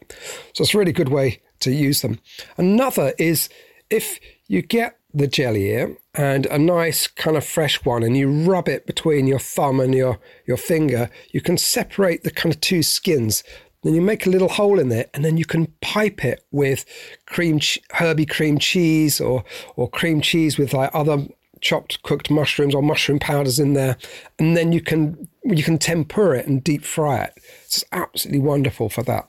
So 0.53 0.63
it's 0.63 0.75
a 0.75 0.79
really 0.79 0.93
good 0.93 1.11
way 1.11 1.41
to 1.61 1.71
use 1.71 2.03
them. 2.03 2.19
Another 2.57 3.13
is 3.19 3.49
if 3.89 4.19
you 4.49 4.63
get 4.63 4.99
the 5.15 5.27
jelly 5.27 5.67
ear 5.67 5.97
and 6.15 6.47
a 6.47 6.59
nice 6.59 7.07
kind 7.07 7.37
of 7.37 7.45
fresh 7.45 7.85
one 7.85 8.03
and 8.03 8.17
you 8.17 8.31
rub 8.31 8.69
it 8.69 8.87
between 8.87 9.27
your 9.27 9.39
thumb 9.39 9.81
and 9.81 9.95
your, 9.95 10.19
your 10.47 10.57
finger, 10.57 11.11
you 11.33 11.41
can 11.41 11.57
separate 11.57 12.23
the 12.23 12.31
kind 12.31 12.55
of 12.55 12.61
two 12.61 12.83
skins. 12.83 13.43
Then 13.83 13.95
you 13.95 14.01
make 14.01 14.27
a 14.27 14.31
little 14.31 14.49
hole 14.49 14.79
in 14.79 14.89
there 14.89 15.07
and 15.13 15.25
then 15.25 15.37
you 15.37 15.45
can 15.45 15.67
pipe 15.81 16.25
it 16.25 16.45
with 16.51 16.85
cream, 17.27 17.61
herby 17.91 18.27
cream 18.27 18.59
cheese 18.59 19.21
or, 19.21 19.45
or 19.77 19.89
cream 19.89 20.21
cheese 20.21 20.59
with 20.59 20.73
like 20.73 20.91
other 20.95 21.27
chopped 21.61 22.03
cooked 22.03 22.31
mushrooms 22.31 22.75
or 22.75 22.83
mushroom 22.83 23.19
powders 23.19 23.59
in 23.59 23.73
there. 23.75 23.97
And 24.39 24.57
then 24.57 24.73
you 24.73 24.81
can, 24.81 25.29
you 25.45 25.63
can 25.63 25.79
tempura 25.79 26.39
it 26.39 26.47
and 26.47 26.63
deep 26.63 26.85
fry 26.85 27.25
it. 27.25 27.35
It's 27.65 27.85
absolutely 27.93 28.41
wonderful 28.41 28.89
for 28.89 29.03
that. 29.05 29.29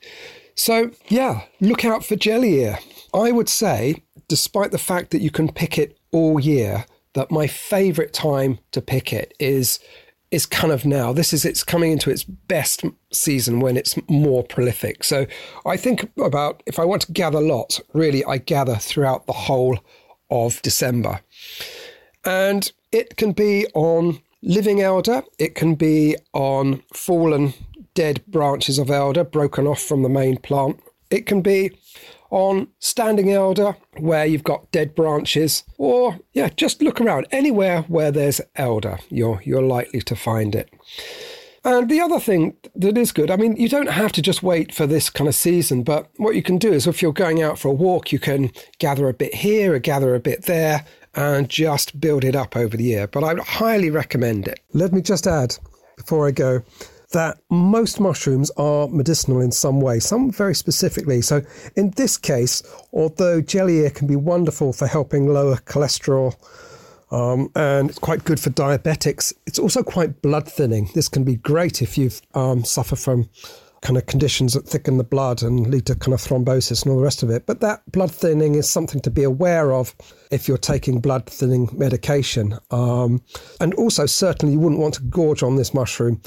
So 0.55 0.91
yeah, 1.07 1.43
look 1.59 1.83
out 1.85 2.05
for 2.05 2.15
jelly 2.15 2.61
ear. 2.61 2.79
I 3.13 3.31
would 3.31 3.49
say, 3.49 4.03
despite 4.33 4.71
the 4.71 4.79
fact 4.79 5.11
that 5.11 5.21
you 5.21 5.29
can 5.29 5.47
pick 5.47 5.77
it 5.77 5.95
all 6.11 6.39
year 6.39 6.87
that 7.13 7.29
my 7.29 7.45
favorite 7.45 8.11
time 8.13 8.57
to 8.71 8.81
pick 8.81 9.13
it 9.13 9.31
is 9.39 9.77
is 10.31 10.47
kind 10.47 10.73
of 10.73 10.87
now. 10.87 11.13
This 11.13 11.33
is 11.33 11.45
it's 11.45 11.63
coming 11.63 11.91
into 11.91 12.09
its 12.09 12.23
best 12.23 12.83
season 13.11 13.59
when 13.59 13.77
it's 13.77 13.95
more 14.09 14.43
prolific. 14.43 15.03
So 15.03 15.27
I 15.67 15.77
think 15.77 16.09
about 16.17 16.63
if 16.65 16.79
I 16.79 16.85
want 16.85 17.03
to 17.03 17.11
gather 17.11 17.39
lots, 17.39 17.79
really 17.93 18.25
I 18.25 18.39
gather 18.39 18.73
throughout 18.73 19.27
the 19.27 19.33
whole 19.33 19.77
of 20.31 20.59
December. 20.63 21.21
And 22.25 22.71
it 22.91 23.17
can 23.17 23.33
be 23.33 23.67
on 23.75 24.19
living 24.41 24.81
elder, 24.81 25.21
it 25.37 25.53
can 25.53 25.75
be 25.75 26.15
on 26.33 26.81
fallen 26.91 27.53
dead 27.93 28.25
branches 28.25 28.79
of 28.79 28.89
elder 28.89 29.23
broken 29.23 29.67
off 29.67 29.83
from 29.83 30.01
the 30.01 30.09
main 30.09 30.37
plant. 30.37 30.79
It 31.11 31.27
can 31.27 31.43
be 31.43 31.77
on 32.33 32.67
standing 32.79 33.31
elder 33.31 33.77
where 33.99 34.25
you've 34.25 34.43
got 34.43 34.71
dead 34.71 34.95
branches, 34.95 35.63
or 35.77 36.19
yeah, 36.33 36.49
just 36.57 36.81
look 36.81 36.99
around 36.99 37.27
anywhere 37.29 37.83
where 37.83 38.11
there's 38.11 38.41
elder, 38.55 38.97
you're 39.09 39.39
you're 39.45 39.61
likely 39.61 40.01
to 40.01 40.15
find 40.15 40.55
it. 40.55 40.67
And 41.63 41.89
the 41.89 42.01
other 42.01 42.19
thing 42.19 42.57
that 42.75 42.97
is 42.97 43.11
good, 43.11 43.29
I 43.29 43.35
mean, 43.35 43.55
you 43.55 43.69
don't 43.69 43.87
have 43.87 44.11
to 44.13 44.21
just 44.21 44.41
wait 44.41 44.73
for 44.73 44.87
this 44.87 45.11
kind 45.11 45.27
of 45.27 45.35
season, 45.35 45.83
but 45.83 46.09
what 46.17 46.35
you 46.35 46.41
can 46.41 46.57
do 46.57 46.73
is 46.73 46.87
if 46.87 47.03
you're 47.03 47.13
going 47.13 47.43
out 47.43 47.59
for 47.59 47.67
a 47.67 47.73
walk, 47.73 48.11
you 48.11 48.17
can 48.17 48.51
gather 48.79 49.07
a 49.07 49.13
bit 49.13 49.35
here 49.35 49.75
or 49.75 49.79
gather 49.79 50.15
a 50.15 50.19
bit 50.19 50.45
there 50.45 50.85
and 51.13 51.47
just 51.47 52.01
build 52.01 52.23
it 52.23 52.35
up 52.35 52.57
over 52.57 52.75
the 52.75 52.83
year. 52.83 53.05
But 53.05 53.23
I 53.23 53.35
highly 53.43 53.91
recommend 53.91 54.47
it. 54.47 54.59
Let 54.73 54.91
me 54.91 55.03
just 55.03 55.27
add 55.27 55.55
before 55.97 56.27
I 56.27 56.31
go 56.31 56.63
that 57.13 57.37
most 57.49 57.99
mushrooms 57.99 58.51
are 58.57 58.87
medicinal 58.89 59.39
in 59.39 59.51
some 59.51 59.79
way, 59.79 59.99
some 59.99 60.31
very 60.31 60.53
specifically. 60.53 61.21
So, 61.21 61.41
in 61.75 61.91
this 61.91 62.17
case, 62.17 62.61
although 62.91 63.41
jelly 63.41 63.77
ear 63.77 63.89
can 63.89 64.07
be 64.07 64.15
wonderful 64.15 64.73
for 64.73 64.87
helping 64.87 65.31
lower 65.33 65.55
cholesterol 65.57 66.35
um, 67.11 67.49
and 67.55 67.89
it's 67.89 67.99
quite 67.99 68.25
good 68.25 68.39
for 68.39 68.49
diabetics, 68.49 69.33
it's 69.45 69.59
also 69.59 69.83
quite 69.83 70.21
blood 70.21 70.47
thinning. 70.47 70.89
This 70.95 71.07
can 71.07 71.23
be 71.23 71.35
great 71.35 71.81
if 71.81 71.97
you 71.97 72.09
um, 72.33 72.65
suffer 72.65 72.95
from 72.95 73.29
kind 73.81 73.97
of 73.97 74.05
conditions 74.05 74.53
that 74.53 74.65
thicken 74.65 74.97
the 74.97 75.03
blood 75.03 75.43
and 75.43 75.69
lead 75.69 75.85
to 75.85 75.95
kind 75.95 76.13
of 76.13 76.21
thrombosis 76.21 76.83
and 76.83 76.91
all 76.91 76.97
the 76.97 77.03
rest 77.03 77.21
of 77.21 77.29
it. 77.29 77.45
But 77.45 77.59
that 77.59 77.83
blood 77.91 78.11
thinning 78.11 78.55
is 78.55 78.67
something 78.67 79.01
to 79.01 79.11
be 79.11 79.23
aware 79.23 79.73
of 79.73 79.93
if 80.31 80.47
you're 80.47 80.57
taking 80.57 81.01
blood 81.01 81.27
thinning 81.27 81.69
medication. 81.73 82.57
Um, 82.71 83.21
and 83.59 83.73
also, 83.75 84.05
certainly, 84.05 84.53
you 84.53 84.59
wouldn't 84.59 84.81
want 84.81 84.95
to 84.95 85.03
gorge 85.03 85.43
on 85.43 85.57
this 85.57 85.73
mushroom 85.73 86.21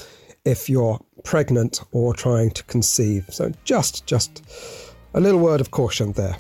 if 0.47 0.71
you're 0.71 0.99
pregnant 1.25 1.83
or 1.93 2.15
trying 2.15 2.51
to 2.51 2.65
conceive. 2.65 3.27
So 3.31 3.53
just 3.65 4.07
just 4.07 4.43
a 5.13 5.21
little 5.21 5.41
word 5.41 5.61
of 5.61 5.71
caution 5.71 6.13
there. 6.13 6.37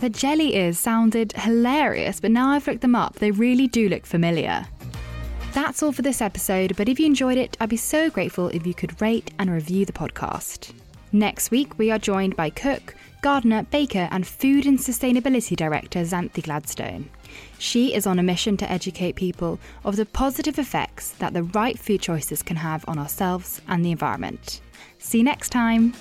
The 0.00 0.10
jelly 0.10 0.54
ears 0.56 0.78
sounded 0.78 1.32
hilarious, 1.32 2.20
but 2.20 2.30
now 2.30 2.50
I've 2.50 2.66
looked 2.66 2.82
them 2.82 2.94
up, 2.94 3.14
they 3.14 3.30
really 3.30 3.66
do 3.66 3.88
look 3.88 4.04
familiar. 4.04 4.66
That's 5.54 5.82
all 5.82 5.92
for 5.92 6.02
this 6.02 6.20
episode, 6.20 6.76
but 6.76 6.86
if 6.86 7.00
you 7.00 7.06
enjoyed 7.06 7.38
it, 7.38 7.56
I'd 7.58 7.70
be 7.70 7.78
so 7.78 8.10
grateful 8.10 8.48
if 8.48 8.66
you 8.66 8.74
could 8.74 9.00
rate 9.00 9.30
and 9.38 9.50
review 9.50 9.86
the 9.86 9.92
podcast. 9.92 10.74
Next 11.12 11.50
week, 11.50 11.78
we 11.78 11.90
are 11.90 11.98
joined 11.98 12.36
by 12.36 12.50
cook, 12.50 12.94
gardener, 13.22 13.62
baker, 13.62 14.06
and 14.10 14.26
food 14.26 14.66
and 14.66 14.78
sustainability 14.78 15.56
director 15.56 16.00
Xanthe 16.00 16.42
Gladstone. 16.42 17.08
She 17.58 17.94
is 17.94 18.06
on 18.06 18.18
a 18.18 18.22
mission 18.22 18.56
to 18.58 18.70
educate 18.70 19.16
people 19.16 19.58
of 19.84 19.96
the 19.96 20.06
positive 20.06 20.58
effects 20.58 21.10
that 21.12 21.32
the 21.32 21.42
right 21.42 21.78
food 21.78 22.00
choices 22.00 22.42
can 22.42 22.56
have 22.56 22.84
on 22.88 22.98
ourselves 22.98 23.60
and 23.68 23.84
the 23.84 23.90
environment. 23.90 24.60
See 24.98 25.18
you 25.18 25.24
next 25.24 25.50
time. 25.50 25.94